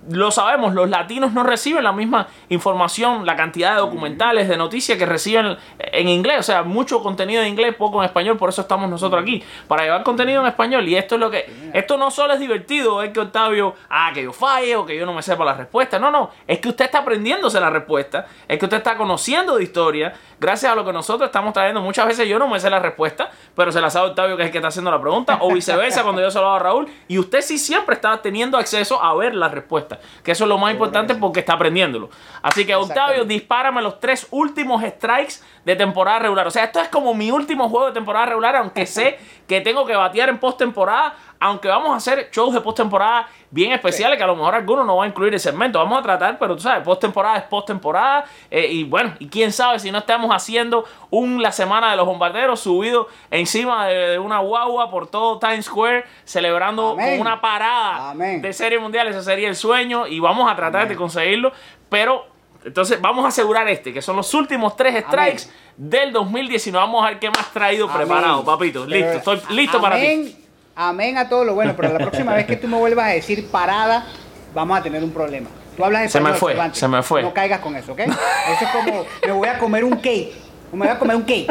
lo 0.09 0.31
sabemos, 0.31 0.73
los 0.73 0.89
latinos 0.89 1.33
no 1.33 1.43
reciben 1.43 1.83
la 1.83 1.91
misma 1.91 2.27
información, 2.49 3.25
la 3.25 3.35
cantidad 3.35 3.75
de 3.75 3.81
documentales, 3.81 4.49
de 4.49 4.57
noticias 4.57 4.97
que 4.97 5.05
reciben 5.05 5.57
en 5.77 6.09
inglés. 6.09 6.39
O 6.39 6.43
sea, 6.43 6.63
mucho 6.63 7.03
contenido 7.03 7.43
en 7.43 7.49
inglés, 7.49 7.75
poco 7.75 7.99
en 7.99 8.05
español, 8.05 8.37
por 8.37 8.49
eso 8.49 8.61
estamos 8.61 8.89
nosotros 8.89 9.21
aquí, 9.21 9.43
para 9.67 9.83
llevar 9.83 10.03
contenido 10.03 10.41
en 10.41 10.47
español. 10.47 10.87
Y 10.87 10.95
esto 10.95 11.15
es 11.15 11.21
lo 11.21 11.29
que. 11.29 11.45
Esto 11.73 11.97
no 11.97 12.09
solo 12.09 12.33
es 12.33 12.39
divertido, 12.39 13.03
es 13.03 13.11
que 13.11 13.19
Octavio, 13.19 13.75
ah, 13.89 14.11
que 14.13 14.23
yo 14.23 14.33
falle 14.33 14.75
o 14.75 14.85
que 14.85 14.97
yo 14.97 15.05
no 15.05 15.13
me 15.13 15.21
sepa 15.21 15.45
la 15.45 15.53
respuesta. 15.53 15.99
No, 15.99 16.09
no, 16.09 16.31
es 16.47 16.59
que 16.59 16.69
usted 16.69 16.85
está 16.85 16.99
aprendiéndose 16.99 17.59
la 17.59 17.69
respuesta, 17.69 18.25
es 18.47 18.57
que 18.57 18.65
usted 18.65 18.77
está 18.77 18.97
conociendo 18.97 19.57
de 19.57 19.63
historia, 19.63 20.13
gracias 20.39 20.71
a 20.71 20.75
lo 20.75 20.83
que 20.83 20.93
nosotros 20.93 21.27
estamos 21.27 21.53
trayendo. 21.53 21.81
Muchas 21.81 22.07
veces 22.07 22.27
yo 22.27 22.39
no 22.39 22.47
me 22.47 22.59
sé 22.59 22.69
la 22.69 22.79
respuesta, 22.79 23.29
pero 23.55 23.71
se 23.71 23.81
la 23.81 23.89
sabe 23.89 24.09
Octavio, 24.09 24.35
que 24.35 24.43
es 24.43 24.47
el 24.47 24.51
que 24.51 24.57
está 24.57 24.69
haciendo 24.69 24.91
la 24.91 25.01
pregunta, 25.01 25.37
o 25.41 25.53
viceversa, 25.53 26.03
cuando 26.03 26.21
yo 26.21 26.31
se 26.31 26.39
lo 26.39 26.47
hago 26.47 26.55
a 26.55 26.59
Raúl. 26.59 26.87
Y 27.07 27.19
usted 27.19 27.41
sí 27.41 27.57
siempre 27.57 27.95
está 27.95 28.21
teniendo 28.21 28.57
acceso 28.57 29.03
a 29.03 29.13
ver 29.15 29.35
la 29.35 29.49
respuesta, 29.49 29.74
que 30.23 30.31
eso 30.31 30.43
es 30.43 30.47
lo 30.47 30.57
más 30.57 30.71
importante 30.71 31.15
porque 31.15 31.41
está 31.41 31.53
aprendiéndolo. 31.53 32.09
Así 32.41 32.65
que 32.65 32.75
Octavio, 32.75 33.25
dispárame 33.25 33.81
los 33.81 33.99
tres 33.99 34.27
últimos 34.31 34.83
strikes 34.83 35.35
de 35.65 35.75
temporada 35.75 36.19
regular. 36.19 36.47
O 36.47 36.51
sea, 36.51 36.63
esto 36.63 36.79
es 36.79 36.87
como 36.89 37.13
mi 37.13 37.31
último 37.31 37.69
juego 37.69 37.87
de 37.87 37.91
temporada 37.93 38.27
regular, 38.27 38.55
aunque 38.55 38.85
sé 38.85 39.19
que 39.47 39.61
tengo 39.61 39.85
que 39.85 39.95
batear 39.95 40.29
en 40.29 40.37
postemporada, 40.39 41.15
aunque 41.39 41.67
vamos 41.67 41.91
a 41.91 41.95
hacer 41.97 42.29
shows 42.31 42.53
de 42.53 42.61
postemporada 42.61 43.27
bien 43.51 43.71
especiales, 43.71 44.17
que 44.17 44.23
a 44.23 44.27
lo 44.27 44.35
mejor 44.35 44.55
algunos 44.55 44.85
no 44.85 44.97
va 44.97 45.03
a 45.05 45.07
incluir 45.07 45.33
el 45.33 45.39
segmento. 45.39 45.79
Vamos 45.79 45.99
a 45.99 46.01
tratar, 46.01 46.37
pero 46.39 46.55
tú 46.55 46.61
sabes, 46.63 46.83
postemporada 46.83 47.37
es 47.37 47.43
postemporada. 47.43 48.25
eh, 48.49 48.67
y 48.71 48.83
bueno, 48.83 49.13
y 49.19 49.27
quién 49.27 49.51
sabe 49.51 49.79
si 49.79 49.91
no 49.91 49.99
estamos 49.99 50.31
haciendo 50.31 50.85
un 51.09 51.41
La 51.41 51.51
Semana 51.51 51.91
de 51.91 51.97
los 51.97 52.05
Bombarderos 52.05 52.59
subido 52.59 53.07
encima 53.31 53.87
de, 53.87 53.95
de 54.11 54.19
una 54.19 54.39
guagua 54.39 54.89
por 54.89 55.07
todo 55.07 55.39
Times 55.39 55.65
Square, 55.65 56.05
celebrando 56.23 56.91
Amén. 56.91 57.19
una 57.21 57.39
parada 57.41 58.11
Amén. 58.11 58.41
de 58.41 58.51
serie 58.53 58.79
mundial. 58.79 59.07
Ese 59.07 59.21
sería 59.21 59.47
el 59.49 59.55
sueño 59.55 60.07
y 60.07 60.19
vamos 60.19 60.51
a 60.51 60.55
tratar 60.55 60.87
de 60.87 60.95
conseguirlo. 60.95 61.51
Pero 61.89 62.25
entonces 62.65 62.99
vamos 62.99 63.23
a 63.25 63.27
asegurar 63.27 63.67
este, 63.67 63.93
que 63.93 64.01
son 64.01 64.15
los 64.15 64.33
últimos 64.33 64.75
tres 64.75 65.05
strikes 65.05 65.43
del 65.77 66.11
2019. 66.11 66.83
Vamos 66.85 67.05
a 67.05 67.09
ver 67.09 67.19
qué 67.19 67.29
más 67.29 67.51
traído 67.51 67.85
Amén. 67.85 67.97
preparado, 67.97 68.43
papito. 68.43 68.85
Listo, 68.85 69.11
estoy 69.33 69.41
listo 69.55 69.79
para 69.79 69.97
ti. 69.97 70.35
Amén, 70.75 71.17
a 71.17 71.29
todo 71.29 71.43
lo 71.45 71.55
bueno, 71.55 71.73
pero 71.75 71.91
la 71.93 71.99
próxima 71.99 72.33
vez 72.33 72.45
que 72.45 72.55
tú 72.55 72.67
me 72.67 72.77
vuelvas 72.77 73.05
a 73.07 73.09
decir 73.09 73.47
parada, 73.47 74.05
vamos 74.53 74.79
a 74.79 74.83
tener 74.83 75.03
un 75.03 75.11
problema. 75.11 75.49
Tú 75.75 75.83
hablas 75.83 76.11
Se 76.11 76.19
me 76.21 76.33
fue, 76.33 76.53
Cervantes. 76.53 76.79
se 76.79 76.87
me 76.87 77.03
fue. 77.03 77.21
No 77.21 77.33
caigas 77.33 77.59
con 77.59 77.75
eso, 77.75 77.93
¿ok? 77.93 77.99
Eso 77.99 78.15
es 78.61 78.69
como, 78.71 79.05
me 79.25 79.31
voy 79.31 79.47
a 79.47 79.57
comer 79.57 79.83
un 79.83 79.95
cake. 79.95 80.31
Me 80.71 80.79
voy 80.79 80.87
a 80.87 80.97
comer 80.97 81.15
un 81.17 81.23
cake. 81.23 81.47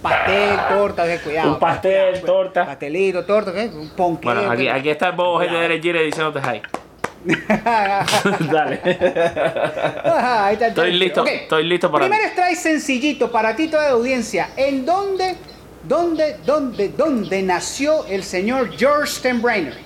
Pastel, 0.00 0.58
torta, 0.68 1.04
ok, 1.04 1.22
cuidado. 1.22 1.52
Un 1.54 1.58
pastel, 1.58 2.20
cuidado, 2.20 2.26
torta. 2.26 2.66
Pastelito, 2.66 3.24
torta, 3.24 3.50
¿ok? 3.50 3.74
Un 3.74 3.88
ponqué. 3.90 4.24
Bueno, 4.26 4.50
aquí, 4.50 4.68
aquí 4.68 4.90
está 4.90 5.08
el 5.08 5.12
bobo 5.16 5.40
gente 5.40 5.54
de 5.54 5.60
Derek 5.62 5.82
Jeter 5.82 6.04
diciéndote 6.04 6.40
hi. 6.40 6.62
Dale. 8.52 8.80
Ahí 10.04 10.52
está 10.54 10.66
el 10.66 10.70
Estoy 10.72 10.92
listo, 10.92 11.24
estoy 11.26 11.64
listo 11.64 11.90
para 11.90 12.06
Primer 12.06 12.28
strike 12.30 12.56
sencillito 12.56 13.32
para 13.32 13.56
ti 13.56 13.68
toda 13.68 13.84
la 13.84 13.90
audiencia. 13.94 14.50
¿En 14.56 14.84
dónde, 14.84 15.36
dónde, 15.86 16.38
dónde, 16.44 16.88
dónde 16.90 17.42
nació 17.42 18.04
el 18.06 18.22
señor 18.24 18.76
George 18.76 19.12
Steinbrenner? 19.12 19.78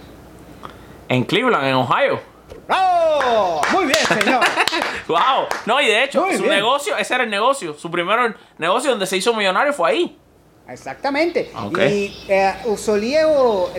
En 1.09 1.25
Cleveland, 1.25 1.67
en 1.67 1.75
Ohio. 1.75 2.21
¡Oh! 2.69 3.61
Muy 3.73 3.87
bien, 3.87 3.99
señor. 4.07 4.41
Wow. 5.09 5.47
No, 5.65 5.81
y 5.81 5.87
de 5.87 6.05
hecho, 6.05 6.21
Muy 6.21 6.37
su 6.37 6.43
bien. 6.43 6.57
negocio, 6.57 6.95
ese 6.95 7.15
era 7.15 7.25
el 7.25 7.31
negocio. 7.31 7.73
Su 7.73 7.91
primer 7.91 8.37
negocio 8.59 8.91
donde 8.91 9.07
se 9.07 9.17
hizo 9.17 9.33
millonario 9.33 9.73
fue 9.73 9.91
ahí. 9.91 10.19
Exactamente. 10.69 11.51
Y 11.91 12.15
eh, 12.29 12.53
solía 12.77 13.27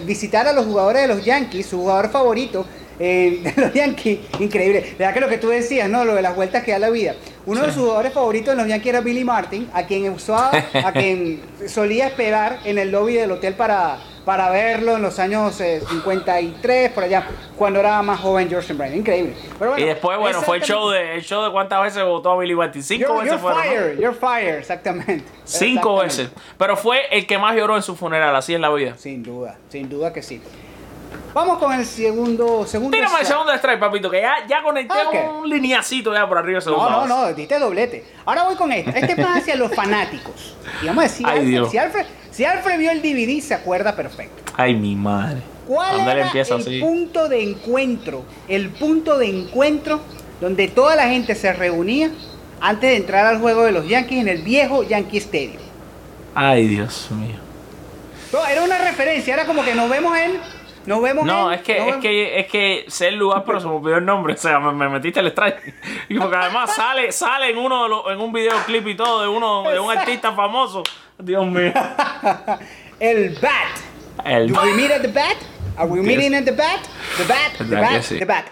visitar 0.01 0.47
a 0.47 0.53
los 0.53 0.65
jugadores 0.65 1.03
de 1.03 1.07
los 1.07 1.23
Yankees, 1.23 1.67
su 1.67 1.77
jugador 1.77 2.09
favorito 2.09 2.65
eh, 2.99 3.39
de 3.55 3.61
los 3.61 3.73
Yankees. 3.73 4.19
Increíble. 4.39 4.95
Verdad 4.97 5.13
que 5.13 5.19
lo 5.21 5.29
que 5.29 5.37
tú 5.37 5.49
decías, 5.49 5.89
¿no? 5.89 6.05
Lo 6.05 6.15
de 6.15 6.21
las 6.21 6.35
vueltas 6.35 6.63
que 6.63 6.71
da 6.71 6.79
la 6.79 6.89
vida. 6.89 7.15
Uno 7.45 7.61
de 7.61 7.71
sus 7.71 7.81
jugadores 7.83 8.13
favoritos 8.13 8.55
de 8.55 8.61
los 8.61 8.67
Yankees 8.69 8.89
era 8.89 9.01
Billy 9.01 9.23
Martin, 9.23 9.69
a 9.73 9.83
quien 9.83 10.09
usaba, 10.11 10.51
a 10.73 10.91
quien 10.93 11.41
solía 11.67 12.07
esperar 12.07 12.59
en 12.65 12.77
el 12.77 12.91
lobby 12.91 13.13
del 13.15 13.31
hotel 13.31 13.55
para, 13.55 13.97
para 14.25 14.51
verlo 14.51 14.97
en 14.97 15.01
los 15.01 15.17
años 15.17 15.59
eh, 15.61 15.81
53, 15.89 16.91
por 16.91 17.05
allá, 17.05 17.25
cuando 17.57 17.79
era 17.79 18.01
más 18.03 18.19
joven 18.19 18.47
George 18.49 18.65
Steinbrenner. 18.65 18.97
Increíble. 18.99 19.33
Pero 19.57 19.71
bueno, 19.71 19.83
y 19.83 19.87
después, 19.87 20.19
bueno, 20.19 20.41
fue 20.41 20.57
el 20.57 20.63
show 20.63 20.89
de 20.89 21.15
el 21.15 21.23
show 21.23 21.43
de 21.43 21.51
cuántas 21.51 21.81
veces 21.81 22.03
votó 22.03 22.31
a 22.33 22.37
Billy 22.37 22.53
Martin. 22.53 22.83
Cinco 22.83 23.07
You're, 23.07 23.23
veces 23.23 23.41
you're 23.41 23.53
fueron. 23.55 23.95
¿no? 23.95 24.01
you're 24.01 24.17
fired, 24.17 24.59
exactamente. 24.59 25.23
Cinco 25.45 26.03
Exactamente. 26.03 26.35
veces. 26.35 26.53
Pero 26.57 26.77
fue 26.77 26.99
el 27.11 27.25
que 27.25 27.37
más 27.39 27.55
lloró 27.55 27.77
en 27.77 27.81
su 27.81 27.95
funeral, 27.95 28.35
así 28.35 28.53
es 28.53 28.59
la 28.59 28.69
vida. 28.69 28.95
Sin 28.97 29.23
duda, 29.23 29.57
sin 29.69 29.89
duda 29.89 30.13
que 30.13 30.21
sí. 30.21 30.39
Vamos 31.33 31.59
con 31.59 31.71
el 31.73 31.85
segundo, 31.85 32.65
segundo. 32.65 32.95
Tírame 32.95 33.15
el 33.15 33.21
strike. 33.21 33.27
segundo 33.37 33.53
strike, 33.53 33.79
papito, 33.79 34.09
que 34.09 34.21
ya, 34.21 34.47
ya 34.47 34.63
conecté 34.63 34.93
Ok. 35.07 35.41
un 35.41 35.49
lineacito 35.49 36.13
ya 36.13 36.27
por 36.27 36.37
arriba 36.39 36.59
segundo. 36.59 36.89
No, 36.89 37.05
no, 37.05 37.27
no, 37.27 37.33
diste 37.33 37.59
doblete. 37.59 38.03
Ahora 38.25 38.43
voy 38.43 38.55
con 38.55 38.71
este. 38.71 38.97
Este 38.99 39.11
es 39.11 39.17
más 39.19 39.37
hacia 39.37 39.55
los 39.55 39.73
fanáticos. 39.73 40.55
Y 40.81 40.87
vamos 40.87 41.03
a 41.03 41.07
decir, 41.07 41.25
Ay, 41.27 41.33
Alfred, 41.37 41.49
Dios. 41.49 41.71
si, 41.71 41.77
Alfred, 41.77 42.05
si 42.31 42.45
Alfred 42.45 42.79
vio 42.79 42.91
el 42.91 43.01
DVD, 43.01 43.41
se 43.41 43.53
acuerda 43.53 43.95
perfecto. 43.95 44.51
Ay, 44.57 44.73
mi 44.75 44.95
madre. 44.95 45.41
¿Cuál 45.67 45.99
él 45.99 46.07
era 46.07 46.31
el 46.31 46.39
así. 46.53 46.79
punto 46.79 47.29
de 47.29 47.43
encuentro? 47.43 48.23
El 48.47 48.69
punto 48.69 49.17
de 49.19 49.27
encuentro 49.27 50.01
donde 50.41 50.67
toda 50.67 50.95
la 50.95 51.09
gente 51.09 51.35
se 51.35 51.53
reunía 51.53 52.09
antes 52.59 52.89
de 52.89 52.95
entrar 52.97 53.25
al 53.27 53.39
juego 53.39 53.63
de 53.65 53.71
los 53.71 53.87
Yankees 53.87 54.19
en 54.21 54.27
el 54.29 54.41
viejo 54.41 54.81
Yankee 54.83 55.17
Stadium. 55.17 55.61
Ay, 56.33 56.67
Dios 56.67 57.09
mío. 57.11 57.35
No, 58.33 58.45
Era 58.47 58.63
una 58.63 58.77
referencia, 58.79 59.33
era 59.33 59.45
como 59.45 59.63
que 59.63 59.75
nos 59.75 59.89
vemos 59.89 60.17
en. 60.17 60.39
Nos 60.89 61.01
vemos 61.03 61.25
No, 61.25 61.51
es 61.51 61.61
que, 61.61 61.73
nos 61.77 61.81
es 61.81 61.85
vemos- 61.93 62.01
que, 62.01 62.39
es 62.39 62.47
que 62.47 62.85
sé 62.87 63.07
el 63.09 63.15
lugar, 63.15 63.43
pero 63.45 63.59
se 63.59 63.67
me 63.67 63.73
olvidó 63.73 63.97
el 63.97 64.05
nombre. 64.05 64.33
O 64.37 64.37
sea, 64.37 64.59
me, 64.59 64.71
me 64.73 64.89
metiste 64.89 65.19
el 65.19 65.27
strike. 65.27 65.73
Y 66.09 66.17
porque 66.17 66.35
además 66.35 66.75
sale, 66.75 67.11
sale 67.11 67.49
en 67.51 67.57
uno 67.57 67.83
de 67.83 67.89
los, 67.89 68.11
en 68.11 68.19
un 68.19 68.33
videoclip 68.33 68.87
y 68.87 68.95
todo 68.95 69.21
de 69.21 69.27
uno, 69.27 69.63
de 69.69 69.79
un 69.79 69.91
artista 69.95 70.31
famoso. 70.33 70.83
Dios 71.17 71.45
mío. 71.45 71.71
El 72.99 73.37
bat. 73.41 74.25
El 74.25 74.51
Do 74.51 74.61
we 74.61 74.73
meet 74.73 74.91
at 74.91 75.01
the 75.01 75.07
bat? 75.07 75.37
Are 75.77 75.87
we 75.87 76.01
meeting 76.01 76.33
at 76.35 76.43
the 76.43 76.51
bat? 76.51 76.79
The 77.17 77.23
bat, 77.23 77.57
the 77.69 77.75
bat, 77.75 78.01
sí. 78.01 78.19
the 78.19 78.25
bat. 78.25 78.45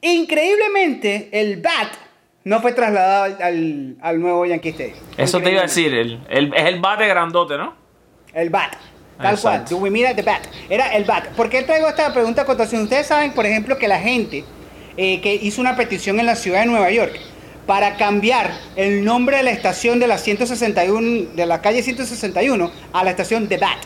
Increíblemente, 0.00 1.28
el 1.32 1.60
bat 1.60 1.92
no 2.44 2.60
fue 2.60 2.72
trasladado 2.72 3.24
al, 3.24 3.36
al, 3.42 3.96
al 4.02 4.20
nuevo 4.20 4.44
Yankee 4.46 4.70
Stadium. 4.70 4.98
Eso 5.16 5.40
te 5.40 5.50
iba 5.52 5.60
a 5.60 5.64
decir, 5.64 5.94
el, 5.94 6.20
el- 6.28 6.52
es 6.54 6.64
el 6.64 6.80
bate 6.80 7.06
grandote, 7.06 7.56
¿no? 7.56 7.74
El 8.34 8.50
bat. 8.50 8.72
Tal 9.22 9.38
cual. 9.38 9.64
Do 9.68 9.76
we 9.76 9.90
meet 9.90 10.06
at 10.06 10.16
the 10.16 10.22
bat? 10.22 10.42
Era 10.68 10.94
el 10.94 11.04
bat. 11.04 11.28
¿Por 11.28 11.48
qué 11.48 11.62
traigo 11.62 11.88
esta 11.88 12.12
pregunta 12.12 12.42
a 12.42 12.44
cotación? 12.44 12.82
Ustedes 12.82 13.06
saben, 13.06 13.32
por 13.32 13.46
ejemplo, 13.46 13.78
que 13.78 13.88
la 13.88 14.00
gente 14.00 14.44
eh, 14.96 15.20
que 15.20 15.34
hizo 15.34 15.60
una 15.60 15.76
petición 15.76 16.20
en 16.20 16.26
la 16.26 16.36
ciudad 16.36 16.60
de 16.60 16.66
Nueva 16.66 16.90
York 16.90 17.18
para 17.66 17.96
cambiar 17.96 18.50
el 18.76 19.04
nombre 19.04 19.36
de 19.36 19.42
la 19.44 19.50
estación 19.52 20.00
de 20.00 20.06
la 20.06 20.18
161 20.18 21.30
de 21.34 21.46
la 21.46 21.60
calle 21.60 21.82
161 21.82 22.70
a 22.92 23.04
la 23.04 23.10
estación 23.10 23.48
The 23.48 23.58
Bat. 23.58 23.78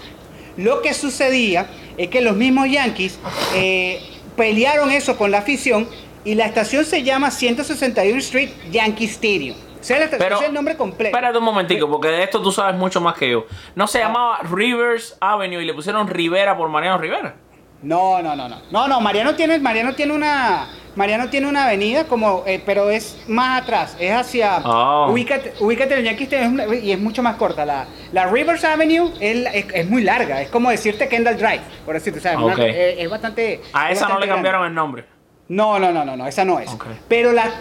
Lo 0.56 0.80
que 0.80 0.94
sucedía 0.94 1.66
es 1.98 2.08
que 2.08 2.20
los 2.22 2.34
mismos 2.34 2.70
Yankees 2.70 3.18
eh, 3.54 4.00
pelearon 4.36 4.90
eso 4.90 5.16
con 5.16 5.30
la 5.30 5.38
afición 5.38 5.88
y 6.24 6.34
la 6.34 6.46
estación 6.46 6.84
se 6.84 7.02
llama 7.02 7.30
161 7.30 8.18
Street 8.18 8.50
Yankee 8.72 9.04
Stadium. 9.04 9.56
Sea, 9.86 10.00
la 10.00 10.08
Pero, 10.18 10.40
es 10.40 10.48
el 10.48 10.52
nombre 10.52 10.76
completo. 10.76 11.14
Espérate 11.16 11.38
un 11.38 11.44
momentico, 11.44 11.88
porque 11.88 12.08
de 12.08 12.24
esto 12.24 12.42
tú 12.42 12.50
sabes 12.50 12.74
mucho 12.74 13.00
más 13.00 13.14
que 13.14 13.30
yo. 13.30 13.46
No 13.76 13.86
se 13.86 14.00
llamaba 14.00 14.38
Rivers 14.42 15.16
Avenue 15.20 15.62
y 15.62 15.64
le 15.64 15.74
pusieron 15.74 16.08
Rivera 16.08 16.56
por 16.56 16.68
Mariano 16.68 16.98
Rivera. 16.98 17.36
No, 17.82 18.20
no, 18.22 18.34
no, 18.34 18.48
no. 18.48 18.62
No, 18.70 18.88
no, 18.88 19.00
Mariano 19.00 19.34
tiene, 19.36 19.58
Mariano 19.58 19.94
tiene 19.94 20.12
una. 20.12 20.66
Mariano 20.96 21.28
tiene 21.28 21.46
una 21.46 21.66
avenida 21.66 22.04
como, 22.04 22.42
eh, 22.46 22.60
pero 22.64 22.88
es 22.90 23.22
más 23.28 23.62
atrás, 23.62 23.96
es 24.00 24.12
hacia. 24.12 24.56
Ah. 24.64 25.06
Ubícate, 25.10 25.52
ubícate 25.60 25.98
en 25.98 26.04
Yankee 26.06 26.26
es 26.30 26.82
y 26.82 26.90
es 26.92 26.98
mucho 26.98 27.22
más 27.22 27.36
corta. 27.36 27.66
La, 27.66 27.86
la 28.12 28.26
Rivers 28.26 28.64
Avenue 28.64 29.12
es, 29.20 29.46
es- 29.54 29.66
es 29.74 29.88
muy 29.90 30.02
larga, 30.02 30.40
es 30.40 30.48
como 30.48 30.70
decirte 30.70 31.06
Kendall 31.06 31.36
Drive, 31.36 31.60
por 31.84 31.94
decirte, 31.94 32.18
o 32.18 32.22
sea, 32.22 32.32
es 32.32 32.38
una- 32.38 32.54
Ok. 32.54 32.60
es, 32.62 33.10
bastante. 33.10 33.60
A 33.74 33.90
es 33.92 33.98
esa 33.98 34.06
no 34.08 34.14
bastante 34.14 34.26
le 34.26 34.32
cambiaron 34.32 34.60
grande. 34.62 34.68
el 34.68 34.74
nombre. 34.74 35.04
No, 35.48 35.78
no, 35.78 35.92
no, 35.92 36.04
no, 36.04 36.16
no, 36.16 36.26
esa 36.26 36.44
no 36.44 36.58
es. 36.58 36.68
Pero 37.08 37.32
la, 37.32 37.60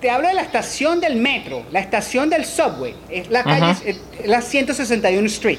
te 0.00 0.10
hablo 0.10 0.28
de 0.28 0.34
la 0.34 0.42
estación 0.42 1.00
del 1.00 1.16
metro, 1.16 1.64
la 1.70 1.80
estación 1.80 2.30
del 2.30 2.46
subway, 2.46 2.94
es 3.10 3.28
la 3.30 3.44
calle, 3.44 3.62
Ajá. 3.62 3.82
es, 3.84 3.96
es 4.20 4.26
la 4.26 4.40
161 4.40 5.26
Street. 5.26 5.58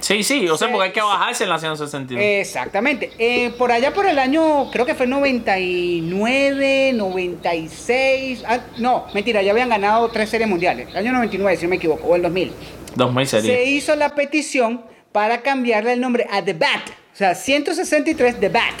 Sí, 0.00 0.22
sí, 0.22 0.40
yo 0.42 0.56
sé 0.56 0.66
Sí, 0.66 0.70
porque 0.70 0.86
hay 0.88 0.92
que 0.92 1.00
bajarse 1.00 1.44
en 1.44 1.50
la 1.50 1.58
161. 1.58 2.22
Exactamente. 2.22 3.10
Eh, 3.18 3.50
por 3.58 3.72
allá 3.72 3.92
por 3.92 4.06
el 4.06 4.18
año, 4.18 4.70
creo 4.70 4.86
que 4.86 4.94
fue 4.94 5.06
99, 5.06 6.92
96. 6.94 8.44
ah, 8.46 8.60
no, 8.78 9.06
mentira, 9.14 9.42
ya 9.42 9.52
habían 9.52 9.68
ganado 9.68 10.08
tres 10.08 10.30
series 10.30 10.48
mundiales. 10.48 10.88
El 10.90 10.98
año 10.98 11.12
99, 11.12 11.56
si 11.56 11.64
no 11.64 11.70
me 11.70 11.76
equivoco, 11.76 12.06
o 12.06 12.16
el 12.16 12.22
2000. 12.22 12.52
2000 12.94 13.26
sería. 13.26 13.54
Se 13.56 13.64
hizo 13.64 13.96
la 13.96 14.14
petición 14.14 14.84
para 15.12 15.42
cambiarle 15.42 15.94
el 15.94 16.00
nombre 16.00 16.26
a 16.30 16.44
The 16.44 16.52
Bat. 16.52 16.90
O 17.12 17.16
sea, 17.16 17.34
163 17.34 18.38
The 18.38 18.48
Bat. 18.48 18.74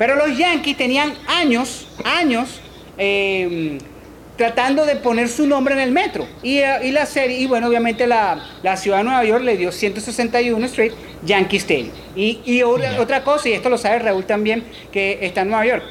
Pero 0.00 0.16
los 0.16 0.34
Yankees 0.38 0.78
tenían 0.78 1.12
años, 1.28 1.86
años, 2.04 2.58
eh, 2.96 3.76
tratando 4.36 4.86
de 4.86 4.96
poner 4.96 5.28
su 5.28 5.46
nombre 5.46 5.74
en 5.74 5.80
el 5.80 5.92
metro. 5.92 6.26
Y, 6.42 6.60
eh, 6.60 6.78
y 6.84 6.90
la 6.90 7.04
serie, 7.04 7.36
y 7.38 7.44
bueno, 7.46 7.66
obviamente 7.68 8.06
la, 8.06 8.42
la 8.62 8.78
ciudad 8.78 8.96
de 8.98 9.04
Nueva 9.04 9.22
York 9.24 9.44
le 9.44 9.58
dio 9.58 9.70
161 9.70 10.64
Street 10.66 10.92
Yankee 11.26 11.58
Stadium. 11.58 11.90
Y, 12.16 12.40
y 12.46 12.62
otra, 12.62 12.98
otra 12.98 13.22
cosa, 13.22 13.50
y 13.50 13.52
esto 13.52 13.68
lo 13.68 13.76
sabe 13.76 13.98
Raúl 13.98 14.24
también, 14.24 14.64
que 14.90 15.18
está 15.20 15.42
en 15.42 15.48
Nueva 15.50 15.66
York. 15.66 15.82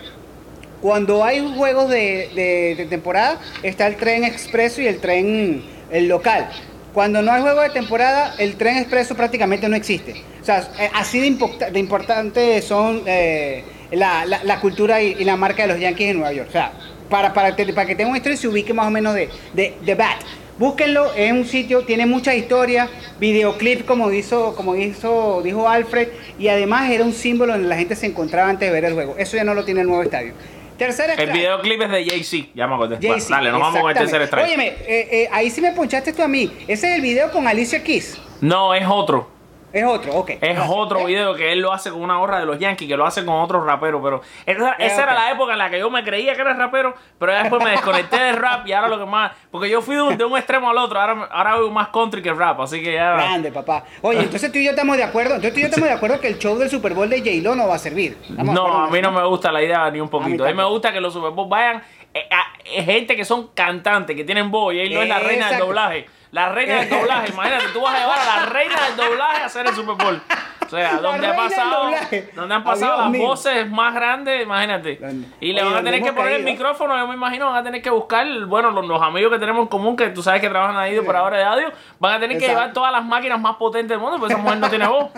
Cuando 0.82 1.24
hay 1.24 1.42
juegos 1.56 1.90
de, 1.90 2.30
de- 2.34 2.74
de 2.78 2.86
temporada, 2.86 3.40
está 3.62 3.86
el 3.86 3.96
tren 3.98 4.24
expreso 4.24 4.82
y 4.82 4.88
el 4.88 4.98
tren 5.00 5.62
el 5.92 6.08
local. 6.08 6.50
Cuando 6.96 7.22
no 7.22 7.32
hay 7.32 7.42
juego 7.44 7.62
de 7.62 7.70
temporada, 7.70 8.34
el 8.40 8.56
tren 8.56 8.78
expreso 8.78 9.14
prácticamente 9.16 9.70
no 9.70 9.76
existe. 9.76 10.24
O 10.42 10.46
sea, 10.46 10.68
eh, 10.80 10.90
así 10.96 11.20
de, 11.20 11.28
import- 11.28 11.70
de 11.70 11.80
importante 11.80 12.60
son 12.64 13.04
eh, 13.06 13.64
la, 13.92 14.26
la- 14.26 14.44
la 14.44 14.60
cultura 14.60 15.02
y, 15.02 15.16
y 15.20 15.24
la 15.24 15.36
marca 15.36 15.64
de 15.64 15.70
los 15.70 15.80
Yankees 15.80 16.10
en 16.12 16.18
Nueva 16.18 16.34
York. 16.34 16.50
O 16.50 16.52
sea, 16.52 16.72
para, 17.10 17.34
para, 17.34 17.56
para 17.56 17.88
que 17.88 17.96
tengan 17.96 18.10
una 18.10 18.18
historia 18.18 18.36
y 18.36 18.38
se 18.38 18.48
ubique 18.48 18.74
más 18.74 18.88
o 18.88 18.92
menos 18.92 19.14
de, 19.16 19.30
de, 19.54 19.76
de 19.82 19.96
Bat. 19.96 20.20
Búsquenlo, 20.58 21.14
es 21.14 21.32
un 21.32 21.46
sitio, 21.46 21.84
tiene 21.86 22.06
muchas 22.06 22.36
historias, 22.36 22.90
videoclip 23.18 23.86
como 23.86 24.12
hizo, 24.12 24.56
como 24.56 24.76
hizo, 24.76 25.42
dijo 25.42 25.70
Alfred, 25.70 26.10
y 26.38 26.50
además 26.50 26.90
era 26.92 27.06
un 27.06 27.14
símbolo 27.14 27.54
donde 27.54 27.70
la 27.70 27.78
gente 27.78 27.96
se 27.96 28.08
encontraba 28.08 28.50
antes 28.50 28.68
de 28.68 28.74
ver 28.74 28.84
el 28.84 28.94
juego. 28.94 29.16
Eso 29.18 29.38
ya 29.38 29.46
no 29.46 29.54
lo 29.54 29.64
tiene 29.64 29.82
el 29.82 29.88
nuevo 29.88 30.04
estadio. 30.04 30.34
Tercera 30.78 31.14
El 31.14 31.32
videoclip 31.32 31.82
es 31.82 31.90
de 31.92 32.06
Jay-Z, 32.06 32.48
ya 32.56 32.68
me 32.68 32.76
acordé. 32.76 32.98
Bueno, 33.06 33.24
dale, 33.30 33.52
nos 33.52 33.60
vamos 33.62 33.82
con 33.82 33.90
el 33.92 33.98
tercer 33.98 34.22
strike. 34.24 34.46
Óyeme, 34.48 34.68
eh, 34.68 35.08
eh, 35.12 35.30
ahí 35.32 35.50
sí 35.50 35.62
me 35.62 35.72
ponchaste 35.72 36.12
tú 36.14 36.22
a 36.24 36.28
mí. 36.28 36.52
Ese 36.68 36.90
es 36.90 36.96
el 36.96 37.02
video 37.02 37.32
con 37.32 37.48
Alicia 37.48 37.82
Keys. 37.84 38.18
No, 38.42 38.74
es 38.74 38.86
otro. 38.88 39.30
Es 39.72 39.84
otro, 39.86 40.14
ok. 40.16 40.30
Es 40.32 40.40
Gracias. 40.40 40.68
otro 40.70 41.06
video 41.06 41.36
que 41.36 41.52
él 41.52 41.60
lo 41.60 41.72
hace 41.72 41.92
con 41.92 42.02
una 42.02 42.18
gorra 42.18 42.40
de 42.40 42.46
los 42.46 42.58
Yankees, 42.58 42.88
que 42.88 42.98
lo 42.98 43.06
hace 43.06 43.24
con 43.24 43.36
otros 43.36 43.64
raperos, 43.66 44.02
pero 44.04 44.22
esa, 44.46 44.74
esa 44.74 45.04
era 45.04 45.14
la 45.14 45.32
época 45.32 45.52
en 45.54 45.60
la 45.60 45.70
que 45.70 45.78
yo 45.78 45.90
me 45.92 46.04
creía 46.04 46.34
que 46.34 46.42
era 46.42 46.54
rapero, 46.54 46.96
pero 47.20 47.34
después 47.34 47.64
me 47.64 47.70
desconecté 47.72 48.18
del 48.20 48.38
rap 48.38 48.66
y 48.68 48.74
ahora 48.74 48.88
lo 48.88 48.98
que 48.98 49.06
más, 49.06 49.32
porque 49.52 49.70
yo 49.70 49.82
fui 49.82 49.96
de 49.96 50.02
un, 50.02 50.18
de 50.18 50.26
un 50.26 50.36
extremo 50.38 50.70
al 50.72 50.78
otro, 50.80 51.00
ahora, 51.00 51.28
ahora 51.32 51.52
hago 51.54 51.70
más 51.70 51.90
country 51.90 52.22
que 52.24 52.34
rap, 52.34 52.60
así 52.62 52.82
que 52.82 52.94
ya... 52.94 53.14
Grande, 53.14 53.52
papá. 53.52 53.84
Oye, 54.02 54.22
entonces 54.22 54.52
tú 54.52 54.58
y 54.58 54.64
yo 54.66 54.72
estamos 54.72 54.98
de 54.98 55.04
acuerdo. 55.04 55.36
Entonces 55.36 55.54
tú 55.54 55.60
y 55.60 55.62
yo 55.62 55.68
estamos 55.68 55.88
de 55.90 55.96
acuerdo 55.96 56.20
que 56.20 56.28
el 56.30 56.40
show 56.40 56.58
del 56.58 56.70
Super 56.70 56.94
Bowl 56.96 57.10
de 57.10 57.20
J-Lo 57.20 57.56
no 57.56 57.68
va 57.68 57.76
a 57.76 57.80
servir. 57.80 58.18
¿Estamos 58.22 58.48
de 58.48 58.54
No, 58.54 58.86
a 58.86 58.90
mí 58.90 59.02
no 59.02 59.12
me 59.12 59.24
gusta 59.26 59.52
la 59.52 59.62
idea 59.62 59.90
ni 59.92 60.00
un 60.02 60.10
poquito. 60.10 60.46
A 60.46 60.48
mí, 60.48 60.54
me 60.54 60.64
gusta 60.66 60.92
que 60.92 61.00
los 61.00 61.14
Super 61.14 61.32
Bowl 61.32 61.48
vayan 61.48 61.84
eh, 62.14 62.28
a- 62.32 62.54
eh, 62.66 62.84
gente 62.84 63.16
que 63.16 63.24
son 63.24 63.50
cantantes, 63.54 64.16
que 64.16 64.24
tienen 64.24 64.50
voz, 64.50 64.74
y 64.74 64.80
él 64.80 64.94
no 64.96 65.02
es 65.04 65.08
la 65.10 65.20
reina 65.20 65.50
del 65.52 65.60
doblaje. 65.60 66.08
La 66.32 66.50
reina 66.50 66.76
del 66.78 66.90
doblaje, 66.90 67.30
imagínate, 67.34 67.66
tú 67.74 67.82
vas 67.82 67.96
a 67.96 68.00
llevar 68.00 68.20
a 68.20 68.26
la 68.26 68.46
reina 68.48 68.76
del 68.88 68.96
doblaje 68.98 69.42
a 69.42 69.46
hacer 69.46 69.68
el 69.68 69.74
Super 69.74 69.96
Bowl. 69.96 70.22
O 70.66 70.70
sea, 70.70 70.98
donde 70.98 71.26
ha 71.26 71.36
pasado, 71.36 71.90
donde 72.36 72.56
han 72.56 72.64
pasado 72.64 73.10
las 73.10 73.20
voces 73.20 73.68
más 73.72 73.92
grandes, 73.92 74.44
imagínate. 74.44 75.00
Y 75.42 75.52
le 75.52 75.64
Oye, 75.64 75.72
van 75.72 75.80
a 75.80 75.84
tener 75.84 76.04
que 76.04 76.14
poner 76.14 76.34
el 76.34 76.44
micrófono, 76.44 76.96
yo 76.96 77.08
me 77.08 77.16
imagino, 77.16 77.48
van 77.48 77.58
a 77.58 77.64
tener 77.64 77.82
que 77.82 77.90
buscar, 77.90 78.28
bueno, 78.46 78.70
los, 78.70 78.86
los 78.86 79.02
amigos 79.02 79.32
que 79.32 79.40
tenemos 79.40 79.64
en 79.64 79.68
común, 79.68 79.98
que 79.98 80.10
tú 80.10 80.22
sabes 80.22 80.42
que 80.42 80.50
trabajan 80.50 80.78
ahí 80.78 81.00
por 81.02 81.16
ahora 81.16 81.38
de 81.38 81.44
audio, 81.44 81.72
van 81.98 82.14
a 82.14 82.20
tener 82.20 82.38
que 82.38 82.48
llevar 82.48 82.72
todas 82.72 82.92
las 82.92 83.04
máquinas 83.04 83.40
más 83.40 83.56
potentes 83.56 83.90
del 83.90 84.00
mundo, 84.00 84.20
porque 84.20 84.34
esa 84.34 84.44
mujer 84.44 84.60
no 84.60 84.70
tiene 84.70 84.88
voz. 84.88 85.10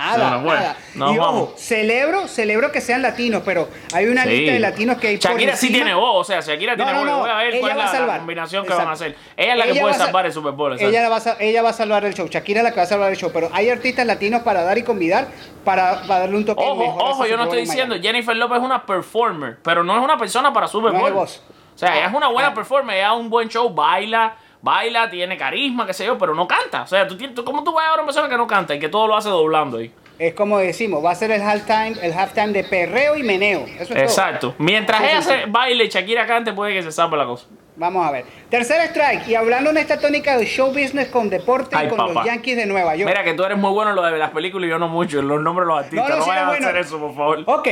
Nada, 0.00 0.30
No, 0.38 0.42
nada. 0.54 0.76
y 0.94 1.18
vamos. 1.18 1.42
ojo, 1.50 1.54
celebro, 1.56 2.26
celebro 2.28 2.72
que 2.72 2.80
sean 2.80 3.02
latinos, 3.02 3.42
pero 3.44 3.68
hay 3.92 4.06
una 4.06 4.24
Sí. 4.24 4.30
lista 4.30 4.52
de 4.52 4.60
latinos 4.60 4.98
que 4.98 5.08
hay 5.08 5.16
por 5.18 5.30
Shakira 5.32 5.56
sí 5.56 5.70
tiene 5.72 5.94
voz, 5.94 6.16
o 6.20 6.24
sea, 6.24 6.40
Shakira 6.40 6.74
No, 6.76 6.84
tiene 6.84 6.92
no, 6.92 6.98
voz. 7.00 7.08
no, 7.08 7.18
Voy 7.20 7.30
a 7.30 7.34
ver 7.36 7.48
ella 7.54 7.60
cuál 7.60 7.70
es 7.72 7.76
va 7.78 7.90
a 7.90 8.00
la, 8.00 8.06
la 8.06 8.18
combinación 8.18 8.66
que 8.66 8.72
van 8.74 8.88
a 8.88 8.92
hacer. 8.92 9.16
Ella 9.36 9.52
es 9.52 9.58
la 9.58 9.66
que 9.66 9.80
puede 9.80 9.94
salvar 9.94 10.26
el 10.26 10.32
Super 10.32 10.52
Bowl. 10.52 10.80
Ella 10.80 11.08
va, 11.08 11.16
a, 11.18 11.36
ella 11.40 11.62
va 11.62 11.68
a 11.70 11.72
salvar 11.74 12.04
el 12.04 12.14
show. 12.14 12.26
Shakira 12.28 12.60
es 12.60 12.64
la 12.64 12.70
que 12.70 12.76
va 12.76 12.82
a 12.84 12.86
salvar 12.86 13.10
el 13.10 13.16
show. 13.16 13.30
Pero 13.32 13.50
hay 13.52 13.68
artistas 13.70 14.06
latinos 14.06 14.42
para 14.42 14.62
dar 14.62 14.78
y 14.78 14.82
convidar 14.82 15.28
para, 15.64 16.02
para 16.02 16.20
darle 16.20 16.36
un 16.36 16.44
toque 16.46 16.62
Ojo, 16.64 16.74
mejor 16.76 17.02
ojo, 17.02 17.26
yo 17.26 17.36
no 17.36 17.44
estoy 17.44 17.58
en 17.60 17.64
diciendo. 17.66 17.96
Jennifer 18.00 18.36
López 18.36 18.58
es 18.58 18.64
una 18.64 18.84
performer, 18.86 19.58
pero 19.62 19.84
no 19.84 19.96
es 19.96 20.02
una 20.02 20.16
persona 20.18 20.52
para 20.52 20.66
Super 20.68 20.92
No 20.92 21.06
es 21.06 21.12
Bowl. 21.12 21.24
O 21.26 21.78
sea, 21.80 21.96
ella 21.96 22.06
es 22.08 22.14
una 22.14 22.28
buena 22.28 22.48
Ah. 22.50 22.54
performer, 22.54 22.96
ella 22.96 23.12
es 23.14 23.18
un 23.18 23.30
buen 23.30 23.48
show, 23.48 23.70
baila, 23.70 24.34
baila, 24.62 25.08
tiene 25.10 25.36
carisma, 25.36 25.86
qué 25.86 25.92
sé 25.94 26.04
yo, 26.04 26.18
pero 26.18 26.34
no 26.34 26.46
canta. 26.48 26.82
O 26.82 26.86
sea, 26.86 27.06
¿tú, 27.08 27.16
tú- 27.16 27.44
¿cómo 27.44 27.64
tú 27.64 27.72
vas 27.72 27.84
a 27.86 27.90
ver 27.90 27.98
a 28.00 28.02
una 28.02 28.06
persona 28.06 28.28
que 28.28 28.36
no 28.36 28.46
canta 28.46 28.74
y 28.74 28.78
que 28.78 28.88
todo 28.88 29.06
lo 29.06 29.16
hace 29.16 29.28
doblando 29.28 29.78
ahí? 29.78 29.92
Es 30.18 30.34
como 30.34 30.58
decimos, 30.58 31.02
va 31.02 31.12
a 31.12 31.14
ser 31.14 31.30
el 31.30 31.40
halftime, 31.40 31.94
el 32.02 32.12
halftime 32.12 32.48
de 32.48 32.64
perreo 32.64 33.16
y 33.16 33.22
meneo. 33.22 33.60
Eso 33.66 33.82
es 33.82 33.88
todo. 33.88 33.98
Exacto. 34.00 34.54
Mientras 34.58 34.98
Sí, 35.00 35.06
ella 35.08 35.22
sí, 35.22 35.30
sí. 35.30 35.50
baile 35.50 35.84
y 35.84 35.88
Shakira 35.88 36.26
cante, 36.26 36.52
puede 36.52 36.74
que 36.74 36.82
se 36.82 36.92
salve 36.92 37.16
la 37.16 37.24
cosa. 37.24 37.46
Vamos 37.80 38.06
a 38.06 38.10
ver. 38.10 38.26
Tercer 38.50 38.82
strike. 38.90 39.26
Y 39.26 39.34
hablando 39.34 39.70
en 39.70 39.78
esta 39.78 39.98
tónica 39.98 40.36
de 40.36 40.44
show 40.44 40.68
business 40.68 41.08
con 41.08 41.30
deporte 41.30 41.74
Ay, 41.74 41.86
y 41.86 41.88
con 41.88 41.96
papá. 41.96 42.12
los 42.12 42.26
Yankees 42.26 42.54
de 42.54 42.66
Nueva 42.66 42.94
York. 42.94 43.08
Mira 43.08 43.24
que 43.24 43.32
tú 43.32 43.42
eres 43.42 43.56
muy 43.56 43.70
bueno 43.70 43.92
en 43.92 43.96
lo 43.96 44.02
de 44.02 44.18
las 44.18 44.32
películas 44.32 44.66
y 44.66 44.70
yo 44.70 44.78
no 44.78 44.88
mucho, 44.88 45.20
en 45.20 45.28
los 45.28 45.40
nombres 45.40 45.66
de 45.66 45.72
los 45.72 45.84
artistas. 45.84 46.10
No, 46.10 46.22
sí 46.22 46.28
vayas 46.28 46.52
eres 46.52 46.66
a 46.66 46.68
hacer 46.68 46.80
eso, 46.82 46.98
por 47.00 47.14
favor. 47.14 47.42
Ok. 47.46 47.68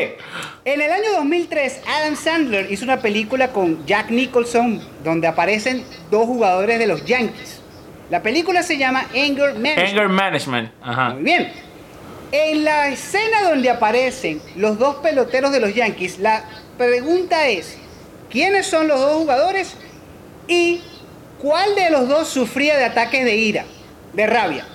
En 0.64 0.80
el 0.80 0.90
año 0.90 1.12
2003, 1.12 1.82
Adam 1.86 2.16
Sandler 2.16 2.72
hizo 2.72 2.86
una 2.86 3.00
película 3.00 3.48
con 3.48 3.84
Jack 3.84 4.09
Nicholson 4.09 4.80
donde 5.04 5.26
aparecen 5.26 5.84
dos 6.11 6.24
jugadores 6.24 6.78
de 6.78 6.86
los 6.86 7.04
Yankees. 7.04 7.61
La 8.09 8.22
película 8.22 8.62
se 8.62 8.78
llama 8.78 9.04
Anger 9.14 9.56
Management. 9.56 9.78
Anger 9.78 10.09
Management. 10.09 10.72
Ajá. 10.80 11.11
Muy 11.11 11.22
bien. 11.22 11.52
En 12.32 12.64
la 12.64 12.88
escena 12.88 13.42
donde 13.42 13.68
aparecen 13.68 14.40
los 14.56 14.78
dos 14.78 14.96
peloteros 14.96 15.52
de 15.52 15.61
los 15.61 15.74
Yankees, 15.74 16.18
la 16.18 16.44
pregunta 16.78 17.46
es, 17.48 17.76
¿quiénes 18.30 18.66
son 18.66 18.88
los 18.88 18.98
dos 18.98 19.18
jugadores 19.18 19.76
y 20.49 20.82
cuál 21.38 21.74
de 21.76 21.90
los 21.90 22.09
dos 22.09 22.28
sufría 22.28 22.76
de 22.76 22.84
ataques 22.86 23.24
de 23.24 23.36
ira, 23.36 23.64
de 24.12 24.26
rabia? 24.26 24.66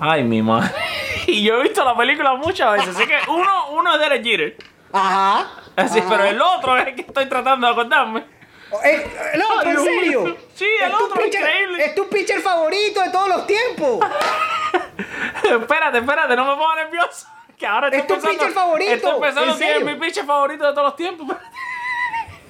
Ay, 0.00 0.22
mi 0.24 0.42
madre. 0.42 0.70
Y 1.28 1.42
yo 1.42 1.56
he 1.58 1.62
visto 1.64 1.84
la 1.84 1.96
película 1.96 2.34
muchas 2.36 2.72
veces. 2.74 2.94
Así 2.94 3.04
que 3.04 3.16
uno, 3.28 3.70
uno 3.72 3.94
es 3.94 3.98
Derek 4.00 4.22
Jeter. 4.22 4.56
Ajá. 4.92 5.48
Así, 5.74 5.98
ajá. 5.98 6.08
pero 6.08 6.24
el 6.24 6.40
otro 6.40 6.76
es 6.78 6.86
el 6.86 6.94
que 6.94 7.00
estoy 7.00 7.26
tratando 7.26 7.66
de 7.66 7.72
acordarme. 7.72 8.20
Eh, 8.20 8.24
eh, 8.94 9.10
Ay, 9.34 9.40
pero 9.64 9.80
en 9.80 9.84
serio. 9.86 10.36
Sí, 10.54 10.66
el 10.84 10.92
otro, 10.92 11.16
pitcher- 11.20 11.40
increíble. 11.40 11.84
Es 11.84 11.94
tu 11.96 12.08
pitcher 12.08 12.40
favorito 12.40 13.00
de 13.02 13.10
todos 13.10 13.28
los 13.28 13.44
tiempos. 13.44 14.06
espérate, 15.50 15.98
espérate, 15.98 16.36
no 16.36 16.44
me 16.44 16.54
pongas 16.54 16.76
nervioso. 16.76 17.26
Que 17.58 17.66
ahora 17.66 17.88
estoy 17.88 18.00
Es 18.02 18.06
tu 18.06 18.14
pensando. 18.14 18.38
pitcher 18.38 18.52
favorito, 18.52 18.92
Estoy 18.92 19.20
pensando 19.20 19.52
¿en 19.52 19.58
que 19.58 19.76
es 19.78 19.84
mi 19.84 19.94
pitcher 19.96 20.26
favorito 20.26 20.64
de 20.66 20.72
todos 20.72 20.84
los 20.84 20.96
tiempos. 20.96 21.36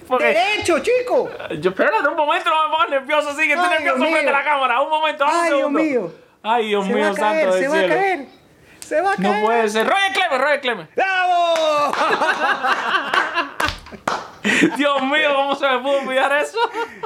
Porque. 0.06 0.26
Derecho, 0.26 0.78
chico. 0.80 1.30
Yo, 1.60 1.70
espérate 1.70 2.08
un 2.08 2.16
momento, 2.16 2.50
no 2.50 2.64
me 2.64 2.70
pongas 2.72 2.90
nervioso, 2.90 3.30
así 3.30 3.46
que 3.46 3.54
estoy 3.54 3.68
nervioso 3.70 3.98
frente 3.98 4.28
a 4.28 4.32
la 4.32 4.44
cámara. 4.44 4.80
Un 4.80 4.90
momento, 4.90 5.24
un 5.24 5.30
Ay, 5.32 5.52
Dios 5.52 5.70
mío. 5.70 6.12
Ay, 6.42 6.68
Dios 6.68 6.86
Se 6.86 6.92
mío, 6.92 7.02
va 7.02 7.08
a 7.10 7.14
caer, 7.14 7.40
santo 7.40 7.54
del 7.54 7.62
se 7.62 7.68
va 7.68 7.80
a 7.80 7.88
caer. 7.88 8.26
Se 8.80 9.00
va 9.00 9.12
a 9.12 9.16
caer. 9.16 9.40
No 9.40 9.46
puede 9.46 9.68
ser. 9.68 9.86
Roger 9.86 10.12
Clemens, 10.12 10.40
Roger 10.40 10.60
Clemens. 10.60 10.88
¡Bravo! 10.94 11.92
Dios 14.76 15.02
mío, 15.02 15.34
¿cómo 15.34 15.54
se 15.56 15.68
me 15.68 15.78
pudo 15.80 16.00
olvidar 16.02 16.32
eso? 16.40 16.58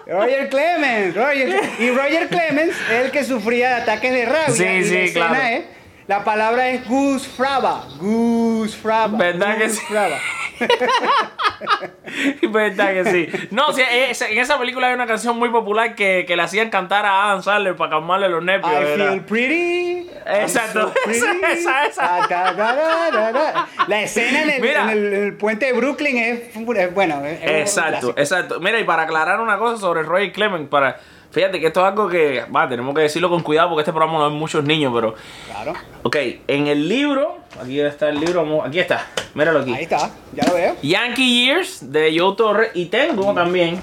Roger 0.07 0.49
Clemens, 0.51 1.15
Roger, 1.17 1.61
y 1.79 1.91
Roger 1.91 2.29
Clemens 2.29 2.75
es 2.91 3.05
el 3.07 3.11
que 3.11 3.25
sufría 3.25 3.77
de 3.77 3.83
ataques 3.83 4.13
de 4.13 4.27
rabia. 4.27 4.51
Sí, 4.51 4.65
y 4.65 4.85
sí, 4.85 4.95
la 4.95 5.01
escena 5.05 5.27
claro. 5.29 5.45
es, 5.45 5.65
la 6.07 6.25
palabra 6.25 6.69
es 6.69 6.87
Goose 6.87 7.27
Fraba. 7.29 7.87
Goose 7.99 8.77
Fraba. 8.77 9.17
¿Verdad 9.17 9.57
que 9.57 9.69
Goose 9.69 9.81
sí? 9.81 9.87
Fraba. 9.87 10.17
Verdad 12.51 12.93
que 12.93 13.05
sí. 13.11 13.29
No, 13.51 13.73
sí, 13.73 13.83
es- 13.91 14.21
en 14.23 14.39
esa 14.39 14.59
película 14.59 14.89
hay 14.89 14.95
una 14.95 15.07
canción 15.07 15.39
muy 15.39 15.49
popular 15.51 15.95
que, 15.95 16.25
que 16.27 16.37
le 16.37 16.43
hacían 16.43 16.71
cantar 16.71 17.05
a 17.07 17.25
Adam 17.27 17.43
Sandler 17.43 17.77
para 17.77 17.91
calmarle 17.91 18.29
los 18.29 18.43
nervios. 18.43 18.71
I 18.73 18.75
¿verdad? 18.85 19.09
feel 19.11 19.21
pretty. 19.25 20.11
Exacto, 20.27 20.89
so 20.89 20.95
pretty. 21.05 21.19
esa, 21.21 21.33
esa, 21.53 21.87
esa. 21.87 22.17
Ah, 22.17 22.27
da, 22.29 22.53
da, 22.53 22.75
da, 22.75 23.11
da, 23.11 23.33
da. 23.33 23.69
La 23.87 24.03
escena 24.03 24.43
en 24.43 24.51
el, 24.51 24.61
Mira. 24.61 24.83
en 24.85 24.89
el- 24.91 25.13
en 25.15 25.25
el 25.25 25.35
puente 25.37 25.67
de 25.67 25.73
Brooklyn 25.73 26.19
es, 26.19 26.57
es- 26.57 26.95
bueno. 26.95 27.25
es- 27.25 27.41
Exacto, 27.43 28.15
exacto. 28.17 28.61
Mira, 28.61 28.79
y 28.81 28.85
para 28.85 29.03
aclarar 29.05 29.41
una 29.41 29.59
cosa 29.59 29.79
sobre 29.79 30.03
Roger 30.03 30.33
Clemens, 30.33 30.69
para. 30.69 30.99
Fíjate 31.31 31.61
que 31.61 31.69
esto 31.69 31.81
es 31.81 31.87
algo 31.87 32.09
que, 32.09 32.45
va, 32.55 32.69
tenemos 32.69 32.93
que 32.95 33.03
decirlo 33.03 33.29
con 33.31 33.43
cuidado 33.43 33.69
porque 33.69 33.83
este 33.83 33.93
programa 33.93 34.19
no 34.19 34.27
hay 34.27 34.33
muchos 34.33 34.65
niños, 34.65 34.93
pero, 34.95 35.15
Claro. 35.47 35.75
ok, 36.03 36.17
en 36.49 36.67
el 36.67 36.89
libro, 36.89 37.39
aquí 37.63 37.79
está 37.81 38.09
el 38.09 38.19
libro, 38.19 38.43
vamos- 38.43 38.67
aquí 38.67 38.81
está, 38.81 39.07
míralo 39.35 39.61
aquí. 39.61 39.73
Ahí 39.73 39.85
está, 39.85 40.11
ya 40.35 40.43
lo 40.49 40.55
veo. 40.55 40.77
Yankee 40.83 41.45
Years 41.47 41.93
de 41.93 42.17
Joe 42.19 42.35
Torres 42.37 42.71
y 42.75 42.87
tengo 42.87 43.33
también, 43.33 43.81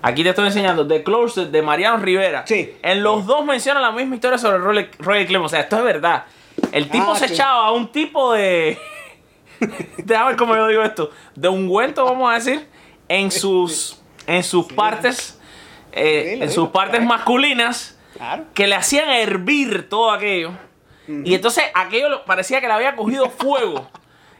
aquí 0.00 0.22
te 0.22 0.30
estoy 0.30 0.46
enseñando, 0.46 0.86
The 0.86 1.02
Closet 1.02 1.50
de 1.50 1.60
Mariano 1.60 1.98
Rivera. 2.02 2.44
Sí. 2.46 2.74
En 2.82 3.02
los 3.02 3.26
dos 3.26 3.44
menciona 3.44 3.78
la 3.80 3.92
misma 3.92 4.14
historia 4.14 4.38
sobre 4.38 4.56
Roger, 4.58 4.90
Roger 4.98 5.26
Clemens, 5.26 5.46
o 5.46 5.48
sea, 5.50 5.60
esto 5.60 5.76
es 5.76 5.84
verdad. 5.84 6.24
El 6.72 6.88
tipo 6.88 7.10
Ah, 7.12 7.16
se 7.16 7.28
sí. 7.28 7.34
echaba 7.34 7.66
a 7.66 7.72
un 7.72 7.92
tipo 7.92 8.32
de... 8.32 8.78
Déjame 9.98 10.28
ver 10.30 10.36
cómo 10.36 10.54
yo 10.56 10.66
digo 10.68 10.82
esto. 10.82 11.10
De 11.34 11.48
ungüento, 11.48 12.04
vamos 12.06 12.30
a 12.30 12.34
decir, 12.34 12.66
en 13.08 13.30
sus, 13.30 14.00
en 14.26 14.42
sus 14.42 14.66
partes, 14.72 15.38
eh, 15.96 16.30
Sí, 16.32 16.36
lo 16.36 16.44
en 16.44 16.50
sus 16.52 16.68
partes 16.68 17.00
claro. 17.00 17.06
masculinas, 17.06 17.98
Claro. 18.16 18.44
que 18.54 18.66
le 18.66 18.74
hacían 18.76 19.10
hervir 19.10 19.88
todo 19.88 20.10
aquello. 20.12 20.52
Y 21.08 21.34
entonces 21.34 21.64
aquello 21.74 22.08
lo- 22.08 22.24
parecía 22.24 22.60
que 22.60 22.66
le 22.66 22.72
había 22.72 22.94
cogido 22.96 23.28
fuego. 23.38 23.88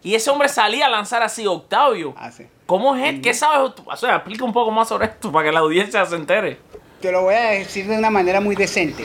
Y 0.02 0.14
ese 0.14 0.30
hombre 0.30 0.48
salía 0.48 0.86
a 0.86 0.88
lanzar 0.88 1.22
así, 1.22 1.46
Octavio. 1.46 2.14
Ah, 2.16 2.30
sí. 2.30 2.46
¿Cómo 2.66 2.94
es? 2.96 3.20
¿Qué 3.20 3.34
sabes? 3.34 3.72
O 3.84 3.96
sea, 3.96 4.16
explica 4.16 4.44
un 4.44 4.52
poco 4.52 4.70
más 4.70 4.88
sobre 4.88 5.07
esto 5.07 5.30
para 5.32 5.46
que 5.48 5.52
la 5.52 5.61
audiencia 5.61 6.04
se 6.07 6.14
entere. 6.16 6.59
Te 7.00 7.11
lo 7.12 7.22
voy 7.22 7.34
a 7.34 7.50
decir 7.50 7.86
de 7.86 7.96
una 7.98 8.11
manera 8.11 8.40
muy 8.40 8.54
decente. 8.57 9.04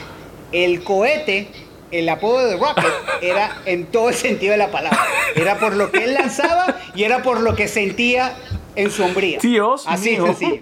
El 0.51 0.83
cohete, 0.83 1.49
el 1.91 2.07
apodo 2.09 2.45
de 2.47 2.57
Rocket, 2.57 2.85
era 3.21 3.57
en 3.65 3.85
todo 3.87 4.09
el 4.09 4.15
sentido 4.15 4.51
de 4.53 4.57
la 4.57 4.71
palabra. 4.71 4.99
Era 5.35 5.57
por 5.59 5.75
lo 5.75 5.91
que 5.91 6.03
él 6.03 6.13
lanzaba 6.13 6.75
y 6.95 7.03
era 7.03 7.21
por 7.21 7.39
lo 7.41 7.55
que 7.55 7.67
sentía 7.67 8.35
en 8.75 8.89
su 8.91 9.03
hombría. 9.03 9.39
Dios 9.41 9.85
Así 9.87 10.11
mío. 10.11 10.25
sencillo. 10.27 10.61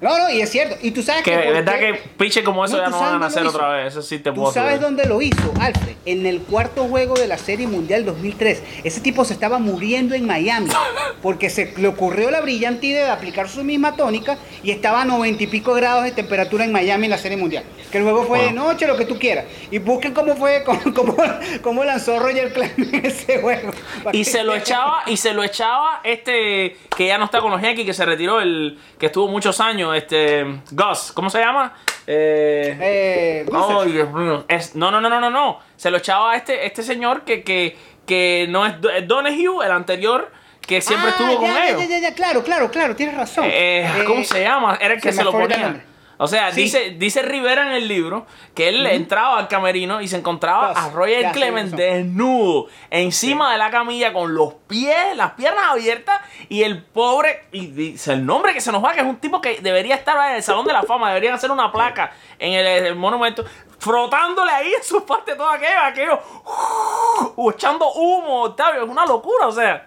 No, 0.00 0.16
no, 0.18 0.30
y 0.30 0.40
es 0.40 0.50
cierto. 0.50 0.76
Y 0.82 0.92
tú 0.92 1.02
sabes 1.02 1.22
Que 1.22 1.30
que. 1.32 1.36
verdad 1.52 1.74
qué- 1.78 1.92
que 1.92 2.08
piche 2.16 2.42
como 2.42 2.64
eso 2.64 2.76
No, 2.76 2.82
ya 2.82 2.84
¿tú 2.86 2.90
no 2.92 2.98
sabes 2.98 3.12
van 3.12 3.22
a 3.22 3.26
hacer 3.26 3.46
otra 3.46 3.68
vez. 3.72 3.88
Eso 3.88 4.00
sí 4.02 4.18
te 4.18 4.30
¿Tú 4.30 4.36
puedo 4.36 4.52
sabes 4.52 4.74
asegurar. 4.78 4.96
dónde 4.96 5.04
lo 5.06 5.20
hizo, 5.20 5.52
Alfred? 5.60 5.94
En 6.06 6.24
el 6.26 6.40
cuarto 6.40 6.84
juego 6.88 7.14
de 7.14 7.26
la 7.28 7.36
Serie 7.36 7.66
Mundial 7.66 8.04
2003. 8.06 8.62
Ese 8.82 9.00
tipo 9.00 9.24
se 9.26 9.34
estaba 9.34 9.58
muriendo 9.58 10.14
en 10.14 10.26
Miami 10.26 10.70
porque 11.22 11.50
se 11.50 11.74
le 11.76 11.88
ocurrió 11.88 12.30
la 12.30 12.40
brillante 12.40 12.86
idea 12.86 13.04
de 13.04 13.10
aplicar 13.10 13.48
su 13.48 13.62
misma 13.62 13.94
tónica 13.94 14.38
y 14.62 14.70
estaba 14.70 15.02
a 15.02 15.04
noventa 15.04 15.42
y 15.42 15.46
pico 15.48 15.74
grados 15.74 16.04
de 16.04 16.12
temperatura 16.12 16.64
en 16.64 16.72
Miami 16.72 17.04
en 17.04 17.10
la 17.10 17.18
Serie 17.18 17.36
Mundial. 17.36 17.64
Que 17.92 17.98
el 17.98 18.04
juego 18.04 18.24
fue 18.24 18.40
de 18.44 18.52
noche, 18.52 18.86
lo 18.86 18.96
que 18.96 19.04
tú 19.04 19.18
quieras. 19.18 19.44
Y 19.70 19.78
busquen 19.78 20.14
cómo 20.14 20.34
fue, 20.36 20.62
cómo, 20.64 20.80
cómo, 20.94 21.16
cómo 21.60 21.84
lanzó 21.84 22.18
Roger 22.18 22.52
Clemens 22.54 22.78
en 22.94 23.04
ese 23.06 23.40
juego. 23.42 23.70
Y 24.12 24.24
se 24.24 24.44
lo 24.44 24.54
echaba, 24.54 25.02
y 25.06 25.16
se 25.18 25.34
lo 25.34 25.42
echaba 25.44 26.00
este 26.04 26.76
que 26.96 27.06
ya 27.06 27.18
no 27.18 27.24
está 27.26 27.40
con 27.40 27.50
los 27.50 27.60
Yankees, 27.62 27.86
que 27.86 27.94
se 27.94 28.04
retiró, 28.04 28.40
el 28.40 28.78
que 28.98 29.06
estuvo 29.06 29.26
muchos 29.28 29.58
años, 29.60 29.89
este 29.94 30.44
Gus, 30.70 31.12
¿cómo 31.12 31.30
se 31.30 31.38
llama? 31.40 31.74
Eh, 32.06 32.76
Eh, 32.80 33.46
Dios 33.86 34.12
mío. 34.12 34.44
Es- 34.48 34.74
no, 34.74 34.90
no, 34.90 35.00
no, 35.00 35.08
no, 35.08 35.20
no, 35.20 35.30
no. 35.30 35.58
Se 35.76 35.90
lo 35.90 35.98
echaba 35.98 36.32
a 36.32 36.36
este, 36.36 36.66
este 36.66 36.82
señor 36.82 37.22
que, 37.24 37.42
que, 37.42 37.76
que 38.06 38.46
no 38.48 38.66
es 38.66 38.74
es 38.96 39.06
Donahue, 39.06 39.64
el 39.64 39.72
anterior, 39.72 40.30
que 40.60 40.80
siempre 40.80 41.08
Ah, 41.10 41.12
estuvo 41.12 41.36
con 41.36 41.46
ya, 41.46 41.68
ellos. 41.68 41.80
Ya, 41.82 41.86
ya, 41.88 41.98
ya, 41.98 42.14
claro, 42.14 42.42
claro, 42.42 42.70
claro, 42.70 42.96
tienes 42.96 43.16
razón. 43.16 43.44
Eh, 43.48 43.88
¿Cómo 44.06 44.20
Eh, 44.20 44.24
se 44.24 44.42
llama? 44.42 44.78
Era 44.80 44.94
el 44.94 45.00
que 45.00 45.12
se 45.12 45.22
lo 45.24 45.32
ponía. 45.32 45.84
O 46.22 46.26
sea, 46.28 46.52
Sí. 46.52 46.60
dice, 46.64 46.90
dice 46.98 47.22
Rivera 47.22 47.62
en 47.66 47.72
el 47.72 47.88
libro 47.88 48.26
que 48.54 48.68
él 48.68 48.86
entraba 48.86 49.38
al 49.38 49.48
camerino 49.48 50.02
y 50.02 50.06
se 50.08 50.18
encontraba 50.18 50.68
Gus, 50.68 50.76
a 50.76 50.90
Roger 50.90 51.32
tienes 51.32 51.70
desnudo 51.72 52.66
encima 52.90 53.50
de 53.52 53.56
la 53.56 53.70
camilla 53.70 54.12
con 54.12 54.34
los 54.34 54.52
pies, 54.66 55.16
las 55.16 55.30
piernas 55.32 55.64
abiertas 55.70 56.20
y 56.50 56.62
el 56.62 56.82
pobre, 56.82 57.44
y 57.52 57.68
dice 57.68 58.12
el 58.12 58.26
nombre 58.26 58.52
que 58.52 58.60
se 58.60 58.70
nos 58.70 58.84
va, 58.84 58.92
que 58.92 59.00
es 59.00 59.06
un 59.06 59.16
tipo 59.16 59.40
que 59.40 59.60
debería 59.62 59.94
estar 59.94 60.30
en 60.30 60.36
el 60.36 60.42
Salón 60.42 60.66
de 60.66 60.74
la 60.74 60.82
Fama, 60.82 61.08
deberían 61.08 61.32
hacer 61.34 61.50
una 61.50 61.72
placa 61.72 62.12
en 62.38 62.52
el, 62.52 62.66
el 62.66 62.96
monumento, 62.96 63.42
frotándole 63.78 64.52
ahí 64.52 64.74
en 64.74 64.84
sus 64.84 65.02
partes 65.04 65.38
todo 65.38 65.48
aquello, 65.48 65.80
aquello, 65.82 66.20
uh, 67.36 67.50
echando 67.54 67.90
humo, 67.92 68.42
Octavio, 68.42 68.84
es 68.84 68.88
una 68.90 69.06
locura, 69.06 69.46
o 69.48 69.52
sea. 69.52 69.86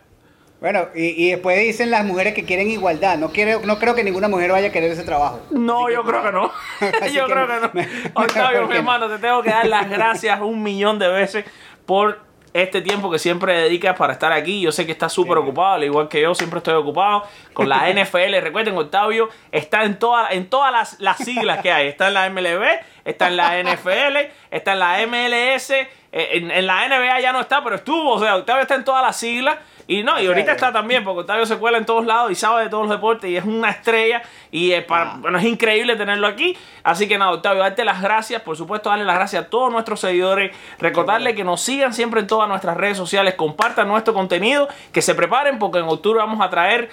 Bueno, 0.64 0.88
y, 0.96 1.08
y 1.22 1.32
después 1.32 1.60
dicen 1.60 1.92
las 1.92 2.06
mujeres 2.06 2.34
que 2.34 2.46
quieren 2.46 2.72
igualdad. 2.72 3.18
No, 3.18 3.34
quiero, 3.34 3.60
no 3.66 3.80
creo 3.80 3.96
que 3.96 4.04
ninguna 4.06 4.30
mujer 4.30 4.50
vaya 4.50 4.70
a 4.70 4.72
querer 4.72 4.94
ese 4.94 5.04
trabajo. 5.04 5.42
No, 5.52 5.90
yo 5.90 6.06
creo 6.06 6.24
que 6.24 6.32
no. 6.32 6.52
Yo 7.12 7.28
que 7.28 7.34
creo 7.34 7.48
que 7.48 7.82
no. 7.82 8.12
Octavio, 8.22 8.66
mi 8.70 8.78
hermano, 8.78 9.10
te 9.10 9.18
tengo 9.18 9.44
que 9.44 9.50
dar 9.50 9.68
las 9.68 9.90
gracias 9.90 10.40
un 10.40 10.64
millón 10.64 11.00
de 11.00 11.10
veces 11.10 11.44
por 11.86 12.22
este 12.54 12.82
tiempo 12.82 13.12
que 13.12 13.20
siempre 13.20 13.58
dedicas 13.58 13.98
para 13.98 14.14
estar 14.14 14.32
aquí. 14.32 14.62
Yo 14.62 14.72
sé 14.72 14.86
que 14.86 14.94
estás 14.94 15.12
súper 15.12 15.38
ocupado, 15.38 15.74
al 15.74 15.84
igual 15.84 16.08
que 16.08 16.22
yo, 16.22 16.34
siempre 16.34 16.60
estoy 16.60 16.76
ocupado 16.76 17.24
con 17.52 17.68
la 17.68 17.90
NFL. 17.90 18.40
Recuerden, 18.40 18.78
Octavio 18.78 19.28
está 19.52 19.84
en, 19.84 20.00
toda, 20.00 20.30
en 20.30 20.50
todas 20.50 20.72
las, 20.72 20.98
las 21.02 21.18
siglas 21.18 21.60
que 21.62 21.74
hay. 21.74 21.90
Está 21.90 22.08
en 22.08 22.14
la 22.14 22.30
MLB, 22.30 22.64
está 23.04 23.28
en 23.28 23.36
la 23.36 23.62
NFL, 23.62 24.32
está 24.50 24.72
en 24.72 24.80
la 24.80 25.06
MLS. 25.08 25.74
En, 26.14 26.52
en 26.52 26.68
la 26.68 26.88
NBA 26.88 27.22
ya 27.22 27.34
no 27.34 27.42
está, 27.42 27.64
pero 27.64 27.76
estuvo. 27.76 28.12
O 28.12 28.20
sea, 28.20 28.36
Octavio 28.36 28.62
está 28.62 28.76
en 28.76 28.84
todas 28.84 29.02
las 29.02 29.18
siglas. 29.18 29.58
Y 29.88 30.04
no, 30.04 30.20
y 30.22 30.28
ahorita 30.28 30.54
está 30.54 30.72
también, 30.72 31.04
porque 31.04 31.22
Octavio 31.22 31.46
se 31.46 31.58
cuela 31.58 31.78
en 31.78 31.86
todos 31.86 32.06
lados 32.06 32.32
y 32.32 32.36
sabe 32.36 32.64
de 32.64 32.70
todos 32.70 32.88
los 32.88 32.96
deportes 32.96 33.30
y 33.30 33.36
es 33.36 33.44
una 33.44 33.70
estrella. 33.70 34.22
Y 34.50 34.72
es, 34.72 34.84
para, 34.86 35.16
bueno, 35.18 35.38
es 35.38 35.44
increíble 35.44 35.96
tenerlo 35.96 36.28
aquí. 36.28 36.58
Así 36.84 37.08
que 37.08 37.18
nada, 37.18 37.32
Octavio, 37.32 37.64
darte 37.64 37.84
las 37.84 38.02
gracias. 38.02 38.42
Por 38.42 38.56
supuesto, 38.56 38.90
darle 38.90 39.06
las 39.06 39.16
gracias 39.16 39.46
a 39.46 39.50
todos 39.50 39.72
nuestros 39.72 40.00
seguidores. 40.00 40.56
Recordarle 40.80 41.36
que 41.36 41.44
nos 41.44 41.62
sigan 41.62 41.94
siempre 41.94 42.22
en 42.22 42.28
todas 42.28 42.48
nuestras 42.48 42.78
redes 42.78 42.96
sociales. 42.96 43.34
Compartan 43.34 43.88
nuestro 43.88 44.14
contenido. 44.14 44.70
Que 44.94 45.02
se 45.02 45.16
preparen 45.16 45.60
porque 45.60 45.80
en 45.80 45.86
octubre 45.86 46.20
vamos 46.20 46.40
a 46.40 46.50
traer 46.50 46.90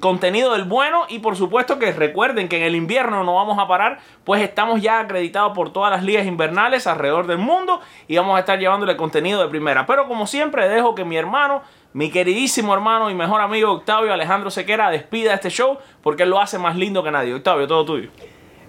contenido 0.00 0.52
del 0.52 0.64
bueno 0.64 1.06
y 1.08 1.18
por 1.18 1.36
supuesto 1.36 1.78
que 1.78 1.92
recuerden 1.92 2.48
que 2.48 2.56
en 2.56 2.62
el 2.62 2.76
invierno 2.76 3.24
no 3.24 3.34
vamos 3.34 3.58
a 3.58 3.66
parar 3.66 3.98
pues 4.24 4.42
estamos 4.42 4.80
ya 4.80 5.00
acreditados 5.00 5.52
por 5.54 5.72
todas 5.72 5.90
las 5.90 6.04
ligas 6.04 6.26
invernales 6.26 6.86
alrededor 6.86 7.26
del 7.26 7.38
mundo 7.38 7.80
y 8.06 8.16
vamos 8.16 8.36
a 8.36 8.40
estar 8.40 8.58
llevándole 8.58 8.96
contenido 8.96 9.42
de 9.42 9.48
primera. 9.48 9.84
Pero 9.86 10.06
como 10.06 10.26
siempre 10.26 10.68
dejo 10.68 10.94
que 10.94 11.04
mi 11.04 11.16
hermano 11.16 11.62
mi 11.92 12.10
queridísimo 12.10 12.72
hermano 12.72 13.10
y 13.10 13.14
mejor 13.14 13.40
amigo 13.40 13.70
Octavio 13.70 14.12
Alejandro 14.12 14.50
Sequera 14.50 14.90
despida 14.90 15.34
este 15.34 15.50
show 15.50 15.78
porque 16.02 16.22
él 16.22 16.30
lo 16.30 16.40
hace 16.40 16.58
más 16.58 16.76
lindo 16.76 17.02
que 17.02 17.10
nadie. 17.10 17.34
Octavio 17.34 17.66
todo 17.66 17.84
tuyo 17.84 18.10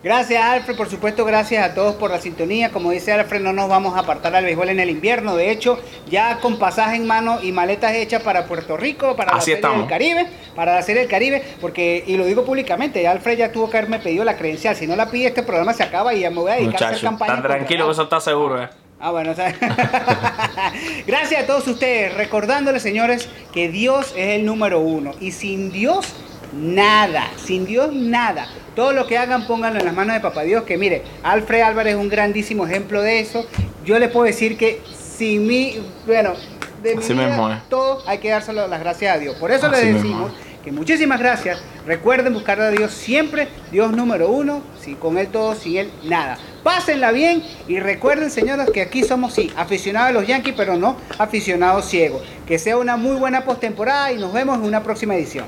Gracias, 0.03 0.43
Alfred. 0.43 0.75
Por 0.75 0.89
supuesto, 0.89 1.23
gracias 1.23 1.65
a 1.65 1.73
todos 1.73 1.95
por 1.95 2.11
la 2.11 2.19
sintonía. 2.19 2.71
Como 2.71 2.91
dice 2.91 3.13
Alfred, 3.13 3.39
no 3.39 3.53
nos 3.53 3.69
vamos 3.69 3.95
a 3.95 3.99
apartar 3.99 4.35
al 4.35 4.43
béisbol 4.43 4.67
en 4.67 4.81
el 4.81 4.89
invierno. 4.89 5.37
De 5.37 5.49
hecho, 5.49 5.79
ya 6.09 6.39
con 6.39 6.59
pasaje 6.59 6.97
en 6.97 7.07
mano 7.07 7.39
y 7.41 7.53
maletas 7.53 7.93
hechas 7.93 8.21
para 8.21 8.45
Puerto 8.45 8.75
Rico, 8.75 9.15
para 9.15 9.31
Así 9.31 9.51
la 9.51 9.61
Serie 9.61 9.77
del 9.77 9.87
Caribe, 9.87 10.27
para 10.57 10.75
la 10.75 10.81
Serie 10.81 11.03
del 11.03 11.09
Caribe, 11.09 11.41
porque, 11.61 12.03
y 12.05 12.17
lo 12.17 12.25
digo 12.25 12.43
públicamente, 12.43 13.07
Alfred 13.07 13.37
ya 13.37 13.51
tuvo 13.53 13.69
que 13.69 13.77
haberme 13.77 13.99
pedido 13.99 14.25
la 14.25 14.35
credencial. 14.35 14.75
Si 14.75 14.87
no 14.87 14.97
la 14.97 15.09
pide, 15.09 15.27
este 15.27 15.43
programa 15.43 15.73
se 15.73 15.83
acaba 15.83 16.13
y 16.13 16.19
ya 16.19 16.29
me 16.29 16.37
voy 16.37 16.51
a 16.51 16.55
dedicar 16.55 16.73
a 16.73 16.87
hacer 16.87 16.89
muchacho 16.89 17.07
campaña. 17.07 17.33
tan 17.35 17.43
tranquilo 17.43 17.85
que 17.85 17.91
eso 17.93 18.03
está 18.03 18.19
seguro 18.19 18.61
eh. 18.61 18.69
Ah, 18.99 19.11
bueno, 19.11 19.31
o 19.31 19.35
sea, 19.35 19.53
gracias 21.07 21.43
a 21.43 21.45
todos 21.45 21.67
ustedes. 21.67 22.13
Recordándoles, 22.13 22.81
señores, 22.81 23.27
que 23.53 23.69
Dios 23.69 24.13
es 24.15 24.39
el 24.39 24.45
número 24.45 24.79
uno. 24.79 25.11
Y 25.19 25.31
sin 25.31 25.73
Dios, 25.73 26.13
nada. 26.53 27.29
Sin 27.37 27.65
Dios, 27.65 27.93
nada. 27.93 28.47
Todo 28.75 28.91
lo 28.93 29.05
que 29.07 29.17
hagan, 29.17 29.45
pónganlo 29.47 29.79
en 29.79 29.85
las 29.85 29.93
manos 29.93 30.15
de 30.15 30.19
Papá 30.21 30.41
Dios. 30.43 30.63
Que 30.63 30.77
mire, 30.77 31.03
Alfred 31.23 31.61
Álvarez 31.61 31.93
es 31.95 31.99
un 31.99 32.09
grandísimo 32.09 32.65
ejemplo 32.65 33.01
de 33.01 33.19
eso. 33.19 33.45
Yo 33.85 33.99
le 33.99 34.07
puedo 34.09 34.25
decir 34.25 34.57
que 34.57 34.81
sin 35.17 35.45
mí, 35.45 35.77
bueno, 36.05 36.33
de 36.81 36.95
mi 36.95 37.03
Así 37.03 37.13
vida, 37.13 37.27
mismo 37.27 37.51
es. 37.51 37.69
todo 37.69 38.03
hay 38.07 38.17
que 38.17 38.29
dárselo 38.29 38.67
las 38.67 38.79
gracias 38.79 39.15
a 39.15 39.19
Dios. 39.19 39.35
Por 39.35 39.51
eso 39.51 39.67
Así 39.67 39.85
mismo 39.85 39.99
decimos 39.99 40.31
que 40.63 40.71
muchísimas 40.71 41.19
gracias. 41.19 41.61
Recuerden 41.85 42.33
buscar 42.33 42.59
a 42.61 42.71
Dios 42.71 42.91
siempre, 42.91 43.49
Dios 43.71 43.91
número 43.91 44.29
uno, 44.29 44.61
si 44.81 44.95
con 44.95 45.17
Él 45.17 45.27
todo, 45.27 45.55
sin 45.55 45.77
Él 45.77 45.91
nada. 46.03 46.37
Pásenla 46.63 47.11
bien 47.11 47.43
y 47.67 47.79
recuerden, 47.79 48.31
señoras, 48.31 48.69
que 48.69 48.81
aquí 48.81 49.03
somos, 49.03 49.33
sí, 49.33 49.51
aficionados 49.57 50.09
a 50.09 50.13
los 50.13 50.27
Yankees, 50.27 50.53
pero 50.55 50.77
no 50.77 50.95
aficionados 51.19 51.85
ciegos. 51.85 52.21
Que 52.47 52.57
sea 52.57 52.77
una 52.77 52.95
muy 52.95 53.17
buena 53.17 53.43
postemporada 53.43 54.11
y 54.13 54.17
nos 54.17 54.31
vemos 54.31 54.57
en 54.57 54.63
una 54.63 54.81
próxima 54.81 55.15
edición. 55.15 55.45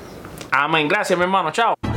Amén. 0.58 0.88
Gracias, 0.88 1.18
mi 1.18 1.24
hermano. 1.24 1.52
Chao. 1.52 1.95